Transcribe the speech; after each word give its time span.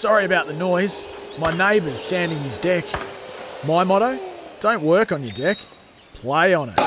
Sorry 0.00 0.24
about 0.24 0.46
the 0.46 0.54
noise. 0.54 1.06
My 1.38 1.54
neighbour's 1.54 2.00
sanding 2.00 2.38
his 2.38 2.56
deck. 2.56 2.86
My 3.66 3.84
motto? 3.84 4.18
Don't 4.60 4.82
work 4.82 5.12
on 5.12 5.22
your 5.22 5.34
deck, 5.34 5.58
play 6.14 6.54
on 6.54 6.70
it. 6.70 6.80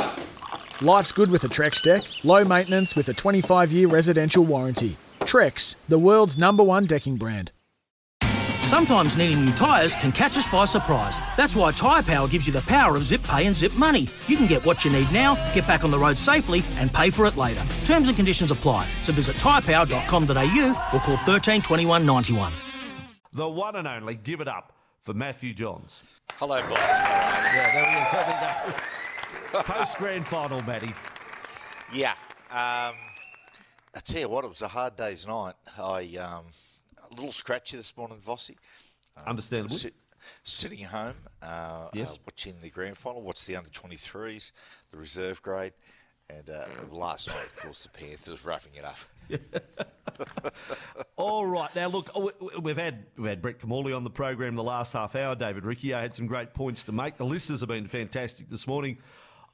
Life's 0.81 1.11
good 1.11 1.29
with 1.29 1.43
a 1.43 1.47
Trex 1.47 1.79
deck. 1.83 2.01
Low 2.23 2.43
maintenance 2.43 2.95
with 2.95 3.07
a 3.09 3.13
25 3.13 3.71
year 3.71 3.87
residential 3.87 4.43
warranty. 4.43 4.97
Trex, 5.19 5.75
the 5.87 5.99
world's 5.99 6.39
number 6.39 6.63
one 6.63 6.87
decking 6.87 7.17
brand. 7.17 7.51
Sometimes 8.61 9.15
needing 9.15 9.45
new 9.45 9.51
tyres 9.51 9.93
can 9.93 10.11
catch 10.11 10.35
us 10.35 10.47
by 10.47 10.65
surprise. 10.65 11.15
That's 11.37 11.55
why 11.55 11.71
Tyre 11.71 12.01
Power 12.01 12.27
gives 12.27 12.47
you 12.47 12.53
the 12.53 12.61
power 12.61 12.95
of 12.95 13.03
zip 13.03 13.21
pay 13.21 13.45
and 13.45 13.55
zip 13.55 13.75
money. 13.75 14.07
You 14.27 14.37
can 14.37 14.47
get 14.47 14.65
what 14.65 14.83
you 14.83 14.91
need 14.91 15.11
now, 15.13 15.35
get 15.53 15.67
back 15.67 15.83
on 15.83 15.91
the 15.91 15.99
road 15.99 16.17
safely, 16.17 16.63
and 16.77 16.91
pay 16.91 17.11
for 17.11 17.27
it 17.27 17.37
later. 17.37 17.63
Terms 17.85 18.07
and 18.07 18.17
conditions 18.17 18.49
apply. 18.49 18.87
So 19.03 19.13
visit 19.13 19.35
tyrepower.com.au 19.35 20.89
or 20.91 20.99
call 20.99 21.17
13 21.17 21.61
21 21.61 22.03
91. 22.07 22.51
The 23.33 23.47
one 23.47 23.75
and 23.75 23.87
only, 23.87 24.15
give 24.15 24.41
it 24.41 24.47
up 24.47 24.73
for 25.01 25.13
Matthew 25.13 25.53
Johns. 25.53 26.03
Hello, 26.33 26.61
Vossi. 26.61 26.75
How 26.77 27.39
are 27.39 27.53
you? 27.53 27.57
Yeah, 27.57 27.73
there 27.73 27.85
he 27.85 28.01
is. 28.01 28.11
Having 28.11 29.53
that 29.53 29.65
post 29.65 29.97
grand 29.97 30.27
final, 30.27 30.61
Matty. 30.63 30.93
Yeah. 31.91 32.11
Um, 32.51 32.95
I 33.95 33.99
tell 34.03 34.21
you 34.21 34.29
what, 34.29 34.45
it 34.45 34.49
was 34.49 34.61
a 34.61 34.67
hard 34.67 34.95
day's 34.95 35.25
night. 35.27 35.53
I 35.77 36.15
um, 36.17 36.45
a 37.09 37.15
little 37.15 37.31
scratchy 37.31 37.77
this 37.77 37.95
morning, 37.97 38.19
Vossi. 38.25 38.55
Um, 39.17 39.23
Understandable. 39.27 39.75
sit- 39.75 39.95
sitting 40.43 40.83
home, 40.85 41.15
uh, 41.41 41.89
Yes. 41.93 42.13
uh, 42.13 42.17
watching 42.25 42.55
the 42.61 42.69
grand 42.69 42.97
final, 42.97 43.21
watch 43.21 43.45
the 43.45 43.55
under 43.55 43.69
23s, 43.69 44.51
the 44.91 44.97
reserve 44.97 45.41
grade, 45.41 45.73
and 46.29 46.49
uh, 46.49 46.65
last 46.91 47.27
night, 47.27 47.43
of 47.45 47.55
course, 47.57 47.83
the 47.83 47.89
Panthers 47.89 48.45
wrapping 48.45 48.73
it 48.75 48.85
up. 48.85 48.97
All 51.15 51.45
right, 51.45 51.73
now 51.75 51.87
look, 51.87 52.09
we- 52.17 52.59
we've 52.59 52.77
had 52.77 53.05
we've 53.17 53.29
had 53.29 53.41
Brett 53.41 53.59
Kimmorley 53.59 53.93
on 53.95 54.03
the 54.03 54.09
program 54.09 54.55
the 54.55 54.63
last 54.63 54.93
half 54.93 55.15
hour. 55.15 55.35
David 55.35 55.65
Ricciardo 55.65 56.01
had 56.01 56.15
some 56.15 56.27
great 56.27 56.53
points 56.53 56.83
to 56.85 56.91
make. 56.91 57.17
The 57.17 57.25
listeners 57.25 57.59
have 57.61 57.69
been 57.69 57.87
fantastic 57.87 58.49
this 58.49 58.67
morning. 58.67 58.97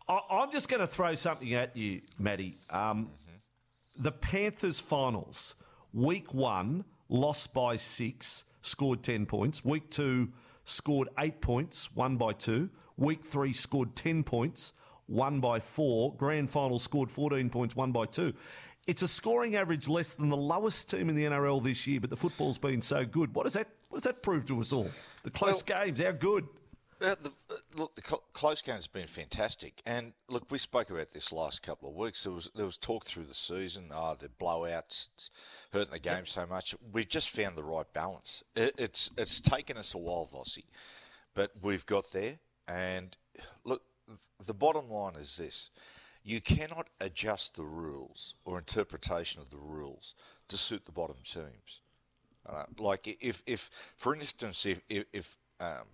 I, 0.07 0.19
I'm 0.29 0.51
just 0.51 0.69
going 0.69 0.81
to 0.81 0.87
throw 0.87 1.15
something 1.15 1.53
at 1.53 1.75
you, 1.75 2.01
Matty. 2.17 2.57
Um, 2.69 3.09
The 3.97 4.11
Panthers 4.11 4.79
finals, 4.79 5.55
week 5.93 6.33
one, 6.33 6.85
lost 7.09 7.53
by 7.53 7.75
six, 7.75 8.45
scored 8.61 9.03
ten 9.03 9.25
points. 9.25 9.63
Week 9.63 9.89
two, 9.89 10.29
scored 10.63 11.09
eight 11.19 11.41
points, 11.41 11.89
won 11.93 12.17
by 12.17 12.33
two. 12.33 12.69
Week 12.97 13.23
three, 13.23 13.53
scored 13.53 13.95
ten 13.95 14.23
points, 14.23 14.73
won 15.07 15.39
by 15.39 15.59
four. 15.59 16.13
Grand 16.15 16.49
final 16.49 16.79
scored 16.79 17.09
14 17.09 17.49
points, 17.49 17.75
won 17.75 17.91
by 17.91 18.05
two. 18.05 18.33
It's 18.89 19.03
a 19.03 19.07
scoring 19.07 19.55
average 19.55 19.87
less 19.87 20.15
than 20.15 20.29
the 20.29 20.35
lowest 20.35 20.89
team 20.89 21.09
in 21.09 21.15
the 21.15 21.25
NRL 21.25 21.63
this 21.63 21.85
year, 21.85 22.01
but 22.01 22.09
the 22.09 22.17
football's 22.17 22.57
been 22.57 22.81
so 22.81 23.05
good. 23.05 23.35
What 23.35 23.43
does 23.43 23.53
that 23.53 23.67
what 23.89 23.97
does 23.97 24.03
that 24.05 24.23
prove 24.23 24.47
to 24.47 24.59
us 24.61 24.73
all? 24.73 24.89
The 25.21 25.29
close 25.29 25.61
games, 25.61 26.01
how 26.01 26.11
good. 26.11 26.47
Uh, 26.99 27.13
the, 27.21 27.31
uh, 27.51 27.55
look, 27.75 27.93
the 27.93 28.01
cl- 28.01 28.23
close 28.33 28.63
games 28.63 28.87
have 28.87 28.91
been 28.91 29.05
fantastic, 29.05 29.83
and 29.85 30.13
look, 30.27 30.49
we 30.49 30.57
spoke 30.57 30.89
about 30.89 31.11
this 31.11 31.31
last 31.31 31.61
couple 31.61 31.87
of 31.87 31.95
weeks. 31.95 32.23
There 32.23 32.33
was 32.33 32.49
there 32.55 32.65
was 32.65 32.79
talk 32.79 33.05
through 33.05 33.25
the 33.25 33.35
season, 33.35 33.91
oh, 33.93 34.15
the 34.19 34.27
blowouts 34.27 35.09
hurting 35.71 35.93
the 35.93 35.99
game 35.99 36.25
so 36.25 36.47
much. 36.47 36.73
We've 36.91 37.07
just 37.07 37.29
found 37.29 37.55
the 37.55 37.63
right 37.63 37.93
balance. 37.93 38.43
It, 38.55 38.73
it's 38.79 39.11
it's 39.19 39.39
taken 39.39 39.77
us 39.77 39.93
a 39.93 39.99
while, 39.99 40.27
Vossi, 40.33 40.63
but 41.35 41.51
we've 41.61 41.85
got 41.85 42.11
there. 42.11 42.39
And 42.67 43.15
look, 43.63 43.83
the 44.43 44.55
bottom 44.55 44.89
line 44.89 45.13
is 45.15 45.37
this: 45.37 45.69
you 46.29 46.39
cannot 46.39 46.87
adjust 47.01 47.55
the 47.55 47.63
rules 47.63 48.35
or 48.45 48.59
interpretation 48.59 49.41
of 49.41 49.49
the 49.49 49.57
rules 49.57 50.13
to 50.47 50.57
suit 50.57 50.85
the 50.85 50.91
bottom 50.91 51.15
teams. 51.23 51.81
Uh, 52.47 52.65
like 52.77 53.17
if, 53.19 53.41
if, 53.47 53.71
for 53.95 54.15
instance, 54.15 54.63
if 54.65 54.81
if, 54.87 55.37
um, 55.59 55.87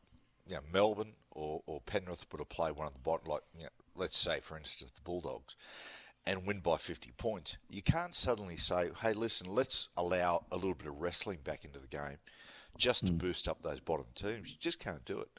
you 0.46 0.56
know, 0.56 0.62
Melbourne 0.74 1.14
or, 1.32 1.62
or 1.66 1.80
Penrith 1.86 2.26
were 2.32 2.40
to 2.40 2.46
play 2.46 2.70
one 2.72 2.86
of 2.86 2.94
the 2.94 3.00
bottom, 3.00 3.30
like 3.30 3.44
you 3.58 3.64
know, 3.64 3.70
let's 3.96 4.18
say, 4.18 4.42
for 4.42 4.58
instance, 4.58 4.92
the 4.92 5.02
Bulldogs, 5.02 5.56
and 6.28 6.46
win 6.46 6.60
by 6.60 6.78
50 6.78 7.14
points, 7.18 7.58
you 7.70 7.82
can't 7.82 8.14
suddenly 8.14 8.58
say, 8.58 8.90
hey, 9.02 9.14
listen, 9.14 9.48
let's 9.48 9.88
allow 9.96 10.46
a 10.52 10.56
little 10.56 10.74
bit 10.74 10.88
of 10.88 11.00
wrestling 11.00 11.40
back 11.46 11.64
into 11.64 11.80
the 11.80 11.88
game 11.88 12.18
just 12.78 13.06
to 13.06 13.14
boost 13.14 13.48
up 13.48 13.64
those 13.64 13.80
bottom 13.80 14.08
teams. 14.16 14.52
You 14.52 14.58
just 14.60 14.80
can't 14.80 15.06
do 15.06 15.20
it. 15.20 15.30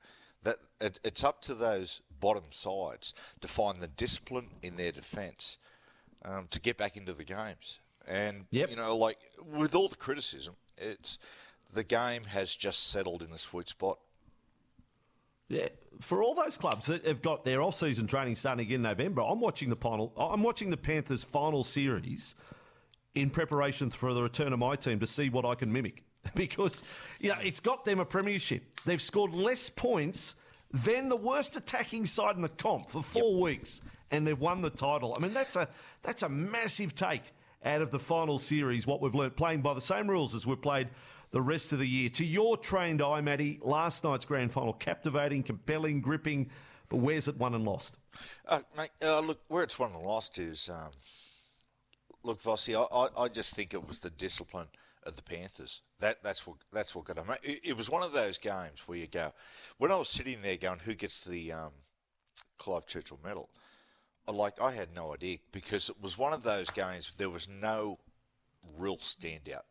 That 0.46 0.56
it, 0.80 1.00
It's 1.04 1.24
up 1.24 1.42
to 1.42 1.54
those 1.54 2.00
bottom 2.20 2.44
sides 2.50 3.12
to 3.40 3.48
find 3.48 3.80
the 3.80 3.88
discipline 3.88 4.50
in 4.62 4.76
their 4.76 4.92
defence 4.92 5.58
um, 6.24 6.46
to 6.50 6.60
get 6.60 6.78
back 6.78 6.96
into 6.96 7.12
the 7.12 7.24
games. 7.24 7.80
And, 8.06 8.46
Yep. 8.52 8.70
you 8.70 8.76
know, 8.76 8.96
like 8.96 9.18
with 9.44 9.74
all 9.74 9.88
the 9.88 9.96
criticism, 9.96 10.54
it's 10.78 11.18
the 11.72 11.82
game 11.82 12.24
has 12.24 12.54
just 12.54 12.88
settled 12.90 13.22
in 13.22 13.30
the 13.30 13.38
sweet 13.38 13.68
spot. 13.68 13.98
Yeah, 15.48 15.68
for 16.00 16.22
all 16.22 16.34
those 16.34 16.56
clubs 16.56 16.86
that 16.86 17.04
have 17.04 17.22
got 17.22 17.44
their 17.44 17.60
off-season 17.62 18.06
training 18.06 18.36
starting 18.36 18.64
again 18.66 18.76
in 18.76 18.82
November, 18.82 19.22
I'm 19.22 19.40
watching 19.40 19.68
the 19.68 19.76
final. 19.76 20.12
I'm 20.16 20.42
watching 20.42 20.70
the 20.70 20.76
Panthers' 20.76 21.24
final 21.24 21.64
series 21.64 22.34
in 23.14 23.30
preparation 23.30 23.90
for 23.90 24.12
the 24.14 24.22
return 24.22 24.52
of 24.52 24.58
my 24.58 24.76
team 24.76 24.98
to 25.00 25.06
see 25.06 25.28
what 25.28 25.44
I 25.44 25.54
can 25.54 25.72
mimic 25.72 26.04
because 26.34 26.82
you 27.20 27.30
know 27.30 27.38
it's 27.42 27.60
got 27.60 27.84
them 27.84 28.00
a 28.00 28.04
premiership. 28.04 28.62
They've 28.84 29.02
scored 29.02 29.32
less 29.32 29.68
points 29.68 30.36
than 30.70 31.08
the 31.08 31.16
worst 31.16 31.56
attacking 31.56 32.06
side 32.06 32.36
in 32.36 32.42
the 32.42 32.48
comp 32.48 32.90
for 32.90 33.02
four 33.02 33.40
weeks, 33.40 33.80
and 34.10 34.26
they've 34.26 34.38
won 34.38 34.62
the 34.62 34.70
title. 34.70 35.14
I 35.16 35.20
mean 35.20 35.32
that's 35.32 35.56
a 35.56 35.68
that's 36.02 36.22
a 36.22 36.28
massive 36.28 36.94
take 36.94 37.22
out 37.64 37.82
of 37.82 37.90
the 37.90 37.98
final 37.98 38.38
series. 38.38 38.86
What 38.86 39.00
we've 39.00 39.14
learnt 39.14 39.36
playing 39.36 39.62
by 39.62 39.74
the 39.74 39.80
same 39.80 40.08
rules 40.08 40.34
as 40.34 40.46
we've 40.46 40.60
played 40.60 40.88
the 41.30 41.40
rest 41.42 41.72
of 41.72 41.78
the 41.78 41.86
year. 41.86 42.08
To 42.10 42.24
your 42.24 42.56
trained 42.56 43.02
eye, 43.02 43.20
Matty, 43.20 43.58
last 43.62 44.04
night's 44.04 44.24
grand 44.24 44.52
final 44.52 44.72
captivating, 44.72 45.42
compelling, 45.42 46.00
gripping, 46.00 46.50
but 46.88 46.98
where's 46.98 47.28
it 47.28 47.36
won 47.36 47.54
and 47.54 47.64
lost? 47.64 47.98
Uh, 48.46 48.60
mate, 48.76 48.90
uh, 49.02 49.20
look, 49.20 49.40
where 49.48 49.62
it's 49.62 49.78
won 49.78 49.92
and 49.92 50.04
lost 50.04 50.38
is, 50.38 50.68
um, 50.68 50.90
look, 52.22 52.40
Vossi, 52.40 52.74
I, 52.74 52.96
I, 52.96 53.24
I 53.24 53.28
just 53.28 53.54
think 53.54 53.74
it 53.74 53.86
was 53.86 53.98
the 53.98 54.10
discipline 54.10 54.68
of 55.06 55.16
the 55.16 55.22
Panthers. 55.22 55.82
That 56.00 56.22
that's 56.22 56.46
what 56.46 56.56
that's 56.72 56.94
what 56.94 57.04
got 57.06 57.16
them. 57.16 57.30
It, 57.42 57.60
it 57.64 57.76
was 57.76 57.88
one 57.90 58.02
of 58.02 58.12
those 58.12 58.38
games 58.38 58.82
where 58.86 58.98
you 58.98 59.06
go. 59.06 59.32
When 59.78 59.90
I 59.92 59.96
was 59.96 60.08
sitting 60.08 60.42
there 60.42 60.56
going, 60.56 60.80
who 60.80 60.94
gets 60.94 61.24
the 61.24 61.52
um, 61.52 61.70
Clive 62.58 62.86
Churchill 62.86 63.18
Medal? 63.24 63.48
I- 64.28 64.32
Like 64.32 64.60
I 64.60 64.72
had 64.72 64.94
no 64.94 65.14
idea 65.14 65.38
because 65.52 65.88
it 65.88 66.00
was 66.00 66.18
one 66.18 66.32
of 66.32 66.42
those 66.42 66.70
games. 66.70 67.12
There 67.16 67.30
was 67.30 67.48
no 67.48 67.98
real 68.76 68.96
standout. 68.98 69.62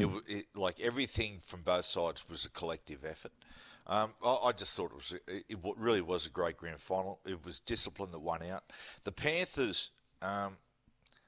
It, 0.00 0.06
wa- 0.06 0.20
it, 0.26 0.46
like 0.54 0.80
everything 0.80 1.38
from 1.38 1.60
both 1.62 1.84
sides 1.84 2.26
was 2.30 2.46
a 2.46 2.50
collective 2.50 3.04
effort. 3.04 3.32
Um, 3.86 4.14
I, 4.24 4.38
I 4.44 4.52
just 4.52 4.74
thought 4.74 4.90
it 4.92 4.96
was 4.96 5.12
it, 5.28 5.44
it 5.50 5.58
really 5.76 6.00
was 6.00 6.24
a 6.24 6.30
great 6.30 6.56
grand 6.56 6.80
final. 6.80 7.18
It 7.26 7.44
was 7.44 7.60
discipline 7.60 8.10
that 8.12 8.20
won 8.20 8.42
out. 8.42 8.64
The 9.04 9.12
Panthers, 9.12 9.90
um, 10.22 10.56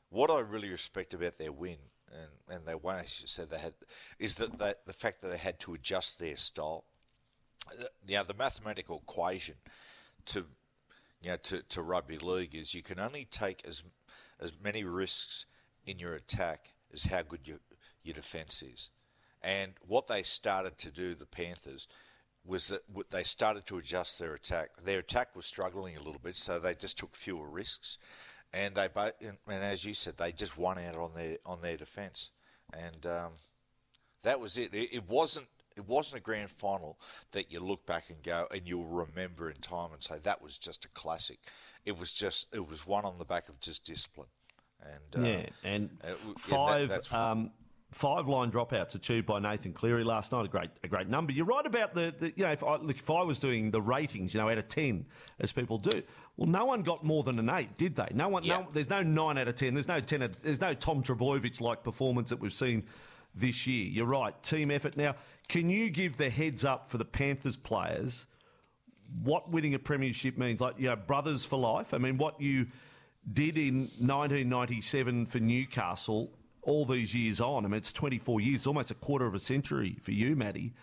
what 0.09 0.31
I 0.31 0.39
really 0.41 0.71
respect 0.71 1.13
about 1.13 1.37
their 1.37 1.53
win, 1.53 1.77
and, 2.15 2.57
and 2.57 2.67
they 2.67 2.75
won, 2.75 2.97
as 2.97 3.23
said, 3.27 3.51
they 3.51 3.59
had, 3.59 3.75
is 4.19 4.37
that 4.37 4.59
the 4.87 4.93
fact 4.93 5.21
that 5.23 5.31
they 5.31 5.39
had 5.39 5.59
to 5.61 5.75
adjust 5.75 6.19
their 6.19 6.37
style. 6.37 6.85
Now, 8.09 8.23
the 8.23 8.35
mathematical 8.35 9.03
equation 9.03 9.57
to 10.27 10.47
you 11.23 11.31
know, 11.31 11.37
to, 11.39 11.63
to 11.63 11.83
rugby 11.83 12.19
league 12.19 12.55
is 12.55 12.75
you 12.75 12.83
can 12.83 13.01
only 13.01 13.27
take 13.31 13.67
as 13.67 13.83
as 14.41 14.53
many 14.63 14.85
risks 14.85 15.47
in 15.87 15.99
your 15.99 16.15
attack 16.15 16.71
as 16.93 17.05
how 17.05 17.23
good 17.23 17.49
your 17.49 17.59
your 18.03 18.15
defence 18.15 18.63
is. 18.63 18.91
And 19.43 19.73
what 19.87 20.07
they 20.07 20.23
started 20.23 20.79
to 20.79 20.91
do, 20.91 21.15
the 21.15 21.27
Panthers, 21.27 21.89
was 22.45 22.69
that 22.69 22.83
they 23.11 23.25
started 23.25 23.67
to 23.67 23.79
adjust 23.79 24.19
their 24.19 24.35
attack. 24.35 24.71
Their 24.85 24.99
attack 24.99 25.35
was 25.35 25.47
struggling 25.47 25.97
a 25.97 26.03
little 26.03 26.21
bit, 26.23 26.37
so 26.37 26.59
they 26.59 26.75
just 26.75 26.99
took 26.99 27.17
fewer 27.17 27.49
risks. 27.49 27.97
And 28.55 28.75
they 28.77 28.87
both, 28.89 29.13
and 29.21 29.37
as 29.49 29.85
you 29.85 29.95
said, 29.95 30.17
they 30.17 30.31
just 30.31 30.57
won 30.57 30.79
out 30.79 30.95
on 30.95 31.11
their 31.17 31.39
on 31.45 31.61
their 31.61 31.77
defence, 31.77 32.31
and 32.73 33.05
um, 33.05 33.33
that 34.23 34.39
was 34.39 34.57
it. 34.57 34.73
it. 34.73 34.91
It 34.95 35.09
wasn't 35.09 35.47
it 35.77 35.89
wasn't 35.89 36.19
a 36.19 36.21
grand 36.23 36.51
final 36.51 37.01
that 37.33 37.51
you 37.51 37.59
look 37.59 37.85
back 37.85 38.11
and 38.11 38.23
go 38.23 38.47
and 38.53 38.63
you'll 38.65 38.85
remember 38.87 39.51
in 39.51 39.57
time 39.57 39.93
and 39.93 40.01
say 40.03 40.19
that 40.23 40.41
was 40.41 40.57
just 40.57 40.85
a 40.85 40.89
classic. 40.91 41.41
It 41.85 41.99
was 41.99 42.13
just 42.13 42.47
it 42.55 42.69
was 42.69 42.87
one 42.87 43.05
on 43.05 43.19
the 43.19 43.25
back 43.25 43.49
of 43.49 43.59
just 43.61 43.85
discipline. 43.85 44.29
And 44.81 45.25
uh, 45.25 45.29
Yeah, 45.29 45.47
and 45.65 45.99
uh, 46.05 46.07
that- 46.11 46.39
five 46.39 46.89
that's- 46.91 47.13
um, 47.13 47.51
five 47.91 48.27
line 48.27 48.51
dropouts 48.51 48.95
achieved 48.95 49.27
by 49.27 49.39
Nathan 49.39 49.73
Cleary 49.73 50.05
last 50.05 50.33
night. 50.33 50.45
A 50.45 50.49
great 50.49 50.71
a 50.83 50.89
great 50.89 51.09
number. 51.09 51.33
You're 51.33 51.47
right 51.47 51.65
about 51.65 51.95
the, 51.95 52.15
the 52.19 52.33
you 52.37 52.45
know 52.45 52.53
if 52.53 52.63
I 52.63 52.77
look 52.77 52.97
if 52.97 53.11
I 53.11 53.23
was 53.23 53.39
doing 53.39 53.71
the 53.71 53.83
ratings, 53.83 54.35
you 54.35 54.41
know, 54.41 54.49
out 54.49 54.59
of 54.59 54.69
ten 54.69 55.07
as 55.41 55.53
people 55.53 55.79
do. 55.79 56.03
Well, 56.37 56.49
no 56.49 56.65
one 56.65 56.83
got 56.83 57.05
more 57.05 57.23
than 57.23 57.39
an 57.39 57.49
eight, 57.51 57.77
did 57.79 57.95
they? 57.95 58.09
No 58.13 58.29
one. 58.29 58.45
Yeah. 58.45 58.59
No, 58.59 58.69
there's 58.73 58.91
no 58.91 59.03
nine 59.03 59.39
out 59.39 59.49
of 59.49 59.55
ten. 59.55 59.75
There's 59.75 59.89
no 59.89 60.01
ten. 60.01 60.23
Out, 60.23 60.33
there's 60.43 60.61
no 60.61 60.75
Tom 60.75 61.03
Trbojevic 61.03 61.61
like 61.61 61.85
performance 61.85 62.31
that 62.31 62.41
we've 62.41 62.53
seen 62.53 62.85
this 63.35 63.67
year. 63.67 63.87
You're 63.87 64.07
right. 64.07 64.41
Team 64.43 64.71
effort. 64.71 64.97
Now, 64.97 65.15
can 65.49 65.71
you 65.71 65.91
give 65.91 66.17
the 66.17 66.31
heads 66.31 66.65
up 66.65 66.91
for 66.91 66.99
the 66.99 67.05
Panthers 67.05 67.57
players? 67.57 68.27
what 69.23 69.51
winning 69.51 69.75
a 69.75 69.79
premiership 69.79 70.37
means. 70.37 70.61
Like, 70.61 70.79
you 70.79 70.89
know, 70.89 70.97
brothers 70.97 71.45
for 71.45 71.59
life. 71.59 71.95
I 71.95 71.99
mean, 71.99 72.19
what 72.19 72.41
you 72.41 72.67
did 73.31 73.57
in 73.57 73.91
1997 73.99 75.27
for 75.27 75.39
Newcastle, 75.39 76.31
all 76.65 76.85
these 76.85 77.15
years 77.15 77.41
on. 77.41 77.65
I 77.65 77.69
mean, 77.69 77.79
it's 77.79 77.93
24 77.93 78.41
years, 78.41 78.67
almost 78.67 78.91
a 78.91 78.95
quarter 78.95 79.27
of 79.27 79.35
a 79.35 79.41
century 79.41 79.99
for 80.03 80.13
you, 80.13 80.37
Matty. 80.37 80.75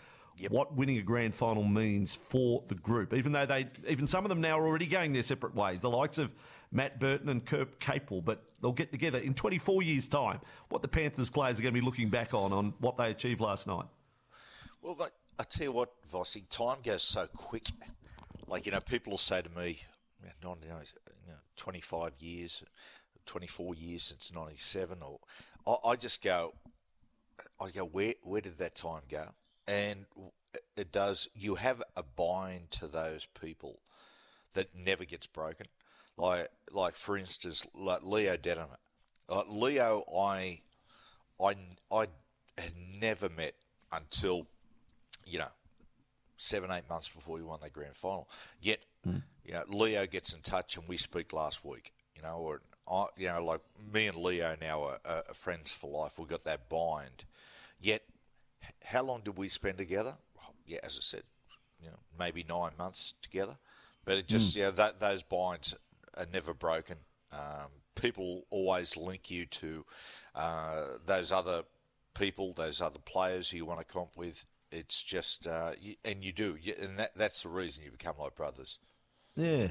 What 0.49 0.75
winning 0.75 0.97
a 0.97 1.03
grand 1.03 1.35
final 1.35 1.63
means 1.63 2.15
for 2.15 2.63
the 2.67 2.73
group, 2.73 3.13
even 3.13 3.31
though 3.31 3.45
they, 3.45 3.67
even 3.87 4.07
some 4.07 4.25
of 4.25 4.29
them 4.29 4.41
now 4.41 4.57
are 4.57 4.65
already 4.65 4.87
going 4.87 5.13
their 5.13 5.21
separate 5.21 5.53
ways. 5.53 5.81
The 5.81 5.89
likes 5.89 6.17
of 6.17 6.33
Matt 6.71 6.99
Burton 6.99 7.29
and 7.29 7.45
Kurt 7.45 7.79
Capewell, 7.79 8.23
but 8.23 8.43
they'll 8.61 8.71
get 8.71 8.91
together 8.91 9.19
in 9.19 9.33
24 9.33 9.83
years' 9.83 10.07
time. 10.07 10.39
What 10.69 10.81
the 10.81 10.87
Panthers 10.87 11.29
players 11.29 11.59
are 11.59 11.61
going 11.61 11.73
to 11.75 11.79
be 11.79 11.85
looking 11.85 12.09
back 12.09 12.33
on 12.33 12.53
on 12.53 12.73
what 12.79 12.97
they 12.97 13.11
achieved 13.11 13.41
last 13.41 13.67
night. 13.67 13.85
Well, 14.81 14.95
mate, 14.95 15.09
I 15.37 15.43
tell 15.43 15.65
you 15.65 15.71
what, 15.73 15.91
Vossi, 16.11 16.43
time 16.49 16.77
goes 16.83 17.03
so 17.03 17.27
quick. 17.27 17.67
Like 18.47 18.65
you 18.65 18.71
know, 18.71 18.79
people 18.79 19.11
will 19.11 19.17
say 19.17 19.41
to 19.41 19.49
me, 19.49 19.79
"Non, 20.43 20.57
you 20.63 20.69
know, 20.69 20.81
25 21.55 22.13
years, 22.19 22.63
24 23.25 23.75
years 23.75 24.03
since 24.03 24.31
97," 24.33 25.03
or 25.03 25.19
I, 25.67 25.75
I 25.85 25.95
just 25.95 26.23
go, 26.23 26.53
I 27.59 27.69
go, 27.69 27.85
where 27.85 28.15
where 28.23 28.41
did 28.41 28.57
that 28.57 28.75
time 28.75 29.03
go? 29.09 29.29
And 29.67 30.05
it 30.75 30.91
does. 30.91 31.27
You 31.35 31.55
have 31.55 31.81
a 31.95 32.03
bind 32.03 32.71
to 32.71 32.87
those 32.87 33.27
people 33.39 33.79
that 34.53 34.75
never 34.75 35.05
gets 35.05 35.27
broken. 35.27 35.67
Like, 36.17 36.49
like 36.71 36.95
for 36.95 37.17
instance, 37.17 37.65
like 37.73 38.03
Leo 38.03 38.37
Dynevor. 38.37 38.77
Like 39.29 39.45
Leo, 39.49 40.03
I, 40.15 40.61
I, 41.41 41.55
I 41.91 42.07
had 42.57 42.73
never 42.99 43.29
met 43.29 43.53
until, 43.91 44.47
you 45.25 45.39
know, 45.39 45.47
seven, 46.37 46.71
eight 46.71 46.89
months 46.89 47.07
before 47.07 47.37
we 47.37 47.43
won 47.43 47.59
that 47.61 47.71
grand 47.71 47.95
final. 47.95 48.27
Yet, 48.59 48.79
mm. 49.07 49.21
you 49.45 49.53
know, 49.53 49.63
Leo 49.69 50.05
gets 50.05 50.33
in 50.33 50.41
touch 50.41 50.75
and 50.75 50.87
we 50.87 50.97
speak 50.97 51.31
last 51.31 51.63
week. 51.63 51.93
You 52.15 52.21
know, 52.21 52.37
or 52.37 52.61
I, 52.89 53.05
you 53.17 53.27
know, 53.27 53.43
like 53.43 53.61
me 53.93 54.07
and 54.07 54.17
Leo 54.17 54.55
now 54.61 54.83
are, 54.83 54.99
are 55.05 55.33
friends 55.33 55.71
for 55.71 55.89
life. 55.89 56.19
We've 56.19 56.27
got 56.27 56.43
that 56.43 56.69
bind. 56.69 57.25
Yet 57.79 58.03
how 58.83 59.03
long 59.03 59.21
did 59.23 59.37
we 59.37 59.49
spend 59.49 59.77
together? 59.77 60.15
Yeah, 60.65 60.79
as 60.83 60.97
I 60.97 61.01
said, 61.01 61.23
you 61.81 61.87
know, 61.87 61.99
maybe 62.17 62.45
nine 62.47 62.71
months 62.77 63.13
together. 63.21 63.57
But 64.05 64.17
it 64.17 64.27
just, 64.27 64.55
mm. 64.55 64.59
yeah, 64.59 64.69
that, 64.71 64.99
those 64.99 65.23
binds 65.23 65.75
are 66.15 66.27
never 66.31 66.53
broken. 66.53 66.97
Um, 67.31 67.69
people 67.95 68.45
always 68.49 68.97
link 68.97 69.29
you 69.29 69.45
to 69.45 69.85
uh, 70.35 70.83
those 71.05 71.31
other 71.31 71.63
people, 72.13 72.53
those 72.53 72.81
other 72.81 72.99
players 72.99 73.49
who 73.49 73.57
you 73.57 73.65
want 73.65 73.79
to 73.79 73.85
comp 73.85 74.17
with. 74.17 74.45
It's 74.71 75.03
just, 75.03 75.47
uh, 75.47 75.73
you, 75.79 75.95
and 76.05 76.23
you 76.23 76.31
do, 76.31 76.57
you, 76.61 76.73
and 76.79 76.97
that, 76.99 77.11
that's 77.15 77.43
the 77.43 77.49
reason 77.49 77.83
you 77.83 77.91
become 77.91 78.15
like 78.19 78.35
brothers. 78.35 78.79
Yeah. 79.35 79.69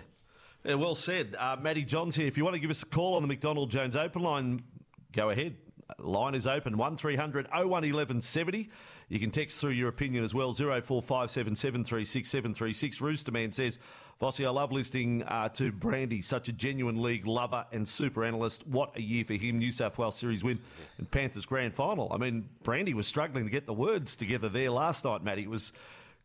Yeah, 0.64 0.74
well 0.74 0.94
said. 0.94 1.36
Uh, 1.38 1.56
Matty 1.60 1.84
Johns 1.84 2.16
here. 2.16 2.26
If 2.26 2.36
you 2.36 2.44
want 2.44 2.54
to 2.54 2.60
give 2.60 2.70
us 2.70 2.82
a 2.82 2.86
call 2.86 3.14
on 3.14 3.22
the 3.22 3.28
McDonald 3.28 3.70
Jones 3.70 3.96
open 3.96 4.22
line, 4.22 4.62
go 5.12 5.30
ahead. 5.30 5.56
Line 5.98 6.34
is 6.34 6.46
open 6.46 6.76
1300 6.76 7.48
01 7.50 7.66
1170. 7.66 8.68
You 9.08 9.18
can 9.18 9.30
text 9.30 9.58
through 9.58 9.70
your 9.70 9.88
opinion 9.88 10.22
as 10.22 10.34
well 10.34 10.52
0457 10.52 11.56
736 11.56 12.28
736. 12.28 12.98
Roosterman 12.98 13.52
says, 13.52 13.78
Vossi, 14.20 14.44
I 14.44 14.50
love 14.50 14.70
listening 14.70 15.22
uh, 15.24 15.48
to 15.48 15.72
Brandy, 15.72 16.20
such 16.20 16.48
a 16.48 16.52
genuine 16.52 17.02
league 17.02 17.26
lover 17.26 17.64
and 17.72 17.88
super 17.88 18.22
analyst. 18.22 18.66
What 18.66 18.96
a 18.96 19.02
year 19.02 19.24
for 19.24 19.34
him. 19.34 19.58
New 19.58 19.72
South 19.72 19.96
Wales 19.98 20.16
Series 20.16 20.44
win 20.44 20.60
and 20.98 21.10
Panthers 21.10 21.46
grand 21.46 21.74
final. 21.74 22.12
I 22.12 22.18
mean, 22.18 22.48
Brandy 22.62 22.92
was 22.92 23.06
struggling 23.06 23.44
to 23.44 23.50
get 23.50 23.66
the 23.66 23.72
words 23.72 24.14
together 24.14 24.48
there 24.48 24.70
last 24.70 25.04
night, 25.06 25.24
Matty. 25.24 25.42
It 25.42 25.50
was 25.50 25.72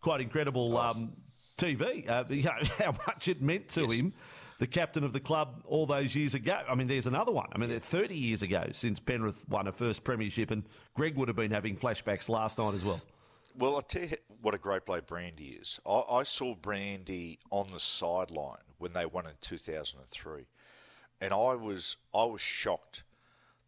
quite 0.02 0.20
incredible 0.22 0.78
um, 0.78 1.14
TV, 1.58 2.10
uh, 2.10 2.24
you 2.30 2.44
know, 2.44 2.54
how 2.78 2.94
much 3.08 3.28
it 3.28 3.42
meant 3.42 3.70
to 3.70 3.82
yes. 3.82 3.94
him 3.94 4.14
the 4.60 4.68
captain 4.68 5.04
of 5.04 5.14
the 5.14 5.20
club 5.20 5.64
all 5.66 5.86
those 5.86 6.16
years 6.16 6.34
ago. 6.34 6.62
I 6.70 6.76
mean, 6.76 6.88
there's 6.88 7.08
another 7.08 7.32
one. 7.32 7.48
I 7.54 7.58
mean, 7.58 7.78
30 7.80 8.16
years 8.16 8.42
ago 8.42 8.68
since 8.72 9.00
Penrith 9.00 9.48
won 9.50 9.68
a 9.68 9.72
first 9.72 10.04
premiership, 10.04 10.52
and 10.52 10.64
Greg 10.94 11.16
would 11.18 11.28
have 11.28 11.38
been 11.38 11.52
having 11.52 11.76
flashbacks 11.76 12.30
last 12.30 12.58
night 12.58 12.74
as 12.74 12.84
well. 12.84 13.02
Well, 13.58 13.76
I'll 13.76 13.82
tell 13.82 14.04
you 14.04 14.18
what 14.42 14.54
a 14.54 14.58
great 14.58 14.86
bloke 14.86 15.08
Brandy 15.08 15.58
is. 15.62 15.80
I, 15.86 16.04
I 16.10 16.24
saw 16.24 16.56
Brandy 16.56 17.40
on 17.52 17.72
the 17.72 17.80
sideline 17.80 18.58
when 18.78 18.94
they 18.94 19.06
won 19.06 19.26
in 19.26 19.34
2003, 19.40 20.46
and 21.22 21.34
I 21.34 21.56
was 21.56 21.96
I 22.14 22.26
was 22.26 22.42
shocked 22.42 23.04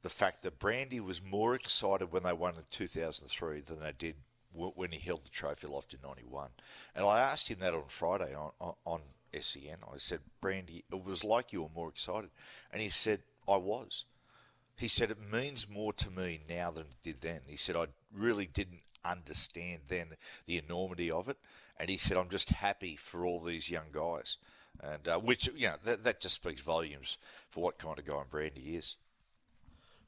the 0.04 0.10
fact 0.10 0.44
that 0.44 0.60
Brandy 0.60 1.00
was 1.00 1.22
more 1.24 1.56
excited 1.56 2.12
when 2.12 2.24
they 2.24 2.34
won 2.34 2.56
in 2.56 2.64
2003 2.70 3.62
than 3.62 3.80
they 3.80 3.94
did 3.98 4.16
when 4.58 4.92
he 4.92 5.00
held 5.00 5.24
the 5.24 5.30
trophy 5.30 5.68
loft 5.68 5.94
in 5.94 6.00
91. 6.04 6.50
And 6.96 7.06
I 7.06 7.20
asked 7.20 7.48
him 7.50 7.60
that 7.60 7.74
on 7.74 7.84
Friday 7.88 8.36
on, 8.36 8.52
on 8.86 9.02
SEN. 9.40 9.78
I 9.94 9.98
said, 9.98 10.20
Brandy, 10.42 10.84
it 10.92 11.04
was 11.04 11.24
like 11.24 11.54
you 11.54 11.64
were 11.64 11.70
more 11.76 11.90
excited. 11.90 12.30
And 12.72 12.82
he 12.82 12.90
said, 12.90 13.22
I 13.48 13.58
was. 13.58 14.06
He 14.76 14.88
said, 14.88 15.10
it 15.10 15.18
means 15.32 15.68
more 15.68 15.94
to 15.94 16.12
me 16.12 16.42
now 16.48 16.72
than 16.72 16.84
it 16.84 17.04
did 17.04 17.22
then. 17.22 17.42
He 17.48 17.58
said, 17.58 17.76
I 17.76 17.88
really 18.14 18.46
didn't 18.46 18.82
understand 19.04 19.82
then 19.88 20.08
the 20.46 20.58
enormity 20.58 21.10
of 21.10 21.30
it. 21.30 21.38
And 21.80 21.90
he 21.90 21.98
said, 21.98 22.18
I'm 22.18 22.30
just 22.30 22.50
happy 22.50 22.96
for 22.96 23.26
all 23.26 23.40
these 23.40 23.70
young 23.70 23.92
guys. 23.92 24.38
And 24.82 25.08
uh, 25.08 25.20
which, 25.20 25.50
you 25.56 25.68
know, 25.68 25.76
that, 25.86 26.04
that 26.04 26.22
just 26.22 26.36
speaks 26.36 26.62
volumes 26.62 27.18
for 27.50 27.64
what 27.64 27.80
kind 27.80 27.98
of 27.98 28.06
guy 28.06 28.22
Brandy 28.30 28.76
is. 28.76 28.96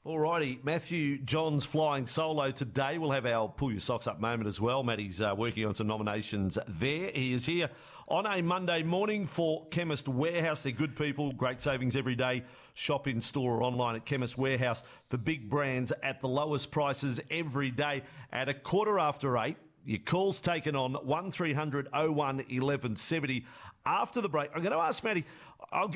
Alrighty, 0.09 0.63
Matthew 0.63 1.19
Johns 1.19 1.65
flying 1.65 2.07
solo 2.07 2.49
today. 2.49 2.97
We'll 2.97 3.11
have 3.11 3.27
our 3.27 3.47
pull 3.47 3.69
your 3.69 3.79
socks 3.79 4.07
up 4.07 4.19
moment 4.19 4.47
as 4.47 4.59
well. 4.59 4.83
Matty's 4.83 5.21
uh, 5.21 5.35
working 5.37 5.67
on 5.67 5.75
some 5.75 5.85
nominations 5.85 6.57
there. 6.67 7.11
He 7.13 7.31
is 7.31 7.45
here 7.45 7.69
on 8.07 8.25
a 8.25 8.41
Monday 8.41 8.81
morning 8.81 9.27
for 9.27 9.67
Chemist 9.67 10.07
Warehouse. 10.07 10.63
They're 10.63 10.71
good 10.71 10.95
people, 10.95 11.31
great 11.33 11.61
savings 11.61 11.95
every 11.95 12.15
day. 12.15 12.43
Shop 12.73 13.07
in 13.07 13.21
store 13.21 13.57
or 13.57 13.61
online 13.61 13.97
at 13.97 14.05
Chemist 14.05 14.35
Warehouse 14.35 14.81
for 15.11 15.17
big 15.17 15.47
brands 15.47 15.93
at 16.01 16.21
the 16.21 16.27
lowest 16.27 16.71
prices 16.71 17.21
every 17.29 17.69
day. 17.69 18.01
At 18.33 18.49
a 18.49 18.55
quarter 18.55 18.97
after 18.97 19.37
eight, 19.37 19.57
your 19.85 19.99
call's 19.99 20.41
taken 20.41 20.75
on 20.75 20.93
1300 20.93 21.87
01 21.91 22.15
1170. 22.15 23.45
After 23.89 24.21
the 24.21 24.29
break, 24.29 24.51
I'm 24.53 24.61
going 24.61 24.71
to 24.71 24.77
ask 24.77 25.03
Matty. 25.03 25.25
Go, 25.71 25.89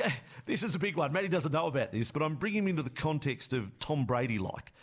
this 0.48 0.64
is 0.64 0.74
a 0.74 0.80
big 0.80 0.98
one. 0.98 1.14
Matty 1.14 1.28
doesn't 1.28 1.52
know 1.52 1.68
about 1.68 1.92
this, 1.92 2.10
but 2.10 2.24
I'm 2.24 2.34
bringing 2.34 2.64
him 2.64 2.68
into 2.70 2.82
the 2.82 2.90
context 2.90 3.54
of 3.54 3.78
Tom 3.78 4.06
Brady 4.06 4.40
like. 4.40 4.74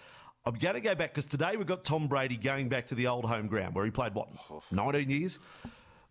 I'm 0.46 0.54
going 0.54 0.76
to 0.76 0.80
go 0.80 0.94
back 0.94 1.12
because 1.12 1.26
today 1.26 1.56
we've 1.56 1.66
got 1.66 1.84
Tom 1.84 2.06
Brady 2.06 2.36
going 2.36 2.68
back 2.68 2.86
to 2.86 2.94
the 2.94 3.08
old 3.08 3.24
home 3.24 3.48
ground 3.48 3.74
where 3.74 3.84
he 3.84 3.90
played, 3.90 4.14
what, 4.14 4.28
19 4.70 5.10
years? 5.10 5.40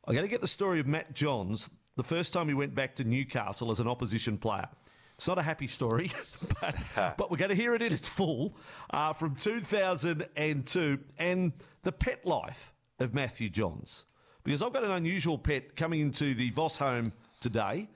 I'm 0.05 0.13
going 0.13 0.25
to 0.25 0.29
get 0.29 0.41
the 0.41 0.47
story 0.47 0.81
of 0.81 0.87
Matt 0.87 1.15
Johns, 1.15 1.69
the 1.95 2.03
first 2.03 2.33
time 2.33 2.49
he 2.49 2.53
went 2.53 2.75
back 2.75 2.97
to 2.97 3.05
Newcastle 3.05 3.71
as 3.71 3.79
an 3.79 3.87
opposition 3.87 4.37
player. 4.37 4.67
It's 5.15 5.27
not 5.27 5.37
a 5.37 5.41
happy 5.43 5.67
story, 5.67 6.11
but, 6.61 6.75
but 7.17 7.31
we're 7.31 7.37
going 7.37 7.49
to 7.49 7.55
hear 7.55 7.75
it 7.75 7.81
in 7.81 7.93
its 7.93 8.09
full 8.09 8.57
uh, 8.89 9.13
from 9.13 9.35
2002 9.35 10.99
and 11.17 11.53
the 11.83 11.91
pet 11.93 12.25
life 12.25 12.73
of 12.99 13.13
Matthew 13.13 13.49
Johns. 13.49 14.03
Because 14.43 14.61
I've 14.61 14.73
got 14.73 14.83
an 14.83 14.91
unusual 14.91 15.37
pet 15.37 15.75
coming 15.75 15.99
into 15.99 16.33
the 16.33 16.49
Voss 16.51 16.77
home 16.77 17.13
today 17.39 17.87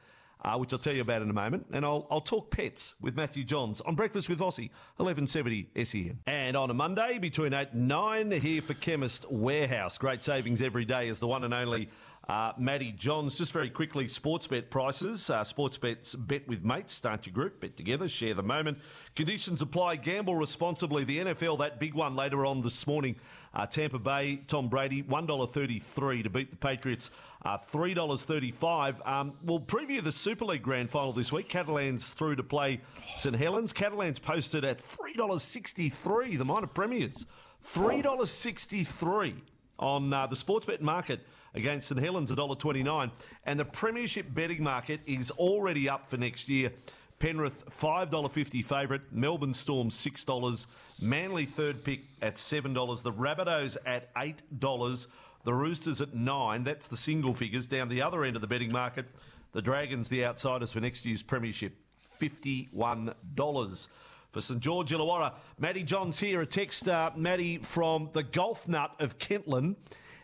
uh, 0.44 0.58
which 0.58 0.74
I'll 0.74 0.80
tell 0.80 0.94
you 0.94 1.02
about 1.02 1.22
in 1.22 1.30
a 1.30 1.34
moment. 1.34 1.66
And 1.72 1.86
I'll, 1.86 2.08
I'll 2.12 2.22
talk 2.22 2.52
pets 2.52 2.96
with 3.02 3.16
Matthew 3.16 3.44
Johns 3.44 3.82
on 3.82 3.96
Breakfast 3.96 4.30
with 4.30 4.40
Vossi, 4.40 4.70
1170 4.98 5.70
SEN. 5.84 6.20
And 6.28 6.58
on 6.58 6.70
a 6.70 6.74
Monday 6.74 7.18
between 7.18 7.54
8 7.54 7.70
and 7.72 7.88
9, 7.88 8.32
here 8.32 8.62
for 8.62 8.74
Chemist 8.74 9.26
Warehouse. 9.32 9.98
Great 9.98 10.24
savings 10.24 10.62
every 10.62 10.86
day 10.86 11.08
is 11.08 11.20
the 11.20 11.28
one 11.28 11.44
and 11.44 11.54
only 11.54 11.90
uh, 12.30 12.53
Matty 12.58 12.94
Johns, 12.94 13.38
just 13.38 13.51
very 13.51 13.70
quickly, 13.70 14.08
sports 14.08 14.48
bet 14.48 14.70
prices. 14.70 15.30
Uh, 15.30 15.44
sports 15.44 15.77
bets, 15.77 16.15
bet 16.15 16.48
with 16.48 16.63
mates, 16.63 16.94
start 16.94 17.25
your 17.25 17.34
group, 17.34 17.60
bet 17.60 17.75
together, 17.75 18.08
share 18.08 18.34
the 18.34 18.44
moment. 18.44 18.77
Conditions 19.13 19.62
apply, 19.62 19.98
gamble 19.98 20.36
responsibly. 20.36 21.03
The 21.03 21.20
NFL, 21.20 21.60
that 21.60 21.82
big 21.82 21.94
one 21.94 22.15
later 22.15 22.46
on 22.46 22.62
this 22.62 22.88
morning. 22.88 23.18
Uh, 23.53 23.65
Tampa 23.65 24.00
Bay, 24.00 24.42
Tom 24.48 24.70
Brady, 24.70 25.03
$1.33 25.03 26.24
to 26.24 26.30
beat 26.30 26.50
the 26.50 26.56
Patriots, 26.56 27.12
uh, 27.44 27.58
$3.35. 27.58 29.06
Um, 29.06 29.34
we'll 29.44 29.60
preview 29.60 30.01
the 30.01 30.12
Super 30.12 30.46
League 30.46 30.63
Grand 30.63 30.89
Final 30.89 31.12
this 31.12 31.32
week. 31.32 31.50
Catalans 31.50 32.13
through 32.13 32.38
to 32.38 32.44
play 32.44 32.80
St 33.15 33.36
Helens. 33.36 33.74
Catalans 33.74 34.18
posted 34.18 34.63
at 34.63 34.82
$3.63, 34.82 36.38
the 36.38 36.46
minor 36.46 36.68
premiers. 36.68 37.25
$3.63 37.65 39.36
on 39.77 40.13
uh, 40.13 40.25
the 40.25 40.36
sports 40.36 40.65
bet 40.65 40.82
market 40.82 41.20
against 41.54 41.88
St 41.88 42.00
Helens 42.00 42.32
$1.29. 42.32 43.12
And 43.46 43.60
the 43.60 43.66
Premiership 43.66 44.34
betting 44.34 44.64
market 44.64 45.02
is 45.06 45.32
already 45.32 45.90
up 45.90 46.10
for 46.10 46.18
next 46.18 46.50
year. 46.50 46.72
Penrith 47.20 47.64
$5.50 47.70 48.66
favourite, 48.66 49.02
Melbourne 49.12 49.54
Storm 49.54 49.90
$6, 49.90 50.68
Manly 51.00 51.46
third 51.46 51.84
pick 51.84 52.02
at 52.22 52.36
$7, 52.36 53.04
the 53.04 53.14
Rabbitohs 53.14 53.78
at 53.86 54.14
$8, 54.16 55.08
the 55.44 55.54
Roosters 55.54 56.02
at 56.02 56.14
9 56.14 56.64
that's 56.64 56.88
the 56.88 56.98
single 56.98 57.34
figures. 57.34 57.68
Down 57.68 57.88
the 57.88 58.02
other 58.02 58.24
end 58.24 58.36
of 58.36 58.42
the 58.42 58.48
betting 58.48 58.72
market, 58.72 59.06
the 59.54 59.62
Dragons, 59.62 60.10
the 60.10 60.26
outsiders 60.26 60.72
for 60.72 60.80
next 60.80 61.06
year's 61.06 61.22
Premiership, 61.22 61.76
$51 62.20 63.88
for 64.32 64.42
St 64.42 64.60
George 64.60 64.92
Illawarra. 64.92 65.34
Matty 65.60 65.84
Johns 65.84 66.20
here, 66.20 66.42
a 66.42 66.46
text, 66.46 66.90
uh, 66.90 67.12
Matty 67.16 67.60
from 67.60 68.10
the 68.14 68.24
Golf 68.24 68.68
Nut 68.68 68.92
of 69.00 69.18
Kentland. 69.18 69.76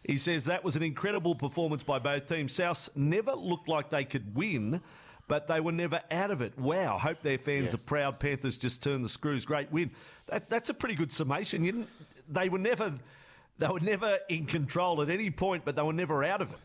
He 0.04 0.18
says 0.18 0.46
that 0.46 0.64
was 0.64 0.76
an 0.76 0.84
incredible 0.84 1.36
performance 1.36 1.84
by 1.84 2.00
both 2.00 2.28
teams. 2.28 2.54
South 2.54 2.90
never 2.96 3.34
looked 3.34 3.68
like 3.68 3.90
they 3.90 4.06
could 4.06 4.36
win, 4.36 4.82
but 5.28 5.48
they 5.48 5.60
were 5.60 5.72
never 5.72 6.02
out 6.10 6.32
of 6.32 6.42
it. 6.42 6.58
Wow, 6.58 6.98
hope 6.98 7.22
their 7.22 7.38
fans 7.38 7.68
Yeah. 7.68 7.76
are 7.76 7.78
proud. 7.80 8.20
Panthers 8.20 8.58
just 8.58 8.82
turned 8.82 9.04
the 9.06 9.10
screws. 9.10 9.46
Great 9.46 9.72
win. 9.72 9.92
That, 10.28 10.50
that's 10.50 10.70
a 10.70 10.74
pretty 10.74 10.96
good 10.96 11.12
summation. 11.12 11.64
You 11.64 11.72
didn't, 11.74 11.90
they 12.30 12.50
were 12.50 12.58
never, 12.60 12.94
they 13.58 13.68
were 13.68 13.80
never 13.80 14.20
in 14.30 14.46
control 14.46 15.02
at 15.02 15.10
any 15.10 15.32
point, 15.32 15.66
but 15.66 15.76
they 15.76 15.82
were 15.84 15.94
never 15.94 16.24
out 16.24 16.42
of 16.42 16.52
it. 16.52 16.58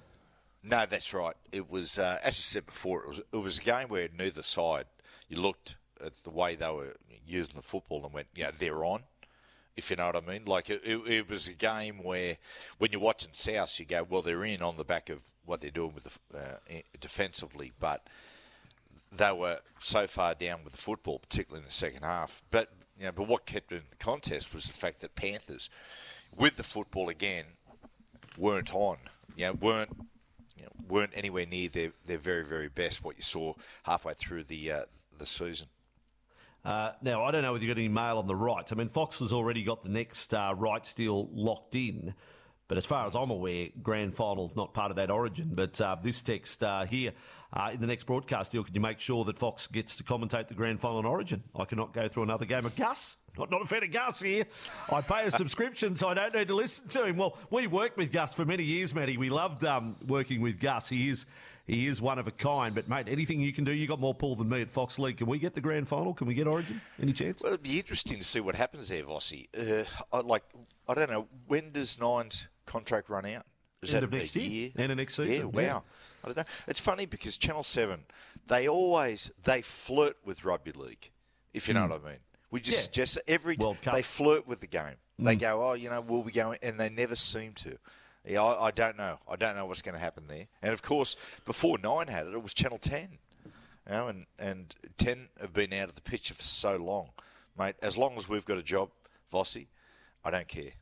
No, 0.63 0.87
that's 0.87 1.13
right. 1.13 1.35
It 1.53 1.69
was, 1.71 1.99
uh, 1.99 2.19
as 2.23 2.35
I 2.35 2.41
said 2.41 2.65
before, 2.67 3.03
it 3.03 3.09
was 3.09 3.21
it 3.33 3.37
was 3.37 3.59
a 3.59 3.63
game 3.63 3.89
where 3.89 4.09
neither 4.17 4.43
side 4.43 4.87
you 5.29 5.39
looked 5.39 5.77
at 6.03 6.15
the 6.15 6.31
way 6.31 6.55
they 6.55 6.71
were 6.71 6.95
using 7.27 7.55
the 7.57 7.63
football 7.63 8.03
and 8.05 8.15
went, 8.15 8.29
you 8.35 8.45
know, 8.45 8.51
they're 8.59 8.83
on. 8.85 9.03
If 9.77 9.91
you 9.91 9.97
know 9.97 10.07
what 10.07 10.17
I 10.17 10.21
mean, 10.21 10.45
like 10.45 10.71
it, 10.71 10.83
it, 10.85 10.99
it 11.07 11.29
was 11.29 11.49
a 11.49 11.53
game 11.53 12.03
where 12.03 12.37
when 12.79 12.93
you're 12.93 13.01
watching 13.01 13.31
South, 13.33 13.79
you 13.81 13.87
go, 13.87 14.07
well, 14.09 14.23
they're 14.23 14.45
in 14.45 14.63
on 14.63 14.77
the 14.77 14.85
back 14.85 15.11
of 15.11 15.23
what 15.45 15.61
they're 15.61 15.71
doing 15.71 15.93
with 15.95 16.05
the 16.05 16.39
uh, 16.39 16.81
defensively, 17.01 17.73
but 17.81 18.09
they 19.17 19.33
were 19.33 19.59
so 19.79 20.07
far 20.07 20.35
down 20.35 20.61
with 20.65 20.73
the 20.73 20.79
football, 20.79 21.19
particularly 21.19 21.63
in 21.63 21.67
the 21.67 21.73
second 21.73 22.03
half. 22.03 22.43
But 22.51 22.73
you 22.99 23.07
know, 23.07 23.13
but 23.13 23.29
what 23.29 23.47
kept 23.47 23.73
it 23.73 23.77
in 23.77 23.83
the 23.91 23.97
contest 23.97 24.55
was 24.55 24.67
the 24.67 24.73
fact 24.73 25.01
that 25.01 25.15
Panthers, 25.15 25.69
with 26.35 26.57
the 26.57 26.63
football 26.63 27.09
again, 27.09 27.45
weren't 28.37 28.75
on. 28.75 28.99
You 29.37 29.47
know, 29.47 29.53
weren't 29.55 29.97
you 30.57 30.65
know, 30.65 30.71
weren't 30.89 31.13
anywhere 31.15 31.47
near 31.47 31.69
their, 31.69 31.93
their 32.07 32.19
very 32.19 32.45
very 32.45 32.69
best. 32.69 33.03
What 33.03 33.17
you 33.17 33.23
saw 33.23 33.55
halfway 33.85 34.15
through 34.15 34.45
the 34.45 34.71
uh, 34.71 34.85
the 35.17 35.27
season. 35.27 35.69
Uh, 36.65 36.93
now, 37.03 37.25
I 37.25 37.31
don't 37.31 37.43
know 37.43 37.53
whether 37.53 37.65
you've 37.65 37.75
got 37.75 37.81
any 37.81 37.89
mail 37.89 38.19
on 38.19 38.27
the 38.27 38.37
rights. 38.37 38.73
I 38.73 38.77
mean, 38.77 38.89
Fox 38.89 39.19
has 39.19 39.33
already 39.33 39.63
got 39.63 39.83
the 39.83 39.91
next 39.91 40.33
uh, 40.33 40.55
rights 40.57 40.95
deal 40.95 41.29
locked 41.33 41.75
in. 41.75 42.15
But 42.67 42.79
as 42.79 42.87
far 42.87 43.07
as 43.07 43.15
I'm 43.15 43.31
aware, 43.31 43.69
grand 43.83 44.15
final's 44.15 44.57
not 44.57 44.73
part 44.73 44.91
of 44.91 44.97
that 44.97 45.11
origin. 45.11 45.51
But 45.53 45.79
uh, 45.81 45.97
this 46.03 46.23
text 46.23 46.65
uh, 46.65 46.87
here, 46.87 47.13
uh, 47.53 47.71
in 47.75 47.81
the 47.81 47.87
next 47.87 48.05
broadcast 48.05 48.53
deal, 48.53 48.65
can 48.65 48.75
you 48.75 48.81
make 48.81 49.01
sure 49.01 49.25
that 49.25 49.37
Fox 49.37 49.67
gets 49.67 49.97
to 49.97 50.05
commentate 50.05 50.49
the 50.49 50.55
grand 50.55 50.81
final 50.81 50.99
in 50.99 51.05
origin? 51.05 51.43
I 51.55 51.67
cannot 51.67 51.93
go 51.93 52.09
through 52.09 52.23
another 52.23 52.47
game 52.47 52.65
of 52.65 52.75
Gus. 52.75 53.19
Not, 53.37 53.51
not 53.51 53.61
a 53.61 53.67
fan 53.67 53.83
of 53.83 53.93
Gus 53.93 54.23
here. 54.23 54.47
I 54.91 55.03
pay 55.03 55.27
a 55.27 55.31
subscription, 55.31 55.97
so 55.97 56.09
I 56.09 56.15
don't 56.15 56.35
need 56.35 56.49
to 56.49 56.55
listen 56.55 56.89
to 56.89 57.05
him. 57.05 57.19
Well, 57.19 57.37
we 57.51 57.67
worked 57.67 57.99
with 57.99 58.11
Gus 58.11 58.33
for 58.33 58.47
many 58.47 58.65
years, 58.65 58.95
Matty. 58.95 59.19
We 59.19 59.29
loved 59.29 59.65
um, 59.65 59.97
working 60.07 60.41
with 60.41 60.59
Gus. 60.59 60.89
He 60.89 61.11
is 61.11 61.27
he 61.67 61.87
is 61.87 62.01
one 62.03 62.19
of 62.19 62.27
a 62.27 62.31
kind. 62.31 62.75
But 62.75 62.89
mate, 62.89 63.09
anything 63.09 63.41
you 63.41 63.53
can 63.53 63.65
do, 63.65 63.73
you 63.73 63.87
got 63.87 64.01
more 64.01 64.15
pull 64.15 64.35
than 64.37 64.49
me 64.49 64.61
at 64.63 64.71
Fox 64.71 64.99
League. 64.99 65.17
Can 65.19 65.27
we 65.27 65.39
get 65.39 65.55
the 65.55 65.61
grand 65.61 65.89
final? 65.89 66.15
Can 66.15 66.27
we 66.27 66.35
get 66.35 66.47
Origin? 66.47 66.81
Any 67.01 67.13
chance? 67.13 67.43
Well, 67.43 67.53
it'd 67.53 67.63
be 67.63 67.79
interesting 67.79 68.19
to 68.19 68.25
see 68.25 68.41
what 68.41 68.55
happens 68.55 68.89
there, 68.89 69.03
Vossi. 69.05 69.49
Uh, 69.57 69.85
I, 70.13 70.21
like, 70.21 70.45
I 70.89 70.95
don't 70.95 71.11
know, 71.11 71.29
when 71.47 71.73
does 71.73 71.99
Nine's 72.01 72.49
contract 72.67 73.09
run 73.09 73.27
out? 73.27 73.47
Is 73.83 73.91
End 73.95 74.03
that 74.03 74.05
of 74.05 74.13
next 74.13 74.37
a 74.37 74.41
year. 74.41 74.71
End 74.79 74.93
of 74.93 74.99
next 74.99 75.15
season, 75.15 75.35
Yeah, 75.35 75.45
wow. 75.45 75.61
yeah. 75.63 75.81
I 76.23 76.27
don't 76.29 76.37
know. 76.39 76.45
It's 76.67 76.81
funny 76.81 77.05
because 77.07 77.37
Channel 77.37 77.63
Seven, 77.63 78.05
they 78.47 78.67
always 78.67 79.31
they 79.43 79.61
flirt 79.61 80.17
with 80.25 80.43
rugby 80.45 80.73
league, 80.73 81.11
if 81.53 81.69
you 81.69 81.75
know 81.75 81.87
what 81.87 82.01
I 82.05 82.09
mean. 82.09 82.19
We 82.51 82.61
just 82.61 82.79
Hmm. 82.79 82.81
Yeah. 82.81 82.85
suggest 82.85 83.19
every 83.29 83.59
they 83.93 84.03
flirt 84.03 84.47
with 84.47 84.61
the 84.61 84.67
game. 84.67 84.95
They 85.19 85.37
go, 85.37 85.63
oh, 85.63 85.75
you 85.75 85.91
know, 85.91 86.01
we'll 86.01 86.23
we 86.23 86.33
go? 86.33 86.55
And 86.63 86.81
they 86.81 86.89
never 86.89 87.15
seem 87.15 87.53
to. 87.55 87.79
Yeah, 88.25 88.43
I, 88.43 88.67
I 88.67 88.71
don't 88.71 88.97
know. 88.97 89.19
I 89.29 89.37
don't 89.37 89.57
know 89.57 89.67
what's 89.67 89.83
going 89.83 89.95
to 89.95 90.01
happen 90.01 90.25
there. 90.29 90.47
And 90.63 90.73
of 90.73 90.83
course, 90.83 91.17
before 91.45 91.79
Nine 91.79 92.09
had 92.09 92.27
it, 92.27 92.35
it 92.35 92.43
was 92.43 92.55
Channel 92.55 92.79
Ten. 92.79 93.19
You 93.87 93.93
know, 93.93 94.09
and 94.09 94.27
and 94.39 94.75
Ten 94.97 95.29
have 95.41 95.53
been 95.53 95.73
out 95.73 95.89
of 95.89 95.95
the 95.95 96.01
picture 96.01 96.35
for 96.35 96.43
so 96.43 96.77
long, 96.77 97.11
mate. 97.59 97.77
As 97.83 97.99
long 97.99 98.17
as 98.17 98.29
we've 98.29 98.45
got 98.45 98.57
a 98.57 98.63
job, 98.63 98.91
Vossi, 99.33 99.67
I 100.25 100.31
don't 100.31 100.49
care. 100.49 100.73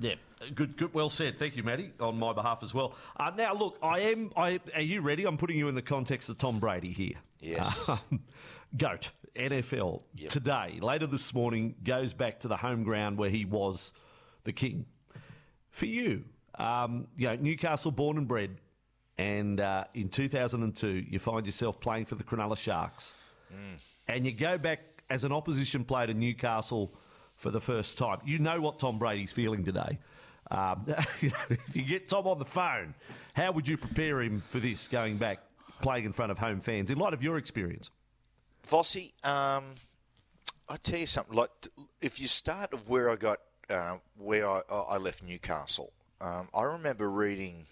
Yeah, 0.00 0.14
good, 0.54 0.76
good, 0.76 0.94
well 0.94 1.10
said. 1.10 1.38
Thank 1.38 1.56
you, 1.56 1.64
Matty, 1.64 1.90
on 1.98 2.18
my 2.18 2.32
behalf 2.32 2.62
as 2.62 2.72
well. 2.72 2.94
Uh, 3.16 3.32
now, 3.36 3.52
look, 3.52 3.76
I 3.82 4.00
am. 4.00 4.30
I 4.36 4.60
are 4.74 4.80
you 4.80 5.00
ready? 5.00 5.24
I'm 5.24 5.36
putting 5.36 5.58
you 5.58 5.68
in 5.68 5.74
the 5.74 5.82
context 5.82 6.28
of 6.28 6.38
Tom 6.38 6.60
Brady 6.60 6.92
here. 6.92 7.16
Yes. 7.40 7.88
Um, 7.88 7.98
Goat 8.76 9.10
NFL 9.34 10.02
today, 10.28 10.78
later 10.80 11.06
this 11.06 11.34
morning, 11.34 11.74
goes 11.82 12.12
back 12.12 12.40
to 12.40 12.48
the 12.48 12.56
home 12.56 12.84
ground 12.84 13.18
where 13.18 13.30
he 13.30 13.44
was 13.44 13.92
the 14.44 14.52
king. 14.52 14.86
For 15.70 15.86
you, 15.86 16.24
um, 16.58 17.06
you 17.16 17.28
know, 17.28 17.36
Newcastle 17.36 17.90
born 17.90 18.18
and 18.18 18.28
bred, 18.28 18.56
and 19.16 19.60
uh, 19.60 19.84
in 19.94 20.08
2002, 20.08 21.06
you 21.08 21.18
find 21.18 21.46
yourself 21.46 21.80
playing 21.80 22.04
for 22.04 22.14
the 22.16 22.24
Cronulla 22.24 22.58
Sharks, 22.58 23.14
and 24.08 24.26
you 24.26 24.32
go 24.32 24.58
back 24.58 24.80
as 25.10 25.24
an 25.24 25.32
opposition 25.32 25.84
player 25.84 26.08
to 26.08 26.14
Newcastle 26.14 26.92
for 27.36 27.50
the 27.50 27.60
first 27.60 27.96
time. 27.96 28.18
You 28.24 28.38
know 28.38 28.60
what 28.60 28.78
Tom 28.78 28.98
Brady's 28.98 29.32
feeling 29.32 29.64
today. 29.64 29.98
Um, 30.50 30.84
you 31.20 31.30
know, 31.30 31.56
if 31.68 31.76
you 31.76 31.82
get 31.82 32.08
Tom 32.08 32.26
on 32.26 32.38
the 32.38 32.44
phone, 32.44 32.94
how 33.34 33.52
would 33.52 33.68
you 33.68 33.76
prepare 33.76 34.20
him 34.20 34.42
for 34.48 34.58
this 34.58 34.88
going 34.88 35.16
back, 35.16 35.38
playing 35.80 36.04
in 36.04 36.12
front 36.12 36.32
of 36.32 36.38
home 36.38 36.60
fans, 36.60 36.90
in 36.90 36.98
light 36.98 37.14
of 37.14 37.22
your 37.22 37.38
experience? 37.38 37.90
Vossi, 38.66 39.12
um, 39.24 39.74
I 40.68 40.76
tell 40.82 40.98
you 40.98 41.06
something. 41.06 41.34
Like, 41.34 41.50
if 42.00 42.20
you 42.20 42.28
start 42.28 42.74
of 42.74 42.88
where 42.88 43.10
I 43.10 43.16
got, 43.16 43.38
uh, 43.70 43.96
where 44.16 44.48
I, 44.48 44.60
I 44.70 44.96
left 44.98 45.22
Newcastle, 45.22 45.92
um, 46.20 46.48
I 46.54 46.62
remember 46.62 47.10
reading 47.10 47.66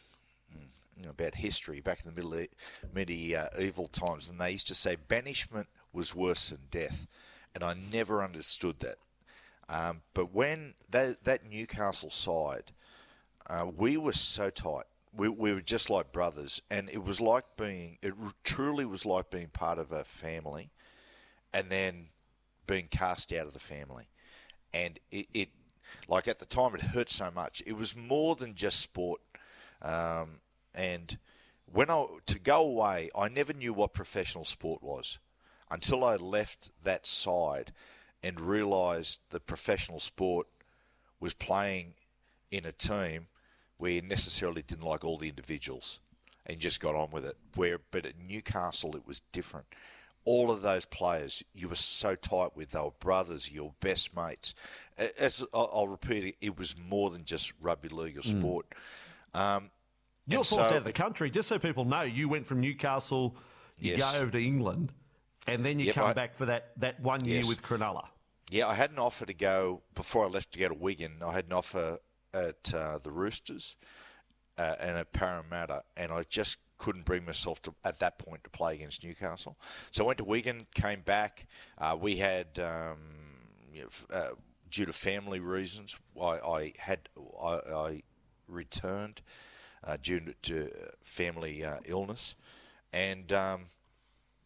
mm, 0.54 0.66
you 0.96 1.04
know, 1.04 1.10
about 1.10 1.36
history 1.36 1.80
back 1.80 2.00
in 2.04 2.10
the 2.10 2.22
middle 2.22 2.46
medieval 2.94 3.88
times, 3.88 4.28
and 4.28 4.40
they 4.40 4.52
used 4.52 4.68
to 4.68 4.74
say 4.74 4.96
banishment 5.08 5.68
was 5.92 6.14
worse 6.14 6.50
than 6.50 6.60
death, 6.70 7.06
and 7.54 7.64
I 7.64 7.74
never 7.74 8.22
understood 8.22 8.80
that. 8.80 8.98
Um, 9.68 10.02
but 10.14 10.32
when 10.32 10.74
that, 10.90 11.24
that 11.24 11.48
Newcastle 11.48 12.10
side, 12.10 12.72
uh, 13.48 13.66
we 13.76 13.96
were 13.96 14.12
so 14.12 14.50
tight. 14.50 14.84
We, 15.16 15.28
we 15.28 15.52
were 15.52 15.62
just 15.62 15.88
like 15.90 16.12
brothers, 16.12 16.60
and 16.70 16.90
it 16.90 17.02
was 17.02 17.20
like 17.20 17.44
being. 17.56 17.98
It 18.02 18.14
truly 18.44 18.84
was 18.84 19.06
like 19.06 19.30
being 19.30 19.48
part 19.48 19.78
of 19.78 19.90
a 19.90 20.04
family, 20.04 20.70
and 21.52 21.70
then 21.70 22.08
being 22.66 22.88
cast 22.88 23.32
out 23.32 23.46
of 23.46 23.54
the 23.54 23.60
family. 23.60 24.08
And 24.74 24.98
it, 25.10 25.26
it 25.32 25.48
like 26.08 26.28
at 26.28 26.38
the 26.38 26.46
time, 26.46 26.74
it 26.74 26.82
hurt 26.82 27.08
so 27.10 27.30
much. 27.30 27.62
It 27.66 27.74
was 27.76 27.96
more 27.96 28.36
than 28.36 28.54
just 28.54 28.80
sport. 28.80 29.20
Um, 29.82 30.40
and 30.74 31.18
when 31.70 31.90
I 31.90 32.06
to 32.26 32.38
go 32.38 32.62
away, 32.62 33.10
I 33.16 33.28
never 33.28 33.52
knew 33.52 33.72
what 33.72 33.94
professional 33.94 34.44
sport 34.44 34.82
was 34.82 35.18
until 35.70 36.04
I 36.04 36.16
left 36.16 36.70
that 36.82 37.06
side 37.06 37.72
and 38.22 38.40
realised 38.40 39.20
that 39.30 39.46
professional 39.46 40.00
sport 40.00 40.46
was 41.20 41.34
playing 41.34 41.94
in 42.50 42.64
a 42.64 42.72
team 42.72 43.28
where 43.78 43.92
you 43.92 44.02
necessarily 44.02 44.62
didn't 44.62 44.84
like 44.84 45.04
all 45.04 45.18
the 45.18 45.28
individuals 45.28 45.98
and 46.46 46.60
just 46.60 46.80
got 46.80 46.94
on 46.94 47.10
with 47.10 47.24
it. 47.24 47.36
Where, 47.54 47.78
but 47.90 48.06
at 48.06 48.18
Newcastle, 48.18 48.94
it 48.96 49.06
was 49.06 49.20
different. 49.32 49.66
All 50.26 50.50
of 50.50 50.60
those 50.60 50.84
players 50.84 51.42
you 51.54 51.68
were 51.68 51.74
so 51.76 52.14
tight 52.16 52.54
with, 52.54 52.72
they 52.72 52.80
were 52.80 52.90
brothers, 53.00 53.50
your 53.50 53.72
best 53.80 54.14
mates. 54.14 54.54
As 55.18 55.42
I'll 55.54 55.88
repeat 55.88 56.24
it, 56.24 56.34
it 56.40 56.58
was 56.58 56.76
more 56.76 57.08
than 57.10 57.24
just 57.24 57.52
rugby 57.60 57.88
league 57.88 58.18
or 58.18 58.22
sport. 58.22 58.66
Um, 59.32 59.70
You're 60.26 60.38
forced 60.38 60.50
so- 60.50 60.60
out 60.60 60.72
of 60.76 60.84
the 60.84 60.92
country, 60.92 61.30
just 61.30 61.48
so 61.48 61.58
people 61.58 61.84
know. 61.84 62.02
You 62.02 62.28
went 62.28 62.46
from 62.46 62.60
Newcastle, 62.60 63.36
you 63.78 63.94
Yes. 63.96 64.12
go 64.12 64.18
over 64.20 64.32
to 64.32 64.44
England, 64.44 64.92
and 65.46 65.64
then 65.64 65.78
you 65.78 65.86
Yep, 65.86 65.94
come 65.94 66.06
I- 66.08 66.12
back 66.12 66.34
for 66.34 66.46
that, 66.46 66.72
that 66.80 66.98
one 67.00 67.24
year 67.24 67.38
Yes. 67.38 67.48
with 67.48 67.62
Cronulla. 67.62 68.08
Yeah, 68.50 68.66
I 68.68 68.74
had 68.74 68.90
an 68.90 68.98
offer 68.98 69.26
to 69.26 69.34
go 69.34 69.82
before 69.94 70.24
I 70.24 70.28
left 70.28 70.52
to 70.52 70.58
go 70.58 70.68
to 70.68 70.74
Wigan. 70.74 71.22
I 71.22 71.32
had 71.34 71.44
an 71.46 71.52
offer 71.52 71.98
at 72.34 72.74
uh, 72.74 72.98
the 72.98 73.10
Roosters 73.12 73.76
uh, 74.58 74.74
and 74.80 74.96
at 74.96 75.12
Parramatta, 75.12 75.84
and 75.96 76.10
I 76.10 76.22
just 76.24 76.58
couldn't 76.78 77.04
bring 77.04 77.24
myself 77.24 77.60
to 77.62 77.74
at 77.84 77.98
that 78.00 78.18
point 78.18 78.44
to 78.44 78.50
play 78.50 78.74
against 78.74 79.04
Newcastle. 79.04 79.56
So 79.90 80.04
I 80.04 80.06
went 80.08 80.18
to 80.18 80.24
Wigan, 80.24 80.66
came 80.74 81.00
back. 81.00 81.46
Uh, 81.78 81.96
we 82.00 82.16
had 82.16 82.58
um, 82.58 82.98
uh, 84.12 84.30
due 84.70 84.86
to 84.86 84.92
family 84.92 85.40
reasons, 85.40 85.96
I, 86.20 86.38
I 86.38 86.72
had 86.78 87.08
I, 87.42 87.60
I 87.74 88.02
returned 88.48 89.22
uh, 89.84 89.96
due 90.02 90.34
to, 90.42 90.70
family 91.02 91.64
uh, 91.64 91.78
illness, 91.86 92.34
and. 92.92 93.32
Um, 93.32 93.66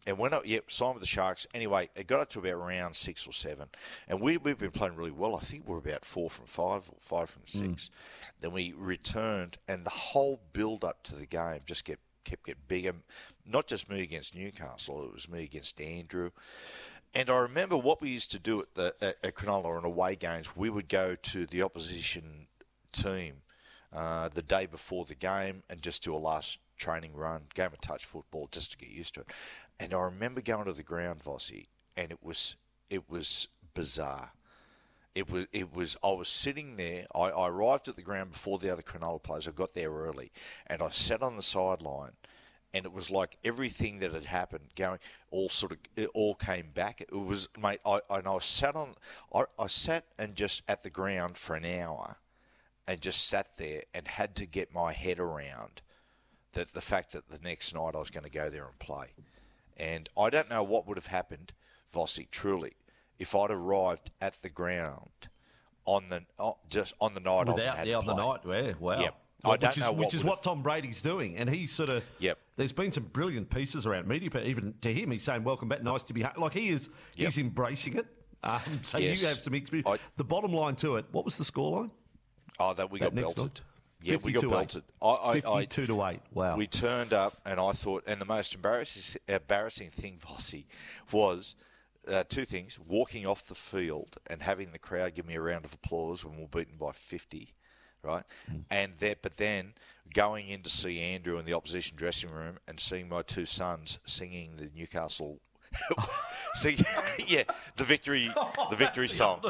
and 0.07 0.17
went 0.17 0.33
up, 0.33 0.47
yep, 0.47 0.71
signed 0.71 0.95
with 0.95 1.01
the 1.01 1.07
Sharks. 1.07 1.45
Anyway, 1.53 1.87
it 1.95 2.07
got 2.07 2.19
up 2.19 2.29
to 2.31 2.39
about 2.39 2.55
round 2.55 2.95
six 2.95 3.27
or 3.27 3.31
seven. 3.31 3.67
And 4.07 4.19
we, 4.19 4.37
we've 4.37 4.57
been 4.57 4.71
playing 4.71 4.95
really 4.95 5.11
well. 5.11 5.35
I 5.35 5.41
think 5.41 5.67
we're 5.67 5.77
about 5.77 6.05
four 6.05 6.29
from 6.29 6.47
five 6.47 6.89
or 6.89 6.97
five 6.99 7.29
from 7.29 7.43
six. 7.45 7.91
Then 8.39 8.51
we 8.51 8.73
returned, 8.75 9.57
and 9.67 9.85
the 9.85 9.91
whole 9.91 10.41
build 10.53 10.83
up 10.83 11.03
to 11.03 11.15
the 11.15 11.27
game 11.27 11.59
just 11.67 11.85
kept, 11.85 12.01
kept 12.23 12.45
getting 12.45 12.63
bigger. 12.67 12.93
Not 13.45 13.67
just 13.67 13.89
me 13.89 14.01
against 14.01 14.35
Newcastle, 14.35 15.03
it 15.05 15.13
was 15.13 15.29
me 15.29 15.43
against 15.43 15.79
Andrew. 15.81 16.31
And 17.13 17.29
I 17.29 17.37
remember 17.37 17.75
what 17.75 18.01
we 18.01 18.09
used 18.09 18.31
to 18.31 18.39
do 18.39 18.61
at, 18.61 18.73
the, 18.75 18.95
at, 19.01 19.17
at 19.23 19.35
Cronulla 19.35 19.77
on 19.77 19.83
away 19.83 20.15
games. 20.15 20.55
We 20.55 20.69
would 20.69 20.87
go 20.87 21.15
to 21.15 21.45
the 21.45 21.61
opposition 21.61 22.47
team 22.91 23.41
uh, 23.93 24.29
the 24.33 24.41
day 24.41 24.65
before 24.65 25.05
the 25.05 25.15
game 25.15 25.63
and 25.69 25.81
just 25.81 26.03
do 26.03 26.15
a 26.15 26.17
last 26.17 26.59
training 26.77 27.13
run, 27.13 27.43
game 27.53 27.67
of 27.73 27.81
touch 27.81 28.05
football, 28.05 28.47
just 28.51 28.71
to 28.71 28.77
get 28.77 28.89
used 28.89 29.15
to 29.15 29.21
it. 29.21 29.27
And 29.79 29.93
I 29.93 30.01
remember 30.03 30.41
going 30.41 30.65
to 30.65 30.73
the 30.73 30.83
ground, 30.83 31.21
Vossi, 31.23 31.65
and 31.97 32.11
it 32.11 32.19
was 32.23 32.55
it 32.89 33.09
was 33.09 33.47
bizarre. 33.73 34.31
It 35.13 35.29
was 35.29 35.45
it 35.51 35.73
was 35.73 35.97
I 36.03 36.11
was 36.11 36.29
sitting 36.29 36.77
there. 36.77 37.05
I, 37.13 37.29
I 37.29 37.49
arrived 37.49 37.87
at 37.87 37.95
the 37.95 38.01
ground 38.01 38.31
before 38.31 38.59
the 38.59 38.71
other 38.71 38.81
Cronulla 38.81 39.21
players. 39.21 39.47
I 39.47 39.51
got 39.51 39.73
there 39.73 39.91
early, 39.91 40.31
and 40.67 40.81
I 40.81 40.89
sat 40.89 41.21
on 41.21 41.35
the 41.35 41.43
sideline, 41.43 42.13
and 42.73 42.85
it 42.85 42.93
was 42.93 43.09
like 43.09 43.37
everything 43.43 43.99
that 43.99 44.13
had 44.13 44.25
happened 44.25 44.69
going 44.75 44.99
all 45.29 45.49
sort 45.49 45.73
of 45.73 45.79
it 45.97 46.09
all 46.13 46.35
came 46.35 46.69
back. 46.73 47.01
It 47.01 47.11
was 47.11 47.49
mate. 47.61 47.81
I 47.85 47.99
and 48.09 48.27
I 48.27 48.39
sat 48.39 48.75
on. 48.75 48.95
I, 49.33 49.43
I 49.59 49.67
sat 49.67 50.05
and 50.17 50.35
just 50.35 50.63
at 50.67 50.83
the 50.83 50.89
ground 50.89 51.37
for 51.37 51.55
an 51.55 51.65
hour, 51.65 52.17
and 52.87 53.01
just 53.01 53.27
sat 53.27 53.57
there 53.57 53.83
and 53.93 54.07
had 54.07 54.35
to 54.37 54.45
get 54.45 54.73
my 54.73 54.93
head 54.93 55.19
around 55.19 55.81
that 56.53 56.73
the 56.73 56.81
fact 56.81 57.11
that 57.11 57.29
the 57.29 57.39
next 57.43 57.73
night 57.73 57.95
I 57.95 57.99
was 57.99 58.09
going 58.09 58.25
to 58.25 58.29
go 58.29 58.49
there 58.49 58.65
and 58.65 58.79
play, 58.79 59.07
and 59.75 60.07
I 60.17 60.29
don't 60.29 60.49
know 60.49 60.63
what 60.63 60.87
would 60.87 60.97
have 60.97 61.07
happened, 61.07 61.51
Vossi, 61.93 62.29
truly, 62.29 62.73
if 63.21 63.35
I'd 63.35 63.51
arrived 63.51 64.09
at 64.19 64.41
the 64.41 64.49
ground 64.49 65.09
on 65.85 66.09
the 66.09 66.23
oh, 66.39 66.57
just 66.69 66.93
on 66.99 67.13
the 67.13 67.19
night 67.19 67.47
Without, 67.47 67.85
yeah, 67.85 67.95
on 67.97 68.05
the 68.05 68.13
play. 68.15 68.25
night, 68.55 68.65
yeah, 68.67 68.73
wow. 68.79 68.99
Yep. 68.99 69.15
Well, 69.43 69.53
I 69.53 69.57
don't 69.57 69.69
which 69.69 69.77
is, 69.77 69.83
know 69.83 69.91
which 69.93 70.05
what 70.05 70.13
is 70.15 70.23
what 70.23 70.43
Tom 70.43 70.61
Brady's 70.63 71.01
doing, 71.01 71.37
and 71.37 71.49
he's 71.49 71.71
sort 71.71 71.89
of. 71.89 72.03
Yep. 72.19 72.37
There's 72.57 72.71
been 72.71 72.91
some 72.91 73.05
brilliant 73.05 73.49
pieces 73.49 73.85
around 73.85 74.07
media, 74.07 74.29
but 74.31 74.43
even 74.45 74.73
to 74.81 74.91
him, 74.93 75.11
he's 75.11 75.23
saying, 75.23 75.43
"Welcome 75.43 75.69
back, 75.69 75.83
nice 75.83 76.03
to 76.03 76.13
be." 76.13 76.21
Ha-. 76.21 76.33
Like 76.37 76.53
he 76.53 76.69
is, 76.69 76.89
Yep. 77.15 77.27
he's 77.27 77.37
embracing 77.37 77.97
it. 77.97 78.05
Um, 78.43 78.59
so 78.81 78.97
Yes. 78.97 79.21
you 79.21 79.27
have 79.27 79.37
some 79.39 79.53
experience. 79.53 79.87
I- 79.87 79.99
the 80.15 80.23
bottom 80.23 80.51
line 80.51 80.75
to 80.77 80.95
it, 80.95 81.05
what 81.11 81.25
was 81.25 81.37
the 81.37 81.43
scoreline? 81.43 81.91
Oh, 82.59 82.73
that 82.73 82.89
we 82.91 82.99
That 82.99 83.13
got 83.15 83.35
belted. 83.35 83.61
Yeah, 84.03 84.15
we 84.23 84.31
got 84.31 84.43
52-8. 84.45 84.49
belted. 84.49 84.83
I, 84.99 85.07
I, 85.07 85.29
I, 85.31 85.41
Fifty-two 85.41 85.87
to 85.87 86.05
eight. 86.07 86.21
Wow. 86.33 86.55
We 86.57 86.65
turned 86.65 87.13
up, 87.13 87.39
and 87.45 87.59
I 87.59 87.71
thought, 87.71 88.03
and 88.07 88.19
the 88.19 88.25
most 88.25 88.55
embarrassing, 88.55 89.21
embarrassing 89.27 89.91
thing, 89.91 90.17
Vossi, 90.17 90.65
was 91.11 91.55
uh, 92.07 92.23
two 92.27 92.45
things: 92.45 92.77
walking 92.79 93.25
off 93.27 93.45
the 93.47 93.55
field 93.55 94.17
and 94.27 94.41
having 94.43 94.71
the 94.71 94.79
crowd 94.79 95.15
give 95.15 95.25
me 95.25 95.35
a 95.35 95.41
round 95.41 95.65
of 95.65 95.73
applause 95.73 96.23
when 96.25 96.37
we're 96.39 96.47
beaten 96.47 96.77
by 96.79 96.91
fifty, 96.91 97.53
right? 98.03 98.23
And 98.69 98.93
that, 98.99 99.21
but 99.21 99.37
then 99.37 99.73
going 100.13 100.49
in 100.49 100.61
to 100.63 100.69
see 100.69 100.99
Andrew 100.99 101.37
in 101.37 101.45
the 101.45 101.53
opposition 101.53 101.95
dressing 101.97 102.29
room 102.31 102.57
and 102.67 102.79
seeing 102.79 103.07
my 103.07 103.21
two 103.21 103.45
sons 103.45 103.99
singing 104.05 104.57
the 104.57 104.69
Newcastle. 104.75 105.39
See, 106.55 106.77
yeah, 107.27 107.43
the 107.77 107.85
victory, 107.85 108.29
the 108.69 108.75
victory 108.75 109.07
song. 109.21 109.41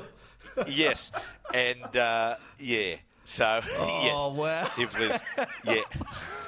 Yes, 0.67 1.12
and 1.53 1.96
uh, 1.98 2.36
yeah. 2.60 2.98
So 3.24 3.62
yes, 3.63 3.74
Oh, 3.79 4.34
wow. 4.34 4.67
it 4.77 5.00
was 5.00 5.24
yeah. 5.63 5.81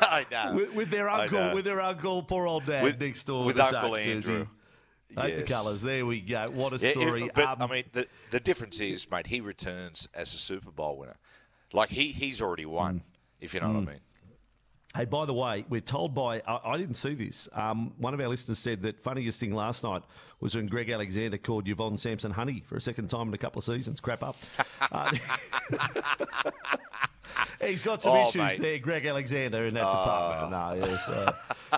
I 0.02 0.26
know 0.32 0.54
with, 0.56 0.74
with 0.76 0.90
their 0.92 1.08
uncle, 1.10 1.54
with 1.56 1.66
their 1.66 1.80
uncle, 1.82 2.22
poor 2.24 2.46
old 2.46 2.66
dad 2.66 2.84
With- 2.84 3.00
next 3.00 3.24
door 3.24 3.46
with 3.46 3.60
Uncle 3.60 3.96
Andrew. 3.96 4.48
Hate 5.16 5.36
the 5.36 5.40
Yes. 5.42 5.50
colours. 5.50 5.82
There 5.82 6.06
we 6.06 6.22
go. 6.22 6.50
What 6.50 6.74
a 6.74 6.78
Yeah, 6.78 6.88
yeah, 6.96 7.02
story. 7.06 7.32
but 7.34 7.46
Um, 7.48 7.62
I 7.62 7.68
mean, 7.68 7.84
the 7.94 8.08
the 8.32 8.40
difference 8.40 8.80
is, 8.80 9.10
mate, 9.10 9.28
he 9.28 9.42
returns 9.42 10.08
as 10.14 10.34
a 10.34 10.38
Super 10.38 10.72
Bowl 10.72 10.98
winner. 10.98 11.18
Like 11.72 11.90
he 11.90 12.12
he's 12.12 12.42
already 12.42 12.66
won, 12.66 12.96
Mm. 13.00 13.02
if 13.42 13.54
you 13.54 13.60
know 13.60 13.68
what 13.70 13.78
I 13.78 13.92
mean. 13.94 14.00
Hey, 14.96 15.06
by 15.06 15.26
the 15.26 15.34
way, 15.34 15.66
we're 15.70 15.82
told 15.82 16.14
by, 16.14 16.40
I, 16.48 16.74
I 16.74 16.78
didn't 16.78 16.94
see 16.98 17.16
this. 17.16 17.50
Um, 17.54 17.94
one 17.98 18.14
of 18.14 18.20
our 18.20 18.28
listeners 18.28 18.60
said 18.60 18.84
that 18.84 19.02
funniest 19.02 19.40
thing 19.40 19.52
last 19.56 19.84
night 19.84 20.04
was 20.40 20.54
when 20.56 20.68
Greg 20.68 20.88
Alexander 20.92 21.40
called 21.40 21.68
Yvonne 21.68 21.98
Sampson 21.98 22.30
honey 22.32 22.62
for 22.64 22.76
a 22.76 22.82
second 22.82 23.08
time 23.10 23.28
in 23.30 23.34
a 23.34 23.38
couple 23.40 23.58
of 23.58 23.66
seasons. 23.66 24.00
Crap 24.00 24.22
up. 24.22 24.36
Uh, 24.92 25.12
he's 27.62 27.82
got 27.84 28.02
some 28.04 28.14
Oh, 28.16 28.22
issues 28.28 28.36
mate. 28.36 28.62
there, 28.62 28.78
Greg 28.80 29.06
Alexander, 29.06 29.66
in 29.66 29.74
that 29.74 29.80
department. 29.80 30.52
No, 30.52 30.86
yes, 30.88 31.10
uh, 31.10 31.78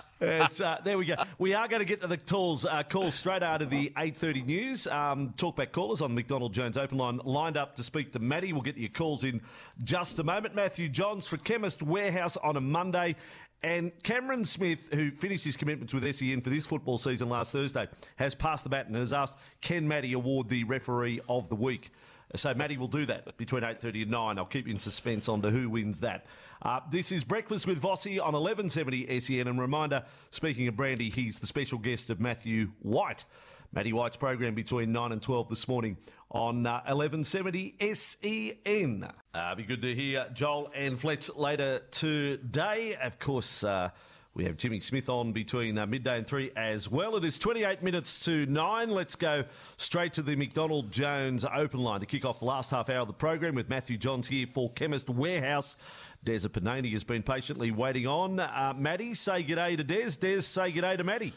uh, 0.60 0.78
there 0.84 0.96
we 0.96 1.06
go. 1.06 1.16
We 1.38 1.54
are 1.54 1.68
going 1.68 1.80
to 1.80 1.86
get 1.86 2.00
to 2.00 2.06
the 2.06 2.16
calls, 2.16 2.64
uh, 2.64 2.82
calls 2.84 3.14
straight 3.14 3.42
out 3.42 3.60
of 3.60 3.70
the 3.70 3.90
8.30 3.96 4.46
news. 4.46 4.86
Um, 4.86 5.32
talkback 5.36 5.72
callers 5.72 6.00
on 6.00 6.14
McDonald 6.14 6.54
Jones 6.54 6.76
open 6.76 6.98
line 6.98 7.20
lined 7.24 7.56
up 7.56 7.74
to 7.76 7.82
speak 7.82 8.12
to 8.12 8.18
Matty. 8.18 8.52
We'll 8.52 8.62
get 8.62 8.78
your 8.78 8.88
calls 8.88 9.24
in 9.24 9.42
just 9.84 10.18
a 10.18 10.24
moment. 10.24 10.54
Matthew 10.54 10.88
Johns 10.88 11.26
for 11.26 11.36
Chemist 11.36 11.82
Warehouse 11.82 12.36
on 12.38 12.56
a 12.56 12.60
Monday. 12.60 13.16
And 13.62 13.90
Cameron 14.02 14.44
Smith, 14.44 14.88
who 14.92 15.10
finished 15.10 15.44
his 15.44 15.56
commitments 15.56 15.92
with 15.92 16.14
SEN 16.14 16.40
for 16.40 16.50
this 16.50 16.66
football 16.66 16.98
season 16.98 17.28
last 17.28 17.52
Thursday, 17.52 17.88
has 18.16 18.34
passed 18.34 18.64
the 18.64 18.70
baton 18.70 18.94
and 18.94 19.00
has 19.00 19.12
asked, 19.12 19.36
can 19.60 19.88
Matty 19.88 20.12
award 20.12 20.48
the 20.48 20.64
referee 20.64 21.20
of 21.28 21.48
the 21.48 21.56
week? 21.56 21.90
So 22.34 22.52
Matty 22.54 22.76
will 22.76 22.88
do 22.88 23.06
that 23.06 23.36
between 23.36 23.62
8.30 23.62 24.02
and 24.02 24.10
9. 24.10 24.38
I'll 24.38 24.44
keep 24.44 24.66
you 24.66 24.72
in 24.72 24.78
suspense 24.78 25.28
on 25.28 25.42
to 25.42 25.50
who 25.50 25.70
wins 25.70 26.00
that. 26.00 26.26
Uh, 26.60 26.80
this 26.90 27.12
is 27.12 27.22
Breakfast 27.22 27.66
with 27.66 27.80
Vossi 27.80 28.18
on 28.18 28.32
1170 28.32 29.20
SEN. 29.20 29.46
And 29.46 29.60
reminder, 29.60 30.04
speaking 30.30 30.66
of 30.66 30.76
Brandy, 30.76 31.08
he's 31.08 31.38
the 31.38 31.46
special 31.46 31.78
guest 31.78 32.10
of 32.10 32.18
Matthew 32.20 32.72
White. 32.80 33.24
Matty 33.72 33.92
White's 33.92 34.16
program 34.16 34.54
between 34.54 34.92
9 34.92 35.12
and 35.12 35.22
12 35.22 35.48
this 35.50 35.68
morning 35.68 35.98
on 36.30 36.66
uh, 36.66 36.82
1170 36.86 37.76
SEN. 37.94 39.08
Uh, 39.34 39.54
be 39.54 39.64
good 39.64 39.82
to 39.82 39.94
hear 39.94 40.26
Joel 40.32 40.70
and 40.74 40.98
Fletch 40.98 41.30
later 41.34 41.80
today. 41.90 42.96
Of 43.00 43.18
course, 43.18 43.62
uh, 43.64 43.90
we 44.36 44.44
have 44.44 44.58
Jimmy 44.58 44.80
Smith 44.80 45.08
on 45.08 45.32
between 45.32 45.78
uh, 45.78 45.86
midday 45.86 46.18
and 46.18 46.26
three 46.26 46.50
as 46.56 46.90
well. 46.90 47.16
It 47.16 47.24
is 47.24 47.38
28 47.38 47.82
minutes 47.82 48.22
to 48.26 48.44
nine. 48.44 48.90
Let's 48.90 49.16
go 49.16 49.44
straight 49.78 50.12
to 50.12 50.22
the 50.22 50.36
McDonald 50.36 50.92
Jones 50.92 51.46
open 51.46 51.80
line 51.80 52.00
to 52.00 52.06
kick 52.06 52.26
off 52.26 52.40
the 52.40 52.44
last 52.44 52.70
half 52.70 52.90
hour 52.90 52.98
of 52.98 53.06
the 53.06 53.14
program 53.14 53.54
with 53.54 53.70
Matthew 53.70 53.96
Johns 53.96 54.28
here 54.28 54.46
for 54.46 54.70
Chemist 54.72 55.08
Warehouse. 55.08 55.78
Des 56.22 56.40
Panani 56.40 56.92
has 56.92 57.02
been 57.02 57.22
patiently 57.22 57.70
waiting 57.70 58.06
on. 58.06 58.38
Uh, 58.38 58.74
Matty, 58.76 59.14
say 59.14 59.42
g'day 59.42 59.74
to 59.74 59.82
Des. 59.82 60.10
Des, 60.20 60.42
say 60.42 60.70
g'day 60.70 60.98
to 60.98 61.04
Matty. 61.04 61.32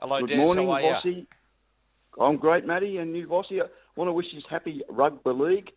Hello, 0.00 0.18
Good 0.18 0.30
Des. 0.30 0.36
morning, 0.38 0.66
how 0.66 0.72
are 0.72 1.00
you? 1.04 1.26
I'm 2.18 2.36
great, 2.36 2.66
Matty, 2.66 2.96
and 2.96 3.16
you, 3.16 3.28
Vossi. 3.28 3.62
I 3.62 3.66
want 3.94 4.08
to 4.08 4.12
wish 4.12 4.26
you 4.32 4.42
happy 4.50 4.82
rugby 4.88 5.30
league. 5.30 5.70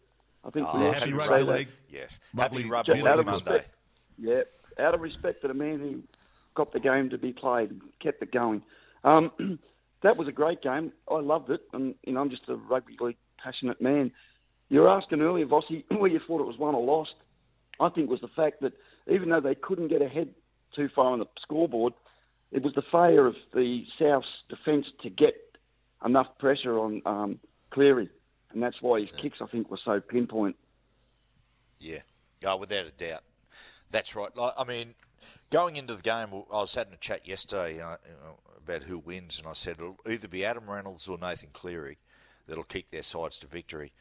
I 0.44 0.50
think 0.50 0.74
we 0.74 0.86
all 0.86 0.92
happy 0.92 1.14
rugby 1.14 1.44
league. 1.44 1.68
Yes, 1.88 2.20
Lovely. 2.34 2.66
rugby 2.66 2.94
league 2.94 3.04
Monday. 3.04 3.34
respect, 3.34 3.70
yeah, 4.18 4.42
out 4.80 4.94
of 4.94 5.02
respect 5.02 5.42
for 5.42 5.48
the 5.48 5.54
man 5.54 5.80
who 5.80 6.04
got 6.56 6.74
the 6.74 6.80
game 6.80 7.10
to 7.10 7.18
be 7.18 7.34
played, 7.34 7.72
and 7.72 7.82
kept 8.02 8.22
it 8.22 8.32
going. 8.32 8.62
Um, 9.04 9.32
that 10.02 10.18
was 10.18 10.28
a 10.28 10.32
great 10.32 10.62
game. 10.62 10.92
I 11.10 11.20
loved 11.20 11.50
it, 11.50 11.62
and 11.74 11.96
you 12.06 12.14
know 12.14 12.22
I'm 12.22 12.30
just 12.30 12.48
a 12.48 12.56
rugby 12.56 12.98
league 13.00 13.18
passionate 13.38 13.82
man. 13.82 14.12
You 14.70 14.82
were 14.82 14.90
asking 14.90 15.22
earlier, 15.22 15.46
Vossi, 15.46 15.84
where 15.98 16.10
you 16.10 16.20
thought 16.26 16.42
it 16.42 16.48
was 16.48 16.58
won 16.58 16.76
or 16.76 16.84
lost. 16.84 17.14
I 17.80 17.90
think 17.90 18.10
was 18.10 18.22
the 18.22 18.28
fact 18.28 18.62
that 18.62 18.74
even 19.10 19.30
though 19.30 19.40
they 19.40 19.56
couldn't 19.56 19.88
get 19.88 20.02
ahead 20.02 20.30
too 20.76 20.90
far 20.94 21.12
on 21.12 21.20
the 21.20 21.26
scoreboard, 21.42 21.94
it 22.52 22.64
was 22.64 22.74
the 22.74 22.84
failure 22.92 23.26
of 23.26 23.36
the 23.54 23.86
South's 23.98 24.28
defence 24.50 24.86
to 25.04 25.10
get 25.10 25.36
enough 26.06 26.28
pressure 26.40 26.78
on 26.80 27.02
um, 27.06 27.40
Cleary, 27.72 28.10
and 28.52 28.62
that's 28.62 28.82
why 28.82 29.00
his 29.00 29.10
kicks 29.22 29.38
I 29.42 29.48
think 29.48 29.70
were 29.70 29.80
so 29.84 30.00
pinpoint. 30.00 30.56
Yeah, 31.80 32.00
oh, 32.46 32.58
without 32.58 32.86
a 32.86 32.92
doubt. 32.92 33.24
That's 33.92 34.16
right. 34.16 34.30
I 34.38 34.64
mean, 34.64 34.94
going 35.50 35.76
into 35.76 35.96
the 35.96 36.02
game, 36.02 36.30
I 36.52 36.58
was 36.58 36.76
having 36.76 36.94
a 36.94 36.98
chat 36.98 37.28
yesterday 37.28 37.82
uh, 37.82 37.98
about 38.58 38.84
who 38.84 39.00
wins, 39.00 39.40
and 39.40 39.48
I 39.48 39.54
said 39.54 39.78
it'll 39.80 39.98
either 40.08 40.28
be 40.28 40.46
Adam 40.46 40.70
Reynolds 40.70 41.08
or 41.08 41.18
Nathan 41.18 41.50
Cleary 41.54 41.98
that'll 42.48 42.64
kick 42.64 42.92
their 42.92 43.04
sides 43.04 43.38
to 43.40 43.48
victory. 43.48 43.92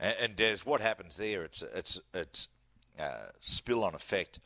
And, 0.00 0.36
Des, 0.36 0.58
what 0.64 0.80
happens 0.80 1.16
there? 1.16 1.42
It's 1.42 1.62
it's 1.74 2.00
it's 2.14 2.48
uh, 2.98 3.30
spill 3.40 3.82
on 3.82 3.94
effect. 3.94 4.38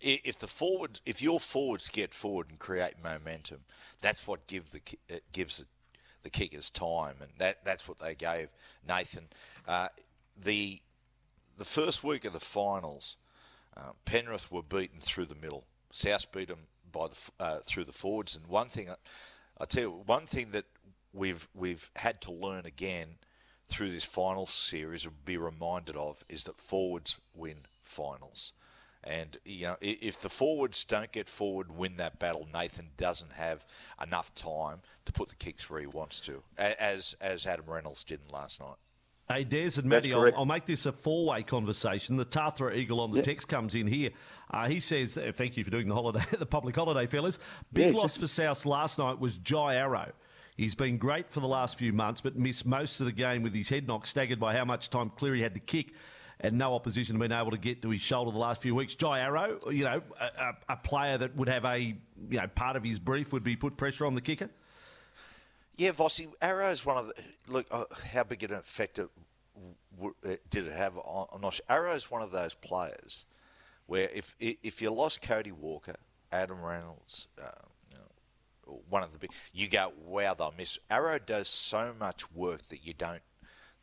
If 0.00 0.38
the 0.38 0.46
forward, 0.46 1.00
if 1.06 1.22
your 1.22 1.40
forwards 1.40 1.88
get 1.88 2.12
forward 2.12 2.50
and 2.50 2.58
create 2.58 3.02
momentum, 3.02 3.60
that's 4.00 4.26
what 4.26 4.46
give 4.46 4.72
the 4.72 4.80
it 5.08 5.24
gives 5.32 5.58
the, 5.58 5.64
the 6.22 6.30
kickers 6.30 6.68
time, 6.68 7.16
and 7.20 7.30
that 7.38 7.64
that's 7.64 7.88
what 7.88 7.98
they 7.98 8.14
gave 8.14 8.48
Nathan. 8.86 9.28
Uh, 9.66 9.88
the 10.36 10.82
the 11.56 11.64
first 11.64 12.04
week 12.04 12.26
of 12.26 12.34
the 12.34 12.40
finals, 12.40 13.16
uh, 13.78 13.92
Penrith 14.04 14.50
were 14.50 14.62
beaten 14.62 15.00
through 15.00 15.26
the 15.26 15.34
middle. 15.34 15.64
South 15.92 16.30
beat 16.32 16.48
them 16.48 16.66
by 16.90 17.08
the 17.08 17.44
uh, 17.44 17.58
through 17.64 17.84
the 17.84 17.92
forwards. 17.92 18.36
And 18.36 18.46
one 18.46 18.68
thing, 18.68 18.90
I, 18.90 18.96
I 19.60 19.64
tell 19.64 19.82
you, 19.84 20.02
one 20.04 20.26
thing 20.26 20.50
that 20.52 20.66
we've 21.12 21.48
we've 21.54 21.90
had 21.96 22.20
to 22.22 22.32
learn 22.32 22.66
again 22.66 23.16
through 23.68 23.90
this 23.90 24.04
final 24.04 24.46
series, 24.46 25.06
or 25.06 25.10
be 25.10 25.36
reminded 25.36 25.96
of, 25.96 26.24
is 26.28 26.44
that 26.44 26.58
forwards 26.58 27.18
win 27.34 27.66
finals. 27.82 28.52
And 29.04 29.38
you 29.44 29.66
know, 29.66 29.76
if 29.80 30.20
the 30.20 30.28
forwards 30.28 30.84
don't 30.84 31.12
get 31.12 31.28
forward, 31.28 31.76
win 31.76 31.96
that 31.98 32.18
battle, 32.18 32.48
Nathan 32.52 32.88
doesn't 32.96 33.34
have 33.34 33.64
enough 34.02 34.34
time 34.34 34.80
to 35.06 35.12
put 35.12 35.28
the 35.28 35.36
kicks 35.36 35.70
where 35.70 35.80
he 35.80 35.86
wants 35.86 36.20
to, 36.20 36.42
as 36.56 37.14
as 37.20 37.46
Adam 37.46 37.66
Reynolds 37.66 38.04
didn't 38.04 38.32
last 38.32 38.60
night. 38.60 38.76
Hey, 39.30 39.44
Des 39.44 39.72
and 39.76 39.84
Matty, 39.84 40.14
I'll. 40.14 40.22
I'll 40.34 40.46
make 40.46 40.64
this 40.64 40.86
a 40.86 40.92
four-way 40.92 41.42
conversation. 41.42 42.16
The 42.16 42.24
Tathra 42.24 42.74
Eagle 42.74 43.00
on 43.00 43.10
the 43.12 43.20
text 43.20 43.46
comes 43.46 43.74
in 43.74 43.86
here. 43.86 44.10
Uh, 44.50 44.68
he 44.68 44.80
says, 44.80 45.18
"Thank 45.34 45.56
you 45.58 45.64
for 45.64 45.70
doing 45.70 45.86
the 45.88 45.94
holiday, 45.94 46.24
the 46.38 46.46
public 46.46 46.74
holiday, 46.74 47.06
fellas. 47.06 47.38
Big 47.72 47.92
Yeah. 47.92 48.00
loss 48.00 48.16
for 48.16 48.26
South 48.26 48.64
last 48.64 48.98
night 48.98 49.18
was 49.18 49.36
Jai 49.38 49.74
Arrow. 49.76 50.12
He's 50.56 50.74
been 50.74 50.96
great 50.96 51.30
for 51.30 51.40
the 51.40 51.46
last 51.46 51.76
few 51.76 51.92
months, 51.92 52.20
but 52.22 52.36
missed 52.36 52.64
most 52.66 53.00
of 53.00 53.06
the 53.06 53.12
game 53.12 53.42
with 53.42 53.54
his 53.54 53.68
head 53.68 53.86
knocked, 53.86 54.08
staggered 54.08 54.40
by 54.40 54.56
how 54.56 54.64
much 54.64 54.88
time 54.88 55.10
Cleary 55.10 55.42
had 55.42 55.52
to 55.54 55.60
kick." 55.60 55.92
And 56.40 56.56
no 56.56 56.72
opposition 56.74 57.16
have 57.16 57.20
been 57.20 57.32
able 57.36 57.50
to 57.50 57.58
get 57.58 57.82
to 57.82 57.90
his 57.90 58.00
shoulder 58.00 58.30
the 58.30 58.38
last 58.38 58.62
few 58.62 58.72
weeks. 58.74 58.94
Jai 58.94 59.18
Arrow, 59.20 59.58
you 59.72 59.82
know, 59.84 60.00
a, 60.20 60.24
a, 60.24 60.52
a 60.70 60.76
player 60.76 61.18
that 61.18 61.34
would 61.36 61.48
have 61.48 61.64
a, 61.64 61.78
you 61.78 61.96
know, 62.30 62.46
part 62.46 62.76
of 62.76 62.84
his 62.84 62.98
brief 63.00 63.32
would 63.32 63.42
be 63.42 63.56
put 63.56 63.76
pressure 63.76 64.06
on 64.06 64.14
the 64.14 64.20
kicker. 64.20 64.48
Yeah, 65.78 65.92
Vossi, 65.92 66.28
Arrow 66.42 66.70
is 66.70 66.84
one 66.84 66.96
of 66.98 67.06
the. 67.06 67.14
Look, 67.46 67.66
uh, 67.70 67.84
how 68.12 68.24
big 68.24 68.42
an 68.42 68.52
effect 68.52 68.98
it, 68.98 69.08
w- 69.96 70.14
did 70.50 70.66
it 70.66 70.72
have? 70.72 70.96
on- 70.98 71.28
I'm 71.32 71.40
not 71.40 71.54
sure. 71.54 71.98
One 72.10 72.20
of 72.22 72.32
those 72.32 72.54
players 72.54 73.24
where 73.86 74.08
if 74.10 74.34
if 74.40 74.82
you 74.82 74.90
lost 74.90 75.22
Cody 75.22 75.52
Walker 75.52 75.94
Adam 76.32 76.60
Reynolds, 76.60 77.28
uh, 77.40 77.50
you 77.92 77.96
know, 77.96 78.80
one 78.90 79.02
of 79.04 79.12
the 79.12 79.18
big. 79.18 79.30
You 79.52 79.68
go, 79.68 79.92
wow, 80.04 80.34
they'll 80.34 80.52
miss. 80.58 80.78
Arrow 80.90 81.18
does 81.20 81.48
so 81.48 81.94
much 81.98 82.30
work 82.32 82.68
that 82.70 82.84
you 82.84 82.92
don't 82.92 83.22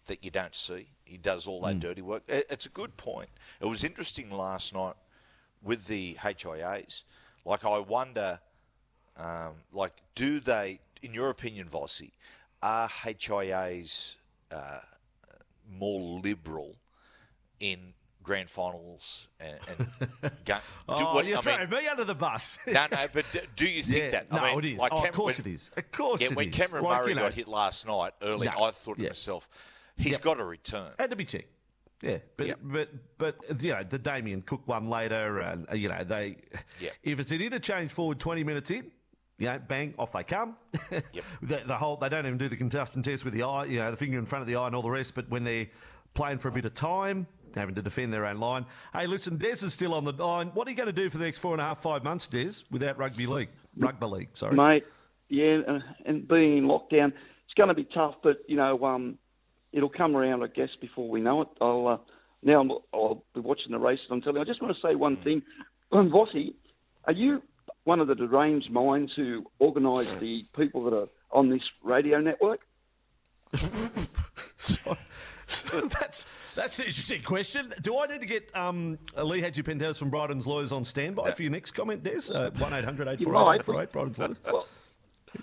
that 0.08 0.24
you 0.24 0.30
don't 0.30 0.54
see. 0.56 0.90
He 1.06 1.18
does 1.18 1.48
all 1.48 1.62
that 1.62 1.80
dirty 1.80 2.02
work. 2.02 2.24
It- 2.28 2.46
It's 2.50 2.66
a 2.66 2.70
good 2.70 2.98
point. 2.98 3.30
It 3.62 3.66
was 3.66 3.84
interesting 3.86 4.30
last 4.30 4.74
night 4.74 4.96
with 5.64 5.88
the 5.88 6.16
HIAs. 6.16 7.04
Like, 7.46 7.64
I 7.66 7.80
wonder, 7.80 8.40
um, 9.18 9.64
like, 9.72 9.94
do 10.14 10.40
they, 10.40 10.80
in 11.02 11.14
your 11.14 11.30
opinion, 11.30 11.68
Vossi, 11.70 12.12
are 12.62 12.88
HIAs 12.88 14.16
uh, 14.52 14.80
more 15.70 16.20
liberal 16.22 16.76
in 17.60 17.94
grand 18.24 18.50
finals 18.50 19.28
and, 19.40 19.58
and 19.68 20.32
ga- 20.46 20.58
do, 20.58 20.62
oh, 20.90 21.14
what- 21.14 21.26
you're 21.26 21.38
I 21.38 21.42
throwing 21.42 21.70
mean, 21.70 21.82
me 21.84 21.88
under 21.88 22.04
the 22.04 22.16
bus. 22.16 22.58
no, 22.68 22.88
no, 22.92 23.06
but 23.14 23.26
d- 23.32 23.40
do 23.56 23.66
you 23.68 23.84
think 23.84 23.98
Yeah, 24.06 24.10
that? 24.12 24.32
no, 24.32 24.40
I 24.40 24.50
mean, 24.56 24.60
it 24.60 24.66
is. 24.74 24.78
Like 24.80 24.92
Oh, 24.94 25.04
of 25.06 25.12
course 25.12 25.38
when- 25.38 25.48
it 25.48 25.54
is. 25.54 25.72
Of 25.78 25.92
course 25.92 26.22
yeah, 26.22 26.28
it 26.32 26.36
when 26.36 26.48
is. 26.50 26.56
Cameron 26.56 26.84
Like, 26.84 27.02
Murray 27.02 27.10
you 27.10 27.16
know- 27.16 27.22
got 27.24 27.34
hit 27.34 27.48
last 27.48 27.86
night 27.88 28.14
early, 28.22 28.48
No, 28.48 28.64
I 28.64 28.72
thought 28.72 28.98
to 28.98 29.04
myself, 29.04 29.48
he's 29.96 30.14
Yep. 30.14 30.22
got 30.22 30.34
to 30.36 30.44
return. 30.46 30.92
Had 30.98 31.12
to 31.12 31.16
be 31.16 31.26
checked. 31.26 31.50
Yeah, 32.02 32.18
but 32.36 32.48
Yep. 32.48 32.60
but 32.62 32.90
but 33.18 33.62
you 33.64 33.72
know 33.72 33.82
the 33.84 33.98
Damien 33.98 34.42
Cook 34.42 34.68
one 34.68 34.90
later, 34.90 35.40
and 35.40 35.66
you 35.74 35.88
know 35.88 36.04
they. 36.04 36.36
Yep. 36.82 36.94
If 37.04 37.20
it's 37.20 37.32
an 37.32 37.42
interchange 37.42 37.90
forward 37.92 38.20
twenty 38.20 38.44
minutes 38.44 38.70
in, 38.70 38.92
you 39.38 39.48
know, 39.48 39.60
bang 39.60 39.94
off 39.98 40.14
they 40.14 40.24
come. 40.24 40.56
Yep. 40.92 41.04
the, 41.42 41.62
the 41.66 41.76
whole 41.76 41.98
they 41.98 42.10
don't 42.10 42.26
even 42.26 42.38
do 42.38 42.50
the 42.50 42.56
concussion 42.56 43.04
test 43.04 43.26
with 43.26 43.34
the 43.34 43.44
eye, 43.44 43.66
you 43.66 43.80
know, 43.80 43.92
the 43.92 43.98
finger 43.98 44.18
in 44.18 44.26
front 44.26 44.42
of 44.42 44.48
the 44.48 44.56
eye 44.56 44.68
and 44.68 44.76
all 44.76 44.82
the 44.82 44.90
rest. 44.90 45.16
But 45.16 45.30
when 45.30 45.44
they're 45.44 45.68
playing 46.14 46.38
for 46.38 46.48
a 46.48 46.52
bit 46.52 46.66
of 46.66 46.74
time, 46.74 47.28
having 47.56 47.76
to 47.76 47.82
defend 47.82 48.14
their 48.14 48.26
own 48.26 48.40
line. 48.40 48.66
Hey, 48.94 49.08
listen, 49.08 49.38
Des 49.38 49.66
is 49.66 49.74
still 49.74 49.94
on 49.94 50.04
the 50.04 50.12
line. 50.12 50.48
What 50.54 50.68
are 50.68 50.72
you 50.72 50.78
going 50.78 50.88
to 50.88 50.94
do 50.94 51.10
for 51.10 51.18
the 51.18 51.26
next 51.26 51.38
four 51.38 51.54
and 51.54 51.62
a 51.62 51.66
half, 51.66 51.82
five 51.82 52.04
months, 52.04 52.28
Des, 52.28 52.64
without 52.72 52.98
rugby 52.98 53.28
league, 53.28 53.50
rugby 53.78 54.06
league? 54.06 54.30
Sorry, 54.34 54.56
mate. 54.56 54.84
Yeah, 55.30 55.60
and, 55.68 55.84
and 56.06 56.28
being 56.28 56.58
in 56.58 56.64
lockdown, 56.66 57.08
it's 57.46 57.54
going 57.56 57.70
to 57.70 57.76
be 57.76 57.88
tough. 57.94 58.16
But 58.24 58.38
you 58.48 58.58
know, 58.58 58.84
um, 58.86 59.18
it'll 59.72 59.90
come 59.90 60.16
around, 60.16 60.44
I 60.44 60.48
guess, 60.48 60.70
before 60.80 61.10
we 61.10 61.22
know 61.22 61.42
it. 61.42 61.48
I'll 61.62 61.88
uh, 61.88 61.98
now 62.44 62.62
I'm, 62.62 62.72
I'll 62.94 63.24
be 63.34 63.42
watching 63.42 63.72
the 63.72 63.80
races 63.80 64.06
telling 64.08 64.36
you, 64.36 64.42
I 64.42 64.46
just 64.46 64.62
want 64.62 64.76
to 64.76 64.88
say 64.88 64.96
one 64.96 65.18
thing, 65.24 65.42
um, 65.92 66.12
Vossi, 66.12 66.54
are 67.06 67.14
you 67.14 67.42
one 67.86 68.00
of 68.02 68.08
the 68.08 68.16
deranged 68.16 68.70
minds 68.72 69.14
who 69.16 69.46
organise 69.60 70.14
the 70.16 70.44
people 70.56 70.84
that 70.84 70.94
are 70.94 71.08
on 71.32 71.50
this 71.50 71.62
radio 71.84 72.20
network? 72.20 72.60
that's 76.00 76.26
that's 76.56 76.80
an 76.80 76.86
interesting 76.86 77.22
question. 77.22 77.74
Do 77.82 77.98
I 78.00 78.08
need 78.08 78.22
to 78.22 78.28
get 78.28 78.56
um, 78.56 78.98
Lee 79.18 79.42
Hagipantelis 79.42 79.98
from 79.98 80.12
Brydens 80.12 80.46
Lawyers 80.46 80.72
on 80.72 80.84
standby 80.84 81.32
for 81.32 81.44
your 81.44 81.52
next 81.52 81.72
comment, 81.72 82.04
Des? 82.04 82.32
Uh, 82.34 82.50
One 82.58 82.74
800 82.74 83.20
You 83.20 83.28
might. 83.28 83.62
848 83.62 83.92
Brydens 83.92 84.18
Lawyers. 84.20 84.40
Well, 84.46 84.68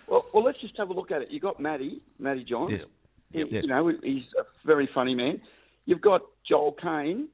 well, 0.08 0.26
well, 0.32 0.44
let's 0.44 0.60
just 0.60 0.76
have 0.76 0.90
a 0.90 0.92
look 0.92 1.10
at 1.10 1.22
it. 1.22 1.30
You 1.30 1.38
got 1.40 1.60
Matty, 1.60 2.02
Matty 2.18 2.44
Johns. 2.44 2.70
Yes. 2.72 2.82
He- 2.82 2.88
Yep. 3.34 3.48
Yes. 3.50 3.62
You 3.62 3.68
know, 3.70 3.88
he's 4.02 4.24
a 4.38 4.44
very 4.66 4.86
funny 4.92 5.14
man. 5.14 5.40
You've 5.86 6.02
got 6.02 6.20
Joel 6.46 6.72
Caine, 6.72 7.28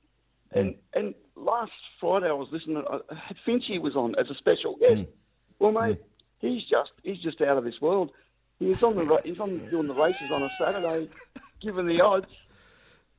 and 0.53 0.77
and 0.95 1.13
last 1.39 1.73
Friday 2.01 2.27
I 2.29 2.33
was 2.33 2.49
listening. 2.53 2.83
Uh, 2.91 2.99
Finchy 3.47 3.81
was 3.81 3.97
on 3.97 4.15
as 4.19 4.29
a 4.31 4.35
special 4.35 4.77
guest. 4.77 5.09
Well, 5.59 5.73
mate, 5.73 5.99
he's 6.41 6.63
just 6.65 6.91
he's 7.03 7.19
just 7.19 7.41
out 7.41 7.59
of 7.59 7.65
this 7.65 7.81
world. 7.81 8.11
He's 8.59 8.83
on 8.83 8.97
the 8.97 9.21
he's 9.25 9.41
on 9.41 9.59
doing 9.71 9.87
the 9.89 9.95
races 9.95 10.31
on 10.31 10.43
a 10.43 10.51
Saturday, 10.59 11.09
given 11.61 11.85
the 11.85 12.01
odds, 12.01 12.27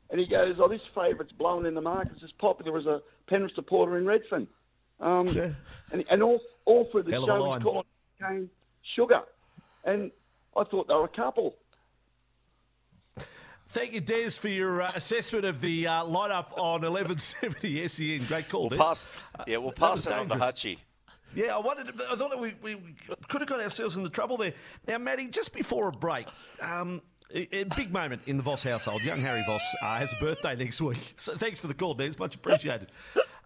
and 0.09 0.19
he 0.19 0.27
goes, 0.27 0.55
"Oh, 0.59 0.67
this 0.67 0.81
favourite's 0.93 1.31
blowing 1.33 1.65
in 1.65 1.75
the 1.75 1.81
market. 1.81 2.13
It's 2.15 2.23
as 2.23 2.31
popular 2.33 2.77
as 2.77 2.85
a 2.85 3.01
Penrith 3.27 3.53
supporter 3.55 3.97
in 3.97 4.05
Redfern." 4.05 4.47
Um, 4.99 5.25
Yeah. 5.33 5.51
and, 5.91 6.03
and 6.09 6.21
all 6.23 6.41
all 6.65 6.85
through 6.91 7.03
the 7.03 7.11
Hell 7.11 7.25
show 7.25 7.53
he's 7.53 7.63
calling 7.63 8.49
sugar, 8.95 9.21
and 9.85 10.11
I 10.57 10.63
thought 10.65 10.87
they 10.87 10.93
were 10.93 11.05
a 11.05 11.07
couple. 11.07 11.55
Thank 13.69 13.93
you, 13.93 14.01
Des, 14.01 14.31
for 14.31 14.47
your 14.47 14.81
uh, 14.81 14.91
assessment 14.95 15.45
of 15.45 15.61
the 15.61 15.85
uh, 15.87 16.03
lineup 16.03 16.51
on 16.57 16.81
1170 16.81 17.87
SEN. 17.87 18.25
Great 18.27 18.49
call, 18.49 18.61
We'll 18.61 18.69
Des. 18.71 18.77
pass, 18.77 19.07
yeah, 19.45 19.57
we'll 19.57 19.71
pass 19.71 19.91
was 19.91 20.07
it 20.07 20.13
on 20.13 20.27
to. 20.29 20.35
Hutchie. 20.35 20.77
Yeah, 21.35 21.55
I 21.55 21.59
wanted. 21.59 21.95
To, 21.95 22.03
I 22.11 22.15
thought 22.15 22.31
that 22.31 22.39
we, 22.39 22.55
we 22.63 22.77
could 23.27 23.41
have 23.41 23.47
got 23.47 23.61
ourselves 23.61 23.95
into 23.95 24.09
trouble 24.09 24.37
there. 24.37 24.53
Now, 24.87 24.97
Matty, 24.97 25.27
just 25.27 25.53
before 25.53 25.87
a 25.87 25.91
break, 25.91 26.25
um, 26.59 26.99
a, 27.31 27.57
a 27.57 27.63
big 27.65 27.93
moment 27.93 28.23
in 28.25 28.37
the 28.37 28.41
Voss 28.43 28.63
household. 28.63 29.03
Young 29.03 29.19
Harry 29.21 29.43
Voss 29.45 29.61
uh, 29.83 29.97
has 29.97 30.11
a 30.13 30.15
birthday 30.19 30.55
next 30.55 30.81
week, 30.81 31.13
so 31.17 31.35
thanks 31.35 31.59
for 31.59 31.67
the 31.67 31.75
call, 31.75 31.93
Des. 31.93 32.13
Much 32.17 32.33
appreciated. 32.33 32.91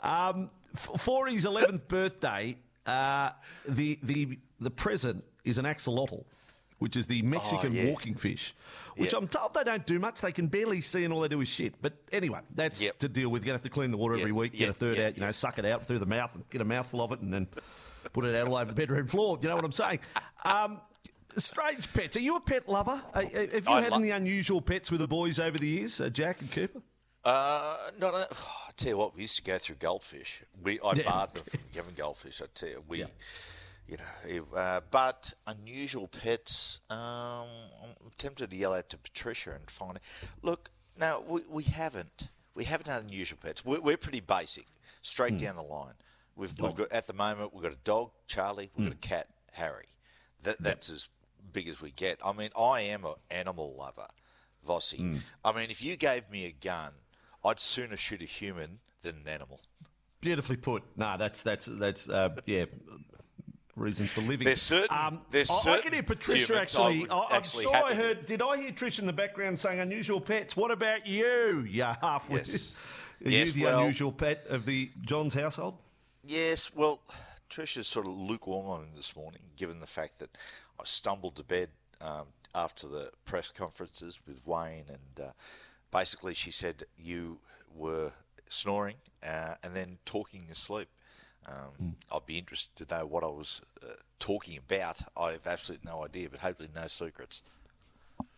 Um, 0.02 0.50
f- 0.74 0.92
for 1.02 1.28
his 1.28 1.44
eleventh 1.44 1.90
birthday, 1.90 2.56
uh, 2.86 3.32
the 3.68 4.00
the 4.02 4.40
the 4.62 4.72
present 4.72 5.22
is 5.44 5.58
an 5.58 5.66
axolotl, 5.66 6.24
which 6.80 6.96
is 6.96 7.08
the 7.08 7.22
Mexican 7.22 7.72
Oh, 7.72 7.74
yeah. 7.76 7.90
walking 7.92 8.16
fish, 8.16 8.54
which 8.98 9.14
Yeah. 9.14 9.20
I'm 9.20 9.28
told 9.28 9.54
they 9.54 9.64
don't 9.64 9.86
do 9.86 10.00
much. 10.00 10.22
They 10.22 10.32
can 10.32 10.48
barely 10.48 10.82
see, 10.82 11.04
and 11.04 11.14
all 11.14 11.22
they 11.22 11.28
do 11.28 11.42
is 11.42 11.48
shit. 11.48 11.82
But 11.82 11.94
anyway, 12.12 12.40
that's 12.54 12.82
Yep. 12.82 13.00
to 13.00 13.10
deal 13.10 13.30
with. 13.30 13.42
You're 13.44 13.48
gonna 13.48 13.56
have 13.58 13.62
to 13.64 13.70
clean 13.70 13.92
the 13.92 13.98
water 13.98 14.16
every 14.16 14.28
Yep, 14.32 14.36
week, 14.36 14.54
get 14.54 14.70
a 14.70 14.74
third 14.74 14.98
yep, 14.98 15.12
out, 15.14 15.18
you 15.18 15.22
know, 15.22 15.32
suck 15.32 15.58
it 15.60 15.66
out 15.66 15.86
through 15.86 16.00
the 16.00 16.06
mouth 16.06 16.34
and 16.36 16.50
get 16.50 16.62
a 16.62 16.66
mouthful 16.66 17.02
of 17.02 17.12
it 17.12 17.20
and 17.22 17.34
then 17.34 17.48
put 18.12 18.26
it 18.26 18.36
out 18.36 18.48
all 18.48 18.56
over 18.58 18.66
the 18.66 18.76
bedroom 18.76 19.08
floor. 19.08 19.38
Do 19.38 19.44
you 19.44 19.50
know 19.50 19.56
what 19.56 19.66
I'm 19.66 19.72
saying? 19.72 20.00
Um, 20.46 20.82
strange 21.38 21.92
pets. 21.94 22.18
Are 22.18 22.20
you 22.20 22.36
a 22.36 22.40
pet 22.42 22.68
lover? 22.68 23.02
Uh, 23.14 23.22
Have 23.22 23.34
you 23.54 23.62
I 23.68 23.82
had 23.82 23.92
lo- 23.92 23.98
any 24.00 24.10
unusual 24.10 24.62
pets 24.62 24.92
with 24.92 25.00
the 25.00 25.08
boys 25.08 25.40
over 25.40 25.58
the 25.58 25.68
years, 25.68 26.02
uh, 26.02 26.10
Jack 26.10 26.42
and 26.42 26.52
Cooper? 26.52 26.82
Uh, 27.24 27.78
no, 27.98 28.12
no. 28.12 28.26
I 28.68 28.72
tell 28.76 28.90
you 28.90 28.98
what, 28.98 29.16
we 29.16 29.22
used 29.22 29.38
to 29.38 29.42
go 29.44 29.58
through 29.58 29.76
goldfish. 29.78 30.44
We 30.62 30.80
I 30.82 30.94
Yeah. 30.96 31.04
barred 31.10 31.34
them 31.36 31.44
from 31.50 31.60
having 31.74 31.94
goldfish. 31.96 32.42
I 32.42 32.46
tell 32.54 32.70
you, 32.70 32.84
we, 32.88 33.00
Yeah. 33.00 33.06
You 34.28 34.40
know, 34.40 34.58
uh, 34.58 34.82
but 34.92 35.34
unusual 35.48 36.08
pets. 36.08 36.80
Um, 36.90 37.48
I'm 37.82 38.12
tempted 38.18 38.52
to 38.52 38.56
yell 38.56 38.74
out 38.74 38.90
to 38.90 38.98
Patricia 38.98 39.52
and 39.52 39.70
find. 39.70 39.98
It. 39.98 40.02
Look, 40.42 40.72
no, 41.00 41.24
we, 41.28 41.42
we 41.50 41.64
haven't. 41.64 42.30
We 42.56 42.66
haven't 42.66 42.88
had 42.88 43.04
unusual 43.04 43.40
pets. 43.42 43.66
We're, 43.66 43.82
we're 43.82 43.98
pretty 43.98 44.20
basic, 44.20 44.68
straight 45.02 45.38
down 45.38 45.56
the 45.56 45.64
line. 45.64 45.96
We've, 46.36 46.54
we've 46.60 46.76
got 46.76 46.92
at 46.92 47.08
the 47.08 47.14
moment 47.14 47.54
we've 47.54 47.64
got 47.64 47.72
a 47.72 47.84
dog, 47.84 48.12
Charlie. 48.28 48.72
We've 48.76 48.88
got 48.88 48.96
a 48.96 49.08
cat, 49.08 49.28
Harry. 49.52 49.88
That, 50.44 50.62
that's 50.62 50.90
as 50.90 51.08
big 51.52 51.68
as 51.68 51.82
we 51.82 51.92
get. 51.92 52.20
I 52.24 52.34
mean, 52.34 52.50
I 52.58 52.82
am 52.82 53.06
an 53.06 53.14
animal 53.32 53.76
lover, 53.78 54.08
Vossi. 54.68 55.20
I 55.44 55.52
mean, 55.52 55.72
if 55.72 55.84
you 55.84 55.96
gave 55.96 56.30
me 56.30 56.46
a 56.46 56.52
gun, 56.52 56.92
I'd 57.46 57.60
sooner 57.60 57.98
shoot 57.98 58.22
a 58.22 58.26
human 58.26 58.80
than 59.02 59.16
an 59.18 59.28
animal. 59.28 59.62
Beautifully 60.22 60.58
put. 60.58 60.84
No, 60.96 61.18
that's 61.18 61.44
that's 61.44 61.66
that's 61.66 62.08
uh, 62.08 62.30
yeah. 62.46 62.66
Reasons 63.76 64.12
for 64.12 64.22
living. 64.22 64.46
There's 64.46 64.62
certain- 64.62 64.96
Um, 64.96 65.22
there's 65.32 65.50
I, 65.50 65.72
I 65.74 65.78
can 65.80 65.94
hear 65.94 66.04
Patricia 66.04 66.60
actually. 66.62 67.08
I, 67.10 67.18
I'm 67.20 67.26
actually 67.32 67.64
sure 67.64 67.76
I 67.76 67.94
heard. 67.96 68.26
Did 68.28 68.42
I 68.42 68.58
hear 68.58 68.72
Trish 68.72 69.00
in 69.00 69.08
the 69.08 69.14
background 69.14 69.60
saying 69.60 69.80
unusual 69.80 70.22
pets? 70.22 70.56
What 70.56 70.70
about 70.70 71.08
you? 71.08 71.66
Yeah, 71.68 71.96
halfway. 72.02 72.38
Yes. 72.38 72.76
Are 73.26 73.30
Yes, 73.30 73.48
you 73.48 73.54
the 73.54 73.64
well- 73.66 73.80
unusual 73.82 74.12
pet 74.12 74.46
of 74.48 74.66
the 74.66 74.92
Johns 75.02 75.34
household? 75.34 75.78
Yes, 76.24 76.72
well, 76.76 77.02
Trish 77.50 77.76
is 77.78 77.88
sort 77.88 78.06
of 78.06 78.14
lukewarm 78.16 78.68
on 78.68 78.82
me 78.84 78.88
this 78.96 79.16
morning, 79.16 79.42
given 79.58 79.80
the 79.80 79.88
fact 79.88 80.20
that 80.20 80.38
I 80.80 80.84
stumbled 80.86 81.36
to 81.38 81.44
bed 81.44 81.70
um, 82.00 82.28
after 82.54 82.88
the 82.88 83.12
press 83.26 83.50
conferences 83.52 84.20
with 84.28 84.46
Wayne, 84.46 84.86
and 84.88 85.28
uh, 85.28 85.32
basically 85.92 86.34
she 86.36 86.52
said 86.52 86.84
you 86.98 87.40
were 87.76 88.12
snoring 88.50 88.96
uh, 89.28 89.56
and 89.64 89.76
then 89.76 89.98
talking 90.06 90.46
asleep. 90.52 90.90
Um, 91.48 91.96
I'd 92.12 92.26
be 92.26 92.38
interested 92.38 92.88
to 92.88 92.96
know 92.96 93.06
what 93.06 93.24
I 93.24 93.28
was 93.28 93.62
uh, 93.84 93.88
talking 94.20 94.58
about. 94.58 95.02
I 95.18 95.32
have 95.34 95.46
absolutely 95.48 95.90
no 95.90 96.04
idea, 96.04 96.30
but 96.30 96.40
hopefully 96.40 96.70
no 96.74 96.88
secrets. 96.88 97.42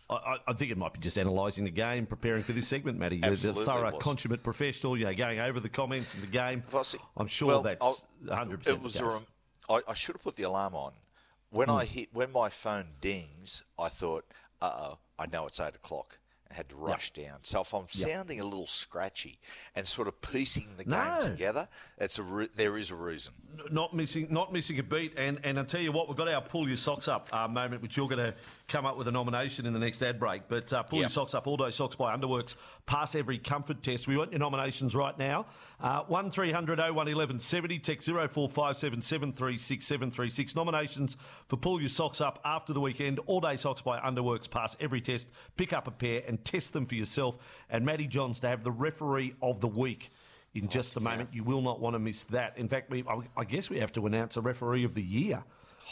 I, 0.10 0.38
I- 0.48 0.54
think 0.54 0.72
it 0.72 0.78
might 0.78 0.94
be 0.94 1.00
just 1.00 1.18
analysing 1.18 1.64
the 1.66 1.72
game, 1.72 2.06
preparing 2.06 2.44
for 2.44 2.54
this 2.54 2.68
segment, 2.68 2.98
Matty. 3.00 3.18
You're 3.18 3.32
Absolutely 3.32 3.64
a 3.64 3.66
thorough, 3.66 3.92
consummate 3.98 4.44
professional. 4.44 4.98
You 4.98 5.06
know, 5.06 5.14
going 5.14 5.40
over 5.40 5.60
the 5.60 5.70
comments 5.70 6.14
and 6.14 6.24
the 6.24 6.28
game. 6.28 6.64
I'm 7.18 7.28
sure 7.28 7.48
well, 7.50 7.62
that's 7.64 7.84
I'll- 7.86 7.98
100. 8.26 8.60
percent 8.60 8.78
It 8.78 8.84
was 8.84 9.02
rem- 9.02 9.26
I, 9.70 9.82
I 9.88 9.94
should 9.94 10.16
have 10.16 10.24
put 10.24 10.36
the 10.36 10.44
alarm 10.44 10.76
on. 10.76 10.94
When 11.50 11.70
Hmm. 11.70 11.76
I 11.76 11.86
hit, 11.86 12.10
when 12.14 12.32
my 12.32 12.50
phone 12.50 12.88
dings, 13.02 13.64
I 13.80 13.88
thought, 13.90 14.26
"Uh 14.62 14.72
oh, 14.92 14.98
I 15.18 15.26
know 15.28 15.48
it's 15.48 15.60
eight 15.60 15.76
o'clock." 15.76 16.20
Had 16.52 16.70
to 16.70 16.76
rush 16.76 17.12
down. 17.12 17.40
So 17.42 17.62
if 17.62 17.74
I'm 17.74 17.88
sounding 17.90 18.40
a 18.40 18.44
little 18.44 18.68
scratchy 18.68 19.40
and 19.76 19.86
sort 19.88 20.08
of 20.08 20.22
piecing 20.22 20.68
the 20.78 20.84
game 20.86 20.92
No. 20.94 21.20
together, 21.22 21.68
it's 21.98 22.18
a 22.20 22.24
re- 22.24 22.50
there 22.56 22.78
is 22.78 22.92
a 22.92 22.96
reason. 22.96 23.34
not 23.72 23.94
missing, 23.96 24.28
not 24.30 24.54
missing 24.54 24.80
a 24.80 24.84
beat. 24.84 25.14
And 25.18 25.40
and 25.44 25.60
I 25.60 25.64
tell 25.64 25.82
you 25.82 25.92
what, 25.92 26.08
we've 26.08 26.16
got 26.18 26.30
our 26.30 26.42
pull 26.42 26.68
your 26.68 26.78
socks 26.78 27.08
up 27.08 27.28
uh, 27.34 27.48
moment, 27.48 27.82
which 27.82 27.98
you're 27.98 28.08
going 28.08 28.26
to 28.26 28.34
come 28.68 28.86
up 28.86 28.98
with 28.98 29.08
a 29.08 29.12
nomination 29.12 29.66
in 29.66 29.74
the 29.74 29.80
next 29.80 30.02
ad 30.02 30.20
break. 30.20 30.44
But 30.48 30.72
uh, 30.74 30.84
pull 30.84 31.00
your 31.00 31.10
socks 31.10 31.34
up, 31.34 31.48
all 31.48 31.58
day 31.58 31.70
socks 31.72 31.96
by 31.96 32.16
Underworks, 32.16 32.56
pass 32.86 33.16
every 33.16 33.38
comfort 33.38 33.84
test. 33.84 34.08
We 34.08 34.18
want 34.18 34.32
your 34.32 34.40
nominations 34.40 34.96
right 34.96 35.18
now. 35.18 35.46
Uh, 35.80 36.04
one 36.04 36.26
1170 36.26 37.80
text 37.80 38.06
zero 38.06 38.28
four 38.28 38.50
five 38.50 38.78
seven 38.78 39.02
seven 39.02 39.32
three 39.32 39.58
six 39.58 39.86
seven 39.86 40.10
three 40.10 40.30
six. 40.30 40.56
Nominations 40.56 41.18
for 41.48 41.58
pull 41.58 41.80
your 41.80 41.90
socks 41.90 42.22
up 42.22 42.40
after 42.46 42.74
the 42.74 42.82
weekend. 42.82 43.20
All 43.26 43.42
day 43.42 43.56
socks 43.56 43.82
by 43.82 44.00
Underworks, 44.00 44.50
pass 44.50 44.76
every 44.80 45.02
test, 45.02 45.30
pick 45.58 45.74
up 45.74 45.88
a 45.88 45.92
pair 45.92 46.24
and 46.28 46.44
test 46.44 46.74
them 46.74 46.86
for 46.86 46.96
yourself. 46.96 47.38
And 47.70 47.86
Matty 47.86 48.08
Johns 48.08 48.40
to 48.42 48.48
have 48.48 48.64
the 48.64 48.72
referee 48.72 49.36
of 49.42 49.60
the 49.62 49.68
week 49.68 50.10
in 50.56 50.70
just 50.70 50.96
a 50.96 51.00
moment. 51.00 51.30
You 51.34 51.44
will 51.44 51.62
not 51.62 51.80
want 51.80 51.94
to 51.96 52.00
miss 52.00 52.24
that. 52.26 52.58
In 52.58 52.68
fact, 52.68 52.90
we, 52.90 53.04
I 53.36 53.44
guess 53.44 53.70
we 53.70 53.80
have 53.80 53.92
to 53.94 54.08
announce 54.08 54.38
a 54.38 54.42
referee 54.42 54.86
of 54.86 54.94
the 54.94 55.04
year. 55.04 55.44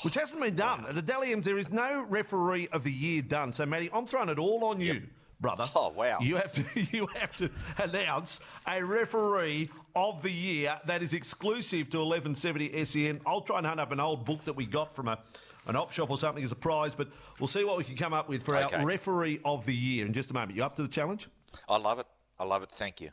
Which 0.01 0.15
hasn't 0.15 0.41
been 0.41 0.56
done. 0.56 0.86
At 0.88 0.95
the 0.95 1.01
Dally 1.01 1.32
M's, 1.32 1.45
there 1.45 1.58
is 1.58 1.69
no 1.71 2.06
referee 2.10 2.67
of 2.71 2.84
the 2.84 2.91
year 2.91 3.21
done. 3.21 3.53
So, 3.53 3.65
Matty, 3.65 3.89
I'm 3.93 4.08
throwing 4.08 4.29
it 4.29 4.39
all 4.39 4.65
on 4.65 4.82
you, 4.82 5.03
brother. 5.39 5.69
Oh, 5.75 5.89
wow. 5.89 6.17
You 6.19 6.36
have 6.38 6.51
to 6.53 6.63
you 6.91 7.08
have 7.15 7.38
to 7.38 7.49
announce 7.82 8.39
a 8.67 8.84
referee 8.84 9.69
of 9.95 10.21
the 10.23 10.32
year 10.32 10.77
that 10.88 11.03
is 11.03 11.13
exclusive 11.13 11.89
to 11.91 11.97
1170 11.99 12.84
SEN. 12.86 13.21
I'll 13.25 13.41
try 13.41 13.60
and 13.60 13.67
hunt 13.67 13.79
up 13.79 13.91
an 13.91 13.99
old 13.99 14.25
book 14.25 14.41
that 14.45 14.53
we 14.53 14.65
got 14.65 14.95
from 14.95 15.08
a 15.08 15.19
an 15.65 15.77
op 15.77 15.93
shop 15.93 16.10
or 16.10 16.17
something 16.17 16.43
as 16.43 16.51
a 16.51 16.56
prize, 16.58 16.93
but 16.93 17.08
we'll 17.39 17.47
see 17.47 17.63
what 17.63 17.77
we 17.77 17.86
can 17.86 17.95
come 17.95 18.13
up 18.13 18.27
with 18.27 18.43
for 18.43 18.58
Okay. 18.58 18.75
our 18.75 18.86
referee 18.86 19.39
of 19.45 19.65
the 19.65 19.73
year 19.73 20.06
in 20.06 20.12
just 20.12 20.29
a 20.29 20.34
moment. 20.34 20.58
You 20.58 20.63
up 20.65 20.75
to 20.75 20.82
the 20.82 20.89
challenge? 20.89 21.29
I 21.69 21.77
love 21.77 21.99
it. 21.99 22.08
I 22.38 22.43
love 22.43 22.63
it. 22.63 22.69
Thank 22.71 22.99
you. 22.99 23.12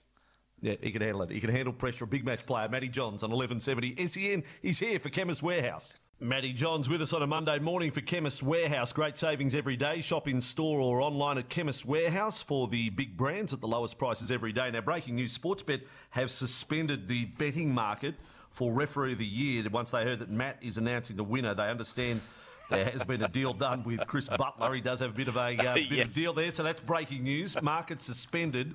Yeah, 0.60 0.74
he 0.82 0.90
can 0.90 1.00
handle 1.00 1.22
it. 1.22 1.30
He 1.30 1.38
can 1.40 1.50
handle 1.50 1.72
pressure. 1.72 2.04
A 2.04 2.06
big 2.08 2.24
match 2.24 2.44
player, 2.46 2.68
Matty 2.68 2.88
Johns 2.88 3.22
on 3.22 3.30
1170 3.30 4.04
SEN. 4.08 4.42
He's 4.62 4.80
here 4.80 4.98
for 4.98 5.10
Chemist 5.10 5.42
Warehouse. 5.44 5.98
Matty 6.22 6.52
Johns 6.52 6.86
with 6.86 7.00
us 7.00 7.14
on 7.14 7.22
a 7.22 7.26
Monday 7.26 7.58
morning 7.60 7.90
for 7.90 8.02
Chemist 8.02 8.42
Warehouse. 8.42 8.92
Great 8.92 9.16
savings 9.16 9.54
every 9.54 9.74
day. 9.76 10.02
Shop 10.02 10.28
in 10.28 10.42
store 10.42 10.78
or 10.78 11.00
online 11.00 11.38
at 11.38 11.48
Chemist 11.48 11.86
Warehouse 11.86 12.42
for 12.42 12.68
the 12.68 12.90
big 12.90 13.16
brands 13.16 13.54
at 13.54 13.62
the 13.62 13.66
lowest 13.66 13.96
prices 13.96 14.30
every 14.30 14.52
day. 14.52 14.70
Now, 14.70 14.82
breaking 14.82 15.14
news 15.14 15.36
Sportsbet 15.38 15.80
have 16.10 16.30
suspended 16.30 17.08
the 17.08 17.24
betting 17.24 17.72
market 17.72 18.16
for 18.50 18.70
referee 18.70 19.12
of 19.12 19.18
the 19.18 19.24
year 19.24 19.64
once 19.70 19.90
they 19.90 20.04
heard 20.04 20.18
that 20.18 20.30
Matt 20.30 20.58
is 20.60 20.76
announcing 20.76 21.16
the 21.16 21.24
winner. 21.24 21.54
They 21.54 21.70
understand 21.70 22.20
there 22.68 22.84
has 22.84 23.02
been 23.02 23.22
a 23.22 23.28
deal 23.28 23.54
done 23.54 23.82
with 23.82 24.06
Chris 24.06 24.28
Butler. 24.28 24.74
He 24.74 24.82
does 24.82 25.00
have 25.00 25.10
a 25.10 25.14
bit 25.14 25.28
of 25.28 25.36
a 25.38 25.40
uh, 25.56 25.74
bit 25.74 25.86
of 25.86 25.90
Yes. 25.90 26.08
deal 26.12 26.34
there, 26.34 26.52
so 26.52 26.62
that's 26.62 26.80
breaking 26.80 27.22
news. 27.24 27.60
Market 27.62 28.02
suspended. 28.02 28.74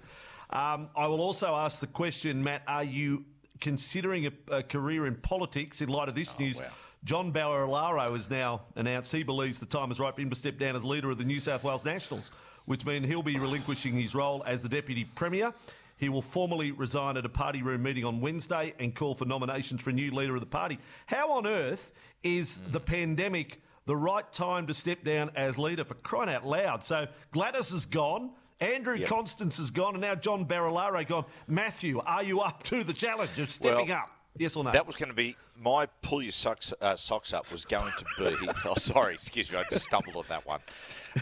Um, 0.49 0.89
I 0.95 1.05
will 1.05 1.21
also 1.21 1.53
ask 1.53 1.79
the 1.79 1.87
question, 1.87 2.43
Matt: 2.43 2.63
Are 2.67 2.83
you 2.83 3.23
considering 3.61 4.25
a, 4.25 4.31
a 4.49 4.63
career 4.63 5.05
in 5.05 5.15
politics 5.15 5.81
in 5.81 5.89
light 5.89 6.09
of 6.09 6.15
this 6.15 6.37
news? 6.39 6.57
wow. 6.59 6.65
John 7.05 7.31
Barilaro 7.31 8.11
has 8.13 8.29
now 8.31 8.63
announced 8.75 9.11
he 9.11 9.21
believes 9.23 9.59
the 9.59 9.65
time 9.67 9.91
is 9.91 9.99
right 9.99 10.13
for 10.13 10.21
him 10.21 10.29
to 10.31 10.35
step 10.35 10.57
down 10.57 10.75
as 10.75 10.83
leader 10.83 11.11
of 11.11 11.19
the 11.19 11.23
New 11.23 11.39
South 11.39 11.63
Wales 11.63 11.85
Nationals, 11.85 12.31
which 12.65 12.83
means 12.83 13.05
he'll 13.07 13.21
be 13.21 13.37
relinquishing 13.37 13.93
his 13.93 14.15
role 14.15 14.43
as 14.47 14.63
the 14.63 14.69
deputy 14.69 15.05
premier. 15.15 15.53
He 15.97 16.09
will 16.09 16.23
formally 16.23 16.71
resign 16.71 17.15
at 17.15 17.23
a 17.25 17.29
party 17.29 17.61
room 17.61 17.83
meeting 17.83 18.05
on 18.05 18.21
Wednesday 18.21 18.73
and 18.79 18.93
call 18.95 19.13
for 19.13 19.25
nominations 19.25 19.81
for 19.83 19.91
a 19.91 19.93
new 19.93 20.11
leader 20.11 20.33
of 20.33 20.39
the 20.41 20.47
party. 20.47 20.79
How 21.05 21.31
on 21.33 21.45
earth 21.45 21.93
is 22.23 22.57
the 22.69 22.79
pandemic 22.79 23.61
the 23.85 23.95
right 23.95 24.29
time 24.33 24.65
to 24.67 24.73
step 24.73 25.03
down 25.03 25.29
as 25.35 25.59
leader 25.59 25.85
for 25.85 25.93
crying 25.93 26.29
out 26.29 26.45
loud? 26.45 26.83
So 26.83 27.07
Gladys 27.31 27.71
is 27.71 27.85
gone. 27.85 28.31
Andrew 28.59 28.95
Yep. 28.95 29.07
Constance 29.09 29.59
is 29.59 29.69
gone, 29.69 29.93
and 29.95 30.01
now 30.01 30.15
John 30.15 30.45
Barilaro 30.45 31.05
gone. 31.05 31.25
Matthew, 31.47 31.99
are 31.99 32.23
you 32.23 32.39
up 32.39 32.63
to 32.63 32.83
the 32.83 32.93
challenge 32.93 33.37
of 33.37 33.51
stepping 33.51 33.89
Well, 33.89 33.97
up? 33.99 34.09
Yes 34.37 34.55
or 34.55 34.63
no? 34.63 34.71
That 34.71 34.85
was 34.85 34.95
going 34.95 35.09
to 35.09 35.15
be 35.15 35.35
my 35.57 35.87
pull 36.01 36.21
your 36.21 36.31
socks, 36.31 36.73
uh, 36.81 36.95
socks 36.95 37.33
up 37.33 37.51
was 37.51 37.65
going 37.65 37.91
to 37.97 38.05
be. 38.17 38.35
oh, 38.65 38.75
sorry, 38.75 39.13
excuse 39.13 39.51
me, 39.51 39.57
I 39.57 39.63
just 39.63 39.85
stumbled 39.85 40.15
on 40.15 40.25
that 40.29 40.45
one. 40.45 40.59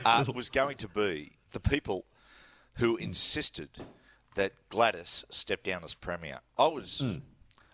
Uh, 0.04 0.26
was 0.34 0.50
going 0.50 0.78
to 0.78 0.88
be 0.88 1.34
the 1.52 1.60
people 1.60 2.06
who 2.76 2.98
insisted 2.98 3.70
that 4.36 4.54
Gladys 4.70 5.24
step 5.30 5.64
down 5.64 5.84
as 5.84 5.94
premier. 5.94 6.40
I 6.58 6.68
was. 6.68 7.00
Hmm. 7.00 7.18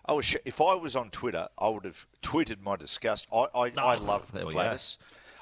I 0.04 0.12
was. 0.12 0.36
If 0.44 0.60
I 0.60 0.74
was 0.74 0.94
on 0.96 1.10
Twitter, 1.10 1.48
I 1.58 1.68
would 1.68 1.84
have 1.84 2.06
tweeted 2.22 2.60
my 2.60 2.76
disgust. 2.76 3.26
I, 3.32 3.46
I, 3.54 3.72
I 3.76 3.94
love 3.96 4.30
Oh, 4.32 4.36
there 4.36 4.46
we 4.46 4.52
go. 4.52 4.60
Gladys. 4.60 4.98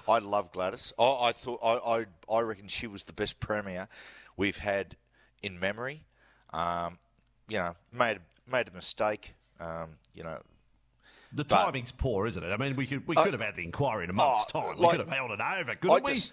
I 0.09 0.19
love 0.19 0.53
Gladys. 0.53 0.93
I, 0.99 1.05
I 1.05 1.33
thought. 1.33 1.61
I, 1.63 2.07
I. 2.31 2.37
I 2.37 2.41
reckon 2.41 2.69
she 2.69 2.87
was 2.87 3.05
the 3.05 3.13
best 3.13 3.41
premier 3.41 3.89
we've 4.37 4.59
had 4.59 4.97
in 5.43 5.59
memory. 5.59 6.05
Um, 6.53 6.99
you 7.49 7.59
know, 7.59 7.75
made 7.93 8.21
made 8.47 8.69
a 8.69 8.73
mistake. 8.73 9.35
Um, 9.61 9.91
you 10.15 10.23
know, 10.25 10.41
The 11.31 11.45
But- 11.45 11.65
timing's 11.65 11.93
poor, 11.93 12.27
isn't 12.27 12.43
it? 12.43 12.51
I 12.51 12.57
mean, 12.57 12.75
we 12.75 12.87
could 12.87 13.07
we 13.07 13.15
I- 13.17 13.25
could 13.25 13.35
have 13.35 13.43
had 13.43 13.55
the 13.55 13.63
inquiry 13.65 14.05
in 14.05 14.11
a 14.11 14.15
month's 14.15 14.51
Oh, 14.55 14.61
time. 14.63 14.77
we 14.79 14.83
like- 14.85 14.93
could 14.93 15.01
have 15.01 15.11
held 15.11 15.31
it 15.31 15.41
over, 15.41 15.71
I 15.71 15.75
couldn't 15.75 16.05
we? 16.05 16.15
just, 16.15 16.33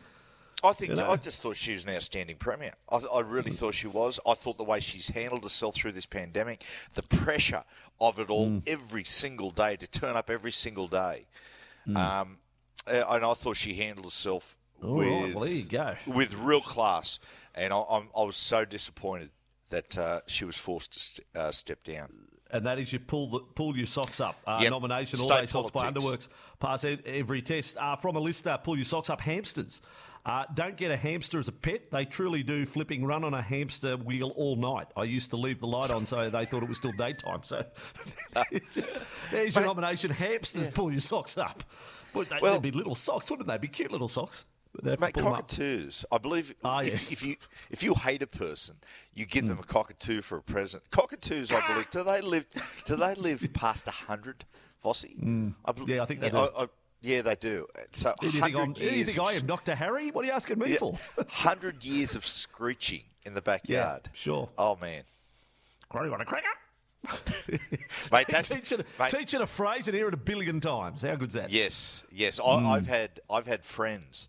I 0.64 0.72
think, 0.72 0.92
You 0.92 0.96
know? 0.96 1.12
I 1.12 1.18
just 1.18 1.42
thought 1.42 1.58
she 1.58 1.74
was 1.74 1.84
an 1.84 1.90
outstanding 1.94 2.38
premier. 2.38 2.74
I, 2.90 2.98
I 2.98 3.20
really 3.20 3.52
thought 3.52 3.76
she 3.76 3.88
was. 3.88 4.22
I 4.26 4.36
thought 4.36 4.58
the 4.58 4.64
way 4.64 4.80
she's 4.80 5.10
handled 5.10 5.44
herself 5.44 5.76
through 5.76 5.92
this 5.92 6.06
pandemic, 6.06 6.64
the 6.94 7.04
pressure 7.04 7.66
of 8.00 8.20
it 8.20 8.30
all, 8.30 8.48
Mm. 8.48 8.64
every 8.68 9.04
single 9.04 9.52
day 9.52 9.76
to 9.76 9.86
turn 9.86 10.16
up 10.16 10.30
every 10.30 10.52
single 10.54 10.88
day, 10.88 11.28
Mm. 11.86 11.98
um, 11.98 12.38
and 12.88 13.04
I 13.26 13.34
thought 13.34 13.58
she 13.58 13.74
handled 13.76 14.06
herself 14.06 14.56
All 14.82 14.94
with 14.96 15.36
well, 15.36 15.44
there 15.44 15.54
you 15.54 15.64
go. 15.66 15.98
with 16.08 16.34
real 16.36 16.62
class. 16.62 17.20
And 17.54 17.74
I, 17.74 17.84
I'm, 17.90 18.10
I 18.16 18.24
was 18.24 18.38
so 18.38 18.64
disappointed 18.64 19.32
that 19.72 19.98
uh, 19.98 20.22
she 20.28 20.46
was 20.46 20.56
forced 20.58 20.94
to 20.94 21.00
st- 21.02 21.28
uh, 21.36 21.52
step 21.52 21.84
down. 21.84 22.28
And 22.56 22.66
that 22.66 22.80
is 22.80 22.92
you 22.94 23.00
pull 23.00 23.30
the, 23.30 23.40
pull 23.56 23.76
your 23.78 23.88
socks 23.88 24.20
up. 24.20 24.38
Uh, 24.48 24.60
Yep. 24.62 24.72
Nomination, 24.72 25.20
all 25.20 25.28
State 25.28 25.40
day 25.42 25.46
socks 25.48 25.72
by. 25.72 25.92
Underworks. 25.92 26.28
Pass 26.60 26.86
every 27.06 27.42
test. 27.42 27.78
Uh, 27.78 27.96
from 27.96 28.16
a 28.16 28.20
listener, 28.20 28.58
pull 28.64 28.76
your 28.76 28.86
socks 28.86 29.10
up. 29.10 29.22
Hamsters. 29.22 29.82
Uh, 30.26 30.44
don't 30.56 30.76
get 30.76 30.90
a 30.90 30.98
hamster 30.98 31.38
as 31.38 31.48
a 31.48 31.52
pet. 31.52 31.92
They 31.92 32.04
truly 32.04 32.42
do 32.42 32.66
flipping 32.66 33.06
run 33.06 33.24
on 33.24 33.36
a 33.36 33.44
hamster 33.44 33.96
wheel 33.96 34.30
all 34.36 34.56
night. 34.56 34.88
I 34.98 35.04
used 35.04 35.30
to 35.30 35.38
leave 35.38 35.60
the 35.60 35.68
light 35.68 35.92
on 35.92 36.08
so 36.08 36.32
they 36.32 36.46
thought 36.48 36.64
it 36.64 36.70
was 36.70 36.78
still 36.80 36.94
daytime. 36.94 37.42
So 37.44 37.64
there's 38.34 38.76
your 39.56 39.62
Mate- 39.62 39.68
nomination. 39.68 40.12
Hamsters, 40.12 40.70
pull 40.72 40.92
your 40.92 41.02
socks 41.02 41.38
up. 41.38 41.64
Well, 42.14 42.26
they, 42.30 42.38
Well- 42.42 42.54
would 42.54 42.64
be 42.64 42.72
little 42.72 42.96
socks, 42.96 43.30
wouldn't 43.30 43.48
they? 43.48 43.58
Be 43.58 43.68
cute 43.68 43.92
little 43.92 44.08
socks. 44.08 44.46
Mate, 44.84 45.14
pull 45.14 45.28
'em 45.28 45.34
up. 45.34 45.48
cockatoos. 45.48 46.06
I 46.12 46.18
believe 46.18 46.54
Ah, 46.64 46.82
if, 46.82 46.94
yes. 46.94 47.12
if 47.12 47.24
you 47.24 47.36
if 47.70 47.84
you 47.84 47.94
hate 47.96 48.22
a 48.22 48.28
person, 48.28 48.76
you 49.14 49.26
give 49.26 49.48
them 49.48 49.60
a 49.60 49.64
cockatoo 49.64 50.22
for 50.22 50.38
a 50.38 50.42
present. 50.42 50.84
Cockatoos, 50.92 51.52
I 51.52 51.66
believe, 51.68 51.90
do 51.90 52.04
they 52.04 52.22
live? 52.22 52.46
Do 52.86 52.96
they 52.96 53.16
live 53.16 53.48
past 53.54 53.88
hundred, 53.88 54.46
Vossi? 54.84 55.54
I 55.66 55.72
bel- 55.72 55.90
Yeah, 55.90 56.04
I 56.04 56.06
think 56.06 56.20
they 56.22 56.30
do. 56.30 56.38
I, 56.38 56.64
I, 56.64 56.68
yeah, 57.02 57.22
they 57.22 57.36
do. 57.36 57.68
So 57.92 58.14
do 58.20 58.26
you 58.28 58.32
think, 58.34 58.44
I'm, 58.46 58.54
hundred 58.54 58.76
do 58.90 58.96
you 58.96 59.06
think 59.06 59.20
I 59.20 59.34
am, 59.34 59.46
Dr. 59.46 59.76
Harry? 59.76 60.10
What 60.12 60.24
are 60.24 60.28
you 60.28 60.34
asking 60.34 60.60
me 60.60 60.76
for? 60.76 60.98
Hundred 61.30 61.84
years 61.84 62.16
of 62.16 62.26
screeching 62.26 63.04
in 63.26 63.34
the 63.36 63.42
backyard. 63.42 64.10
sure. 64.14 64.50
Oh 64.58 64.76
man, 64.82 65.04
Cracker 65.90 66.14
on 66.14 66.22
a 66.22 66.26
cracker. 66.26 66.48
mate, 68.12 68.26
that's 68.28 68.50
teach, 68.50 68.72
it, 68.72 68.86
mate, 69.00 69.12
teach 69.12 69.34
it 69.36 69.42
a 69.42 69.46
phrase 69.46 69.88
and 69.88 69.96
hear 69.96 70.08
it 70.08 70.14
a 70.16 70.18
billion 70.18 70.60
times. 70.60 71.04
How 71.04 71.16
good's 71.16 71.36
that? 71.36 71.52
Yes, 71.52 72.04
yes. 72.12 72.40
I, 72.44 72.60
Hmm. 72.60 72.66
I've 72.68 72.88
had 72.88 73.20
I've 73.30 73.46
had 73.46 73.64
friends 73.64 74.28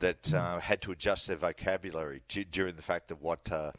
that 0.00 0.32
uh, 0.34 0.58
had 0.60 0.80
to 0.82 0.92
adjust 0.92 1.26
their 1.26 1.36
vocabulary 1.36 2.22
d- 2.28 2.44
during 2.50 2.76
the 2.76 2.82
fact 2.82 3.10
of 3.10 3.22
what 3.22 3.50
uh, 3.52 3.72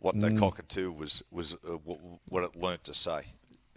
what 0.00 0.18
the 0.20 0.32
cockatoo 0.32 0.90
was 0.92 1.22
was 1.30 1.54
uh, 1.54 1.58
w- 1.86 2.18
what 2.28 2.44
it 2.44 2.56
learnt 2.56 2.84
to 2.84 2.94
say. 2.94 3.22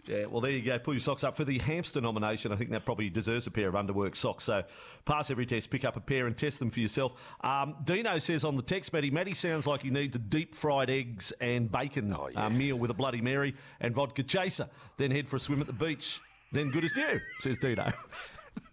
Yeah, 0.08 0.26
well, 0.26 0.40
there 0.40 0.52
you 0.52 0.62
go. 0.62 0.78
Pull 0.78 0.94
your 0.94 1.00
socks 1.00 1.24
up 1.24 1.36
for 1.36 1.44
the 1.44 1.58
hamster 1.58 2.00
nomination. 2.00 2.52
I 2.52 2.56
think 2.56 2.70
that 2.70 2.84
probably 2.84 3.10
deserves 3.10 3.48
a 3.48 3.50
pair 3.50 3.68
of 3.68 3.74
underwork 3.74 4.14
socks. 4.14 4.44
So 4.44 4.62
pass 5.04 5.32
every 5.32 5.46
test, 5.46 5.68
pick 5.68 5.84
up 5.84 5.96
a 5.96 6.00
pair, 6.00 6.28
and 6.28 6.36
test 6.38 6.60
them 6.60 6.70
for 6.70 6.78
yourself. 6.78 7.12
Um, 7.40 7.74
Dino 7.82 8.16
says 8.20 8.44
on 8.44 8.54
the 8.54 8.62
text, 8.62 8.92
Matty, 8.92 9.10
Matty 9.10 9.34
sounds 9.34 9.66
like 9.66 9.82
he 9.82 9.90
needs 9.90 10.14
a 10.14 10.20
deep 10.20 10.54
fried 10.54 10.90
eggs 10.90 11.32
and 11.40 11.72
bacon 11.72 12.14
Oh, 12.16 12.28
yeah. 12.32 12.46
uh, 12.46 12.50
meal 12.50 12.76
with 12.78 12.92
a 12.92 12.94
Bloody 12.94 13.20
Mary 13.20 13.56
and 13.80 13.96
vodka 13.96 14.22
chaser. 14.22 14.68
Then 14.96 15.10
head 15.10 15.28
for 15.28 15.36
a 15.36 15.40
swim 15.40 15.60
at 15.60 15.66
the 15.66 15.72
beach. 15.72 16.20
Then 16.52 16.70
good 16.70 16.84
as 16.84 16.94
new, 16.94 17.20
says 17.40 17.58
Dino. 17.58 17.92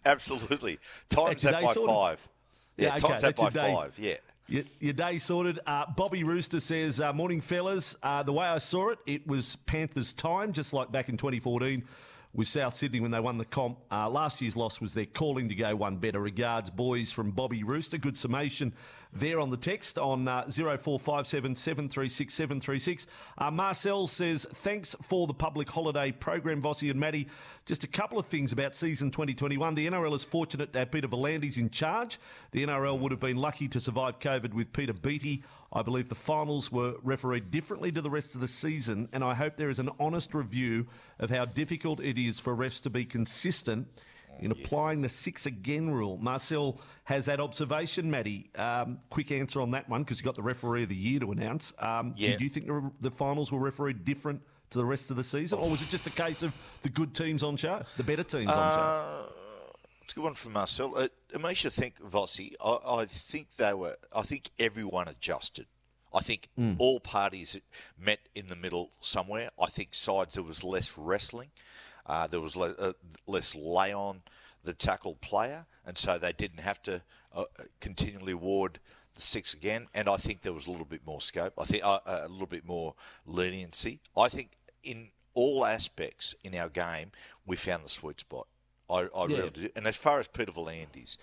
Absolutely. 0.06 0.80
Times 1.10 1.42
that 1.44 1.64
by 1.64 1.74
five. 1.74 2.28
Yeah, 2.78 2.88
Yeah, 2.88 2.96
okay, 2.96 3.08
times 3.08 3.22
that 3.22 3.36
by 3.36 3.50
day. 3.50 3.74
five. 3.76 4.00
Yeah. 4.00 4.16
Your, 4.48 4.64
your 4.80 4.94
day 4.94 5.18
sorted. 5.20 5.60
Uh, 5.66 5.86
Bobby 5.96 6.24
Rooster 6.24 6.60
says, 6.60 7.00
uh, 7.00 7.14
Morning, 7.14 7.40
fellas. 7.42 7.96
Uh, 8.04 8.24
the 8.24 8.34
way 8.34 8.46
I 8.46 8.58
saw 8.58 8.90
it, 8.90 9.00
it 9.06 9.26
was 9.26 9.56
Panthers' 9.56 10.14
time, 10.14 10.52
just 10.52 10.74
like 10.74 10.92
back 10.92 11.08
in 11.10 11.16
2014 11.18 11.84
with 12.34 12.48
South 12.48 12.74
Sydney 12.74 13.00
when 13.00 13.12
they 13.12 13.20
won 13.20 13.38
the 13.38 13.46
comp. 13.46 13.78
Uh, 13.92 14.10
last 14.10 14.42
year's 14.42 14.56
loss 14.56 14.82
was 14.82 14.94
their 14.96 15.06
calling 15.06 15.48
to 15.50 15.56
go 15.56 15.76
one 15.76 15.98
better. 15.98 16.20
Regards, 16.20 16.70
boys, 16.70 17.12
from 17.12 17.32
Bobby 17.32 17.64
Rooster. 17.64 17.98
Good 17.98 18.18
summation 18.18 18.74
there 19.15 19.39
on 19.39 19.49
the 19.49 19.58
text 19.58 19.97
on 19.97 20.28
uh, 20.28 20.43
0457 20.49 21.56
736 21.56 22.34
736. 22.34 23.08
Uh, 23.38 23.52
Marcel 23.52 24.08
says, 24.08 24.45
Thanks 24.52 24.95
for 25.02 25.28
the 25.28 25.34
public 25.34 25.69
holiday 25.69 26.12
program, 26.12 26.62
Vossi 26.62 26.89
and 26.89 26.99
Matty. 26.99 27.28
Just 27.65 27.84
a 27.84 27.88
couple 27.88 28.19
of 28.19 28.26
things 28.26 28.52
about 28.52 28.76
season 28.76 29.12
2021. 29.12 29.76
The 29.76 29.88
NRL 29.88 30.15
is 30.15 30.23
fortunate 30.23 30.73
to 30.73 30.80
have 30.80 30.91
Peter 30.91 31.08
V'landys 31.08 31.58
in 31.58 31.69
charge. 31.69 32.19
The 32.52 32.65
NRL 32.65 32.99
would 32.99 33.12
have 33.12 33.19
been 33.19 33.38
lucky 33.38 33.67
to 33.69 33.80
survive 33.80 34.19
COVID 34.19 34.54
with 34.54 34.73
Peter 34.73 34.93
Beattie. 34.93 35.43
I 35.71 35.82
believe 35.82 36.10
the 36.10 36.15
finals 36.15 36.71
were 36.71 36.95
refereed 37.02 37.52
differently 37.52 37.91
to 37.91 38.02
the 38.02 38.10
rest 38.10 38.36
of 38.36 38.41
the 38.41 38.47
season, 38.47 39.10
and 39.12 39.23
I 39.23 39.34
hope 39.34 39.58
there 39.58 39.69
is 39.69 39.80
an 39.80 39.89
honest 39.99 40.34
review 40.34 40.88
of 41.19 41.30
how 41.30 41.45
difficult 41.45 41.99
it 41.99 42.19
is 42.19 42.39
for 42.39 42.56
refs 42.56 42.82
to 42.84 42.89
be 42.89 43.06
consistent 43.06 43.88
in 44.39 44.52
applying 44.52 45.02
the 45.02 45.10
six 45.10 45.46
again 45.46 45.89
rule. 45.89 46.17
Marcel 46.17 46.80
has 47.06 47.26
that 47.26 47.39
observation, 47.39 48.10
Matty. 48.12 48.50
Um, 48.56 49.00
quick 49.10 49.32
answer 49.32 49.62
on 49.62 49.72
that 49.72 49.88
one 49.89 50.04
because 50.04 50.17
you've 50.17 50.26
got 50.26 50.36
the 50.36 50.41
referee 50.43 50.84
of 50.84 50.89
the 50.89 50.96
year 50.96 51.19
to 51.19 51.32
announce. 51.32 51.74
Um, 51.80 52.13
Yeah. 52.17 52.32
Did 52.32 52.41
you 52.41 52.50
think 52.50 52.67
the, 52.67 52.91
the 53.02 53.12
finals 53.12 53.52
were 53.52 53.60
refereed 53.60 54.06
different 54.06 54.41
to 54.72 54.78
the 54.78 54.86
rest 54.86 55.12
of 55.12 55.17
the 55.17 55.24
season, 55.24 55.60
or 55.60 55.69
was 55.69 55.82
it 55.82 55.89
just 55.89 56.08
a 56.08 56.12
case 56.12 56.41
of 56.41 56.52
the 56.82 56.89
good 56.89 57.13
teams 57.13 57.43
on 57.43 57.58
show, 57.58 57.84
the 57.98 58.04
better 58.04 58.24
teams 58.24 58.50
on 58.50 58.72
show? 58.74 58.80
Uh, 58.80 59.24
it's 60.04 60.13
a 60.13 60.15
good 60.15 60.24
one 60.24 60.34
from 60.34 60.54
Marcel. 60.54 60.98
It, 60.98 61.13
it 61.34 61.39
makes 61.39 61.63
you 61.63 61.69
think, 61.69 62.00
Vossi. 62.02 62.54
I, 62.63 63.02
I 63.02 63.06
think 63.06 63.56
they 63.56 63.74
were. 63.74 63.96
I 64.13 64.24
think 64.24 64.50
everyone 64.60 65.08
adjusted. 65.08 65.67
I 66.15 66.19
think 66.22 66.50
all 66.78 67.00
parties 67.00 67.60
met 67.98 68.19
in 68.36 68.48
the 68.48 68.56
middle 68.56 68.91
somewhere. 69.00 69.50
I 69.60 69.65
think 69.65 69.96
sides 69.96 70.36
there 70.36 70.43
was 70.43 70.63
less 70.63 70.96
wrestling, 70.96 71.50
uh, 72.06 72.28
there 72.28 72.39
was 72.42 72.56
le- 72.56 72.72
uh, 72.74 72.94
less 73.28 73.56
lay 73.56 73.94
on 73.94 74.22
the 74.63 74.74
tackle 74.74 75.16
player, 75.16 75.66
and 75.86 75.98
so 75.98 76.18
they 76.18 76.34
didn't 76.34 76.60
have 76.62 76.82
to 76.84 77.02
uh, 77.34 77.46
continually 77.80 78.34
ward 78.34 78.80
the 79.16 79.22
six 79.22 79.54
again. 79.54 79.88
And 79.94 80.08
I 80.08 80.18
think 80.18 80.42
there 80.42 80.54
was 80.54 80.68
a 80.68 80.72
little 80.72 80.86
bit 80.86 81.06
more 81.06 81.22
scope. 81.22 81.54
I 81.58 81.66
think 81.66 81.84
uh, 81.84 82.00
a 82.06 82.28
little 82.28 82.48
bit 82.48 82.66
more 82.66 82.96
leniency. 83.26 84.00
I 84.18 84.30
think 84.30 84.52
in 84.84 85.10
all 85.34 85.66
aspects 85.66 86.36
in 86.44 86.56
our 86.56 86.70
game, 86.70 87.12
we 87.46 87.56
found 87.56 87.84
the 87.84 87.89
sweet 87.89 88.20
spot. 88.20 88.48
I, 88.89 89.08
I 89.16 89.26
Yeah. 89.28 89.38
really 89.38 89.50
do. 89.50 89.70
And 89.76 89.88
as 89.88 89.98
far 89.98 90.20
as 90.20 90.28
Peter 90.28 90.52
V'landys, 90.52 91.18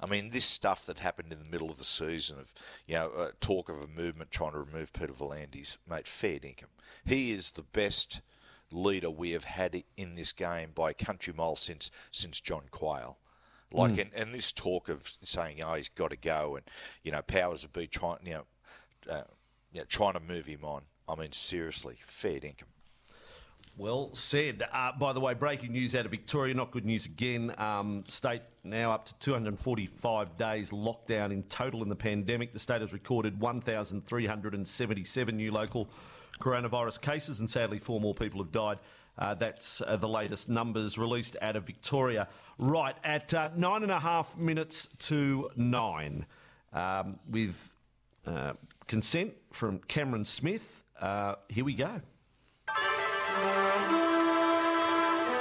I 0.00 0.06
mean, 0.06 0.30
this 0.30 0.44
stuff 0.44 0.86
that 0.86 0.98
happened 1.00 1.32
in 1.32 1.38
the 1.38 1.44
middle 1.44 1.70
of 1.70 1.78
the 1.78 1.84
season 1.84 2.38
of, 2.38 2.52
you 2.86 2.94
know, 2.94 3.10
uh, 3.10 3.30
talk 3.40 3.68
of 3.68 3.80
a 3.80 3.86
movement 3.86 4.30
trying 4.30 4.52
to 4.52 4.58
remove 4.58 4.92
Peter 4.92 5.12
V'landys, 5.12 5.78
mate, 5.88 6.06
fair 6.06 6.38
dinkum. 6.38 6.68
He 7.04 7.32
is 7.32 7.52
the 7.52 7.62
best 7.62 8.20
leader 8.72 9.10
we 9.10 9.30
have 9.32 9.44
had 9.44 9.82
in 9.96 10.14
this 10.14 10.32
game 10.32 10.70
by 10.74 10.90
a 10.90 10.94
country 10.94 11.32
mile 11.36 11.56
since 11.56 11.90
since 12.10 12.40
John 12.40 12.64
Quayle. 12.70 13.18
Like, 13.72 13.98
and, 13.98 14.10
and 14.14 14.32
this 14.32 14.52
talk 14.52 14.88
of 14.88 15.10
saying, 15.22 15.60
oh, 15.62 15.74
he's 15.74 15.88
got 15.88 16.10
to 16.10 16.16
go, 16.16 16.56
and 16.56 16.64
you 17.02 17.12
know, 17.12 17.20
powers 17.22 17.64
of 17.64 17.72
be 17.72 17.86
trying, 17.86 18.18
you 18.24 18.34
know, 18.34 18.44
uh, 19.10 19.22
you 19.72 19.80
know, 19.80 19.86
trying 19.86 20.14
to 20.14 20.20
move 20.20 20.46
him 20.46 20.64
on. 20.64 20.82
I 21.08 21.14
mean, 21.16 21.32
seriously, 21.32 21.98
fair 22.04 22.40
dinkum. 22.40 22.64
Well 23.76 24.14
said. 24.14 24.66
Uh, 24.72 24.92
by 24.98 25.12
the 25.12 25.20
way, 25.20 25.34
breaking 25.34 25.72
news 25.72 25.94
out 25.94 26.06
of 26.06 26.10
Victoria, 26.10 26.54
not 26.54 26.70
good 26.70 26.86
news 26.86 27.04
again. 27.04 27.54
Um, 27.58 28.04
state 28.08 28.40
now 28.64 28.92
up 28.92 29.04
to 29.06 29.18
245 29.18 30.38
days 30.38 30.70
lockdown 30.70 31.30
in 31.30 31.42
total 31.42 31.82
in 31.82 31.90
the 31.90 31.96
pandemic. 31.96 32.54
The 32.54 32.58
state 32.58 32.80
has 32.80 32.94
recorded 32.94 33.38
1,377 33.38 35.36
new 35.36 35.52
local 35.52 35.90
coronavirus 36.38 37.00
cases, 37.00 37.40
and 37.40 37.48
sadly, 37.48 37.78
four 37.78 38.00
more 38.00 38.14
people 38.14 38.42
have 38.42 38.52
died. 38.52 38.78
Uh, 39.18 39.34
that's 39.34 39.80
uh, 39.80 39.96
the 39.96 40.08
latest 40.08 40.48
numbers 40.48 40.98
released 40.98 41.36
out 41.40 41.56
of 41.56 41.64
Victoria. 41.64 42.28
Right, 42.58 42.94
at 43.02 43.32
uh, 43.32 43.50
nine 43.56 43.82
and 43.82 43.92
a 43.92 43.98
half 43.98 44.36
minutes 44.36 44.88
to 45.00 45.50
nine, 45.56 46.26
um, 46.72 47.18
with 47.28 47.74
uh, 48.26 48.52
consent 48.86 49.34
from 49.52 49.78
Cameron 49.88 50.24
Smith, 50.24 50.82
uh, 51.00 51.36
here 51.48 51.64
we 51.64 51.74
go. 51.74 52.00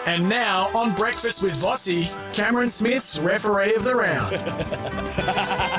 And 0.08 0.30
now 0.30 0.70
on 0.76 0.94
Breakfast 0.94 1.42
with 1.42 1.54
Vossi, 1.54 2.12
Cameron 2.32 2.70
Smith's 2.70 3.18
referee 3.18 3.74
of 3.74 3.84
the 3.84 3.96
round. 3.96 4.36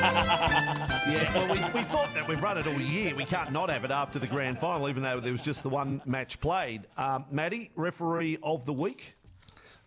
Yeah, 1.07 1.33
well, 1.33 1.45
we, 1.47 1.79
we 1.79 1.83
thought 1.85 2.13
that 2.15 2.27
we've 2.27 2.43
run 2.43 2.57
it 2.57 2.67
all 2.67 2.81
year. 2.81 3.15
We 3.15 3.23
can't 3.23 3.53
not 3.53 3.69
have 3.69 3.85
it 3.85 3.91
after 3.91 4.19
the 4.19 4.27
grand 4.27 4.59
final, 4.59 4.89
even 4.89 5.03
though 5.03 5.21
there 5.21 5.31
was 5.31 5.41
just 5.41 5.63
the 5.63 5.69
one 5.69 6.01
match 6.05 6.41
played. 6.41 6.85
Um, 6.97 7.23
Matty, 7.31 7.71
referee 7.75 8.37
of 8.43 8.65
the 8.65 8.73
week. 8.73 9.15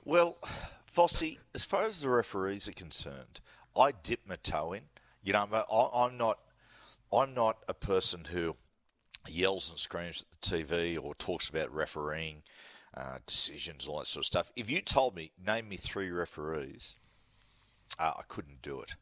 Well, 0.06 0.38
Vossi, 0.96 1.36
as 1.54 1.62
far 1.62 1.84
as 1.84 2.00
the 2.00 2.08
referees 2.08 2.66
are 2.68 2.72
concerned, 2.72 3.40
I 3.76 3.92
dip 3.92 4.20
my 4.26 4.36
toe 4.36 4.72
in. 4.72 4.84
You 5.22 5.34
know, 5.34 5.46
I, 5.52 6.06
I'm 6.06 6.16
not, 6.16 6.38
I'm 7.12 7.34
not 7.34 7.58
a 7.68 7.74
person 7.74 8.24
who 8.30 8.56
yells 9.28 9.68
and 9.68 9.78
screams 9.78 10.22
at 10.22 10.40
the 10.40 10.56
TV 10.64 10.98
or 11.02 11.14
talks 11.14 11.50
about 11.50 11.70
refereeing 11.70 12.44
uh, 12.96 13.18
decisions, 13.26 13.86
all 13.86 13.98
that 13.98 14.06
sort 14.06 14.22
of 14.22 14.26
stuff. 14.26 14.50
If 14.56 14.70
you 14.70 14.80
told 14.80 15.14
me, 15.14 15.32
name 15.44 15.68
me 15.68 15.76
three 15.76 16.10
referees, 16.10 16.96
uh, 17.98 18.12
I 18.18 18.22
couldn't 18.26 18.62
do 18.62 18.80
it, 18.80 18.94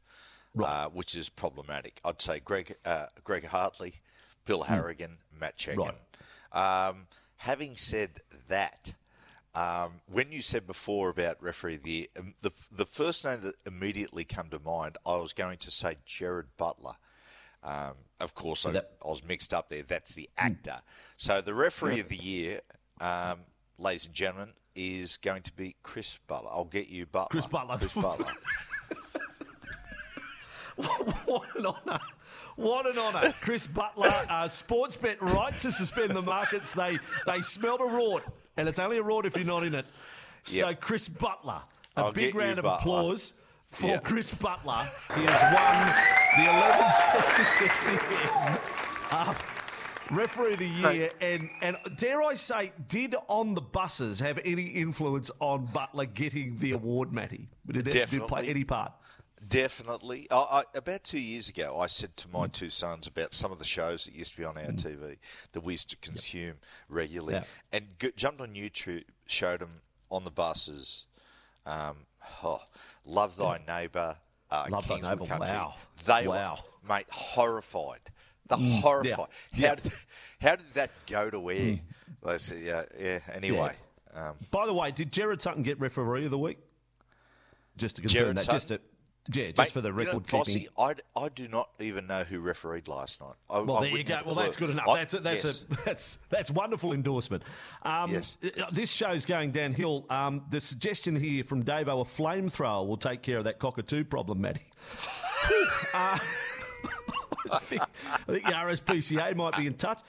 uh, 0.63 0.87
which 0.89 1.15
is 1.15 1.29
problematic. 1.29 2.01
I'd 2.05 2.21
say 2.23 2.41
Greg, 2.41 2.75
uh, 2.85 3.07
Greg 3.25 3.47
Hartley, 3.47 3.95
Bill 4.45 4.63
Harrigan, 4.65 5.19
Matt 5.39 5.59
Cecchin. 5.59 5.95
Um, 6.53 7.07
having 7.37 7.77
said 7.77 8.21
that, 8.49 8.95
um, 9.55 10.01
when 10.11 10.33
you 10.33 10.41
said 10.43 10.67
before 10.67 11.09
about 11.11 11.43
referee 11.43 11.75
of 11.77 11.83
the 11.83 11.91
year, 11.91 12.07
um, 12.19 12.35
the 12.43 12.51
the 12.71 12.87
first 12.87 13.25
name 13.25 13.41
that 13.43 13.55
immediately 13.67 14.25
come 14.25 14.49
to 14.51 14.59
mind, 14.59 14.97
I 15.07 15.17
was 15.17 15.33
going 15.33 15.59
to 15.59 15.71
say 15.71 15.97
Gerard 16.07 16.49
Butler. 16.57 16.95
Um, 17.63 17.95
of 18.21 18.35
course, 18.35 18.65
I, 18.65 18.71
that- 18.73 18.93
I 19.05 19.09
was 19.09 19.25
mixed 19.25 19.53
up 19.53 19.69
there. 19.69 19.83
That's 19.83 20.15
the 20.15 20.29
actor. 20.39 20.81
So 21.17 21.41
the 21.41 21.55
referee 21.55 21.99
of 22.01 22.09
the 22.09 22.17
year, 22.17 22.61
um, 23.01 23.41
ladies 23.79 24.07
and 24.07 24.15
gentlemen, 24.15 24.51
is 24.77 25.17
going 25.17 25.43
to 25.43 25.53
be 25.53 25.75
Chris 25.83 26.19
Butler. 26.29 26.51
I'll 26.53 26.65
get 26.65 26.89
you 26.89 27.05
Butler. 27.07 27.29
Chris 27.31 27.47
Butler. 27.47 27.79
Chris 27.79 27.93
Butler. 27.95 28.33
what 31.27 31.45
an 31.57 31.67
honour. 31.67 31.99
What 32.57 32.87
an 32.87 32.97
honour. 32.99 33.33
Chris 33.41 33.67
Butler, 33.67 34.13
uh, 34.29 34.45
Sportsbet 34.45 35.21
right 35.21 35.53
to 35.61 35.73
suspend 35.73 36.11
the 36.11 36.23
markets. 36.23 36.73
They 36.73 36.99
they 37.27 37.41
smelled 37.41 37.81
a 37.81 37.85
rort, 37.85 38.23
and 38.57 38.69
it's 38.69 38.79
only 38.79 38.99
a 38.99 39.03
rort 39.03 39.25
if 39.27 39.37
you're 39.37 39.45
not 39.47 39.63
in 39.65 39.75
it. 39.75 39.87
So, 40.45 40.69
Yep. 40.69 40.81
Chris 40.81 41.09
Butler, 41.09 41.61
a 41.97 42.01
I'll 42.01 42.13
big 42.13 42.35
round 42.35 42.59
of 42.59 42.65
Butler. 42.65 42.79
applause 42.81 43.33
for 43.69 43.87
Yeah. 43.89 43.99
Chris 43.99 44.33
Butler. 44.35 44.89
He 45.15 45.23
has 45.27 45.55
won 45.55 45.95
the 46.39 46.45
11 46.51 46.91
uh, 49.11 49.35
Referee 50.11 50.53
of 50.55 50.59
the 50.59 50.67
year, 50.67 51.11
and, 51.21 51.51
and 51.61 51.77
dare 51.97 52.23
I 52.23 52.33
say, 52.35 52.73
did 52.89 53.15
on 53.29 53.55
the 53.55 53.61
buses 53.61 54.19
have 54.21 54.39
any 54.43 54.63
influence 54.63 55.31
on 55.39 55.67
Butler 55.67 56.07
getting 56.07 56.57
the 56.57 56.73
award, 56.73 57.13
Matty? 57.13 57.47
Did 57.71 57.89
it, 57.89 58.11
did 58.11 58.27
play 58.27 58.49
any 58.49 58.65
part? 58.65 58.93
Definitely. 59.49 60.27
I, 60.31 60.37
I, 60.37 60.63
about 60.79 61.05
two 61.05 61.21
years 61.21 61.49
ago, 61.49 61.79
I 61.79 61.87
said 61.87 62.17
to 62.19 62.29
my 62.29 62.47
two 62.49 62.69
sons 62.71 63.07
about 63.07 63.33
some 63.35 63.51
of 63.53 63.59
the 63.59 63.65
shows 63.65 64.05
that 64.05 64.15
used 64.15 64.33
to 64.33 64.37
be 64.39 64.45
on 64.45 64.59
our 64.59 64.65
TV 64.73 65.17
that 65.53 65.61
we 65.63 65.73
used 65.75 65.91
to 65.91 65.97
consume 65.97 66.55
regularly, 66.89 67.35
Yeah. 67.35 67.45
and 67.73 67.87
g- 67.99 68.13
jumped 68.17 68.41
on 68.41 68.55
YouTube, 68.55 69.05
showed 69.27 69.61
them 69.61 69.81
on 70.11 70.25
the 70.25 70.31
buses. 70.31 71.07
Um, 71.67 72.07
oh, 72.45 72.61
Love 73.05 73.37
Thy 73.37 73.61
Neighbour, 73.67 74.17
uh, 74.51 74.67
Love 74.71 74.87
Thy 74.89 74.97
Neighbour, 75.01 75.25
Country. 75.27 75.39
wow. 75.49 75.75
They 76.07 76.27
Wow. 76.29 76.59
were, 76.83 76.89
mate, 76.97 77.07
horrified. 77.11 78.01
The 78.49 78.57
horrified. 78.57 79.17
How, 79.19 79.29
Yeah. 79.55 79.75
Did, 79.77 79.93
how 80.41 80.57
did 80.57 80.73
that 80.75 80.91
go 81.07 81.31
to 81.31 81.51
air? 81.51 81.81
They 82.25 82.39
said, 82.39 82.63
yeah, 82.63 82.83
yeah. 82.99 83.19
Anyway, 83.33 83.75
um, 84.15 84.37
By 84.51 84.67
the 84.67 84.75
way, 84.75 84.91
did 84.91 85.13
Gerard 85.13 85.41
Sutton 85.43 85.63
get 85.63 85.79
referee 85.81 86.25
of 86.25 86.31
the 86.31 86.39
week? 86.39 86.59
Just 87.77 87.97
to 87.97 88.03
confirm 88.03 88.21
Jared 88.21 88.39
that, 88.39 88.49
just 88.51 88.69
to, 88.69 88.81
yeah, 89.33 89.47
just 89.47 89.59
Mate, 89.59 89.71
for 89.73 89.81
the 89.81 89.89
you 89.89 89.95
know, 89.95 89.99
record 90.05 90.27
Vossi. 90.27 90.69
I, 90.79 90.95
I 91.15 91.29
do 91.29 91.49
not 91.49 91.69
even 91.81 92.07
know 92.07 92.25
who 92.25 92.41
refereed 92.41 92.89
last 92.89 93.21
night. 93.21 93.35
I, 93.51 93.61
Well, 93.61 93.79
I 93.79 93.81
there 93.89 93.99
you 93.99 94.05
go. 94.05 94.21
Well, 94.25 94.35
that's 94.35 94.57
good 94.57 94.71
enough. 94.71 94.89
I- 94.89 94.99
that's 94.99 95.15
a, 95.15 95.21
that's 95.21 95.45
yes. 95.45 95.65
a 95.71 95.75
that's 95.85 96.19
that's 96.31 96.51
wonderful 96.51 96.93
endorsement. 96.93 97.43
Um, 97.83 98.11
Yes. 98.13 98.37
uh, 98.43 98.67
This 98.73 98.91
show's 98.91 99.27
going 99.27 99.51
downhill. 99.51 100.07
Um, 100.09 100.43
the 100.51 100.61
suggestion 100.61 101.15
here 101.17 101.45
from 101.45 101.63
Davo, 101.65 102.01
a 102.01 102.05
flamethrower 102.05 102.87
will 102.87 102.97
take 102.97 103.23
care 103.23 103.39
of 103.39 103.45
that 103.45 103.59
cockatoo 103.59 104.05
problem, 104.05 104.41
Matty. 104.41 104.63
uh, 105.95 106.19
I, 107.51 107.59
think, 107.59 107.83
I 107.83 108.33
think 108.33 108.45
the 108.45 108.53
RSPCA 108.53 109.35
might 109.37 109.57
be 109.57 109.67
in 109.67 109.75
touch. 109.75 110.01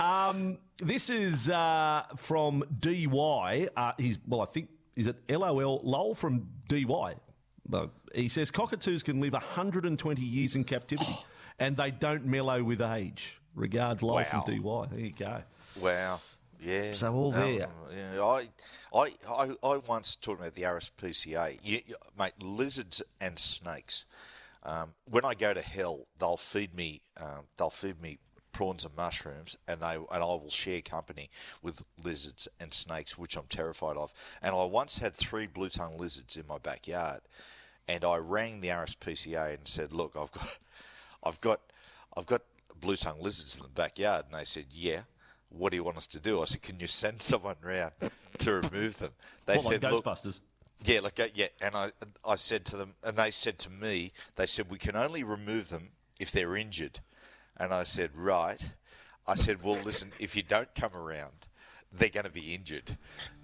Um, 0.00 0.58
this 0.78 1.10
is 1.10 1.48
uh, 1.48 2.02
from 2.16 2.64
DY. 2.80 3.68
Uh, 3.76 3.92
he's 3.98 4.18
well, 4.26 4.40
I 4.40 4.46
think 4.46 4.68
is 4.96 5.06
it 5.06 5.16
LOL 5.28 5.80
Lowell 5.84 6.14
from 6.14 6.48
DY. 6.68 7.14
Well, 7.68 7.90
he 8.14 8.28
says 8.28 8.50
cockatoos 8.50 9.02
can 9.02 9.20
live 9.20 9.32
120 9.32 10.20
years 10.22 10.54
in 10.56 10.64
captivity, 10.64 11.16
and 11.58 11.76
they 11.76 11.90
don't 11.90 12.24
mellow 12.26 12.62
with 12.62 12.80
age. 12.82 13.38
Regards, 13.54 14.02
life 14.02 14.32
Wow. 14.32 14.42
from 14.44 14.54
DY. 14.62 14.86
There 14.90 15.06
you 15.06 15.12
go. 15.12 15.42
Wow. 15.80 16.20
Yeah. 16.60 16.94
So 16.94 17.14
all 17.14 17.32
Um, 17.34 17.40
there. 17.40 17.68
yeah, 17.94 18.22
I, 18.22 18.48
I, 18.94 19.12
I, 19.28 19.50
I 19.62 19.76
once 19.86 20.16
talked 20.16 20.40
about 20.40 20.54
the 20.54 20.62
RSPCA. 20.62 21.58
You, 21.62 21.80
you, 21.86 21.94
mate, 22.18 22.32
lizards 22.40 23.02
and 23.20 23.38
snakes. 23.38 24.04
Um, 24.62 24.94
when 25.10 25.24
I 25.24 25.34
go 25.34 25.52
to 25.54 25.60
hell, 25.60 26.06
they'll 26.18 26.36
feed 26.38 26.74
me. 26.74 27.02
Um, 27.20 27.44
they'll 27.56 27.70
feed 27.70 28.00
me 28.00 28.18
prawns 28.52 28.84
and 28.84 28.96
mushrooms, 28.96 29.56
and 29.68 29.80
they 29.82 29.94
and 29.96 30.06
I 30.10 30.18
will 30.18 30.48
share 30.50 30.80
company 30.80 31.28
with 31.62 31.82
lizards 32.02 32.48
and 32.58 32.72
snakes, 32.72 33.18
which 33.18 33.36
I'm 33.36 33.46
terrified 33.48 33.96
of. 33.96 34.12
And 34.40 34.54
I 34.54 34.64
once 34.64 34.98
had 34.98 35.14
three 35.14 35.46
blue 35.46 35.68
tongue 35.68 35.98
lizards 35.98 36.36
in 36.36 36.46
my 36.46 36.58
backyard, 36.58 37.20
and 37.88 38.04
I 38.04 38.16
rang 38.16 38.60
the 38.60 38.68
RSPCA 38.68 39.54
and 39.54 39.66
said, 39.68 39.92
"Look, 39.92 40.16
I've 40.16 40.32
got, 40.32 40.58
I've 41.24 41.40
got, 41.40 41.60
I've 42.16 42.26
got 42.26 42.42
blue 42.80 42.96
tongue 42.96 43.20
lizards 43.22 43.56
in 43.56 43.62
the 43.62 43.68
backyard," 43.68 44.26
and 44.30 44.38
they 44.38 44.44
said, 44.44 44.66
"Yeah." 44.70 45.00
What 45.50 45.70
do 45.70 45.76
you 45.76 45.84
want 45.84 45.96
us 45.98 46.08
to 46.08 46.18
do? 46.18 46.42
I 46.42 46.46
said, 46.46 46.62
"Can 46.62 46.80
you 46.80 46.88
send 46.88 47.22
someone 47.30 47.54
round 47.62 47.92
to 48.38 48.54
remove 48.54 48.98
them?" 48.98 49.12
They 49.46 49.56
What, 49.56 49.66
like 49.66 49.80
said, 49.82 49.92
"Look, 49.92 50.04
Ghostbusters. 50.04 50.40
yeah, 50.84 50.98
like 50.98 51.20
uh, 51.20 51.28
yeah, 51.32 51.46
and 51.60 51.76
I 51.76 51.92
I 52.24 52.34
said 52.34 52.64
to 52.66 52.76
them, 52.76 52.94
and 53.04 53.16
they 53.16 53.30
said 53.30 53.60
to 53.60 53.70
me, 53.70 54.12
they 54.34 54.46
said 54.46 54.68
we 54.68 54.78
can 54.78 54.96
only 54.96 55.22
remove 55.22 55.68
them 55.68 55.90
if 56.18 56.32
they're 56.32 56.56
injured, 56.56 56.98
and 57.56 57.72
I 57.72 57.84
said 57.84 58.16
right. 58.16 58.60
I 59.28 59.36
said, 59.36 59.62
well, 59.62 59.76
listen, 59.82 60.10
if 60.18 60.34
you 60.36 60.42
don't 60.42 60.74
come 60.74 60.94
around, 60.94 61.46
they're 61.92 62.08
going 62.10 62.24
to 62.24 62.30
be 62.30 62.52
injured. 62.54 62.98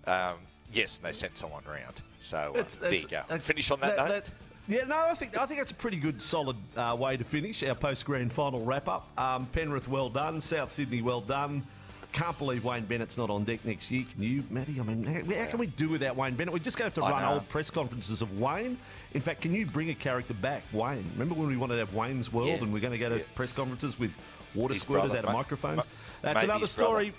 Um, 0.04 0.40
yes, 0.70 0.96
and 0.96 1.06
they 1.06 1.12
sent 1.12 1.38
someone 1.38 1.64
round. 1.64 2.02
So 2.20 2.36
uh, 2.38 2.52
That's- 2.52 2.76
there 2.76 2.92
you 2.94 3.06
go. 3.06 3.22
that- 3.28 3.42
Finish 3.42 3.70
on 3.70 3.80
that, 3.80 3.96
note. 4.08 4.24
Yeah, 4.68 4.84
no, 4.84 4.96
I 4.96 5.14
think 5.14 5.36
I 5.36 5.46
think 5.46 5.58
that's 5.58 5.72
a 5.72 5.74
pretty 5.74 5.96
good, 5.96 6.22
solid 6.22 6.56
uh, 6.76 6.96
way 6.96 7.16
to 7.16 7.24
finish 7.24 7.62
our 7.64 7.74
post 7.74 8.04
grand 8.04 8.30
final 8.32 8.64
wrap 8.64 8.86
up. 8.88 9.08
Um, 9.18 9.46
Penrith, 9.46 9.88
well 9.88 10.08
done. 10.10 10.40
South 10.40 10.70
Sydney, 10.70 11.02
well 11.02 11.20
done. 11.20 11.64
Can't 12.12 12.36
believe 12.38 12.64
Wayne 12.64 12.84
Bennett's 12.84 13.16
not 13.16 13.30
on 13.30 13.44
deck 13.44 13.64
next 13.64 13.90
year. 13.90 14.04
Can 14.12 14.22
you, 14.22 14.42
Matty? 14.50 14.78
I 14.80 14.82
mean, 14.82 15.04
how, 15.04 15.22
how 15.44 15.46
can 15.46 15.58
we 15.60 15.68
do 15.68 15.88
without 15.88 16.14
Wayne 16.16 16.34
Bennett? 16.34 16.52
We're 16.52 16.58
just 16.58 16.76
going 16.76 16.90
to 16.90 17.00
have 17.00 17.04
to 17.10 17.14
I 17.14 17.18
run 17.20 17.22
know. 17.28 17.34
old 17.34 17.48
press 17.48 17.70
conferences 17.70 18.20
of 18.20 18.38
Wayne. 18.38 18.76
In 19.14 19.20
fact, 19.20 19.40
can 19.42 19.54
you 19.54 19.64
bring 19.64 19.90
a 19.90 19.94
character 19.94 20.34
back, 20.34 20.62
Wayne? 20.72 21.04
Remember 21.14 21.34
when 21.36 21.46
we 21.48 21.56
wanted 21.56 21.74
to 21.74 21.80
have 21.80 21.94
Wayne's 21.94 22.32
World 22.32 22.48
Yeah. 22.48 22.56
and 22.56 22.72
we're 22.72 22.80
going 22.80 22.92
to 22.92 22.98
go 22.98 23.08
to 23.10 23.18
Yeah. 23.18 23.22
press 23.36 23.52
conferences 23.52 23.96
with 23.98 24.12
water 24.56 24.74
His 24.74 24.84
squirters 24.84 24.88
brother, 24.88 25.18
out 25.18 25.24
of 25.24 25.30
mate. 25.30 25.36
microphones? 25.36 25.82
That's 26.22 26.42
another 26.44 26.60
his 26.66 26.74
brother. 26.76 26.88
story 26.90 27.12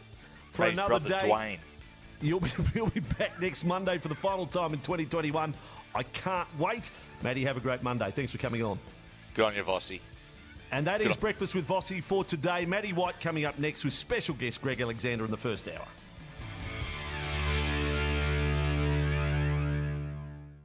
for 0.51 0.65
his 0.65 0.73
another 0.73 0.99
day. 0.99 1.19
Dwayne. 1.29 1.57
You'll 2.21 2.39
be, 2.39 2.49
you'll 2.75 2.89
be 2.89 2.99
back 3.01 3.39
next 3.41 3.63
Monday 3.65 3.97
for 3.97 4.07
the 4.07 4.15
final 4.15 4.45
time 4.45 4.73
in 4.73 4.79
2021. 4.79 5.53
I 5.93 6.03
can't 6.03 6.47
wait. 6.59 6.91
Matty, 7.23 7.43
have 7.43 7.57
a 7.57 7.59
great 7.59 7.83
Monday. 7.83 8.11
Thanks 8.11 8.31
for 8.31 8.37
coming 8.37 8.63
on. 8.63 8.79
Good 9.33 9.45
on 9.45 9.55
you, 9.55 9.63
Vossi. 9.63 9.99
And 10.71 10.87
that 10.87 11.01
is 11.01 11.07
Good 11.07 11.17
on- 11.17 11.19
Breakfast 11.21 11.55
with 11.55 11.67
Vossi 11.67 12.01
for 12.03 12.23
today. 12.23 12.65
Maddie 12.65 12.93
White 12.93 13.19
coming 13.19 13.45
up 13.45 13.59
next 13.59 13.83
with 13.83 13.93
special 13.93 14.35
guest 14.35 14.61
Greg 14.61 14.79
Alexander 14.81 15.25
in 15.25 15.31
the 15.31 15.37
first 15.37 15.67
hour. 15.67 15.85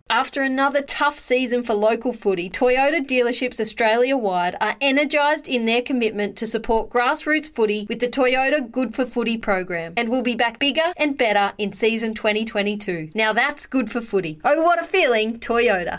After 0.09 0.41
another 0.43 0.83
tough 0.83 1.19
season 1.19 1.65
for 1.65 1.75
local 1.75 2.13
footy, 2.13 2.49
Toyota 2.49 3.05
dealerships 3.05 3.59
Australia 3.59 4.17
wide 4.17 4.55
are 4.61 4.77
energised 4.81 5.49
in 5.49 5.65
their 5.65 5.83
commitment 5.83 6.37
to 6.37 6.47
support 6.47 6.91
grassroots 6.91 7.53
footy 7.53 7.87
with 7.89 7.99
the 7.99 8.07
Toyota 8.07 8.71
Good 8.71 8.95
for 8.95 9.05
Footy 9.05 9.37
program 9.37 9.95
and 9.97 10.09
will 10.09 10.23
be 10.23 10.37
back 10.37 10.61
bigger 10.61 10.93
and 10.97 11.19
better 11.19 11.55
in 11.59 11.73
season 11.73 12.15
2022. 12.15 13.11
Now 13.17 13.33
that's 13.33 13.67
good 13.67 13.91
for 13.91 14.01
footy. 14.01 14.39
Oh, 14.45 14.63
what 14.63 14.81
a 14.81 14.85
feeling, 14.85 15.41
Toyota. 15.41 15.99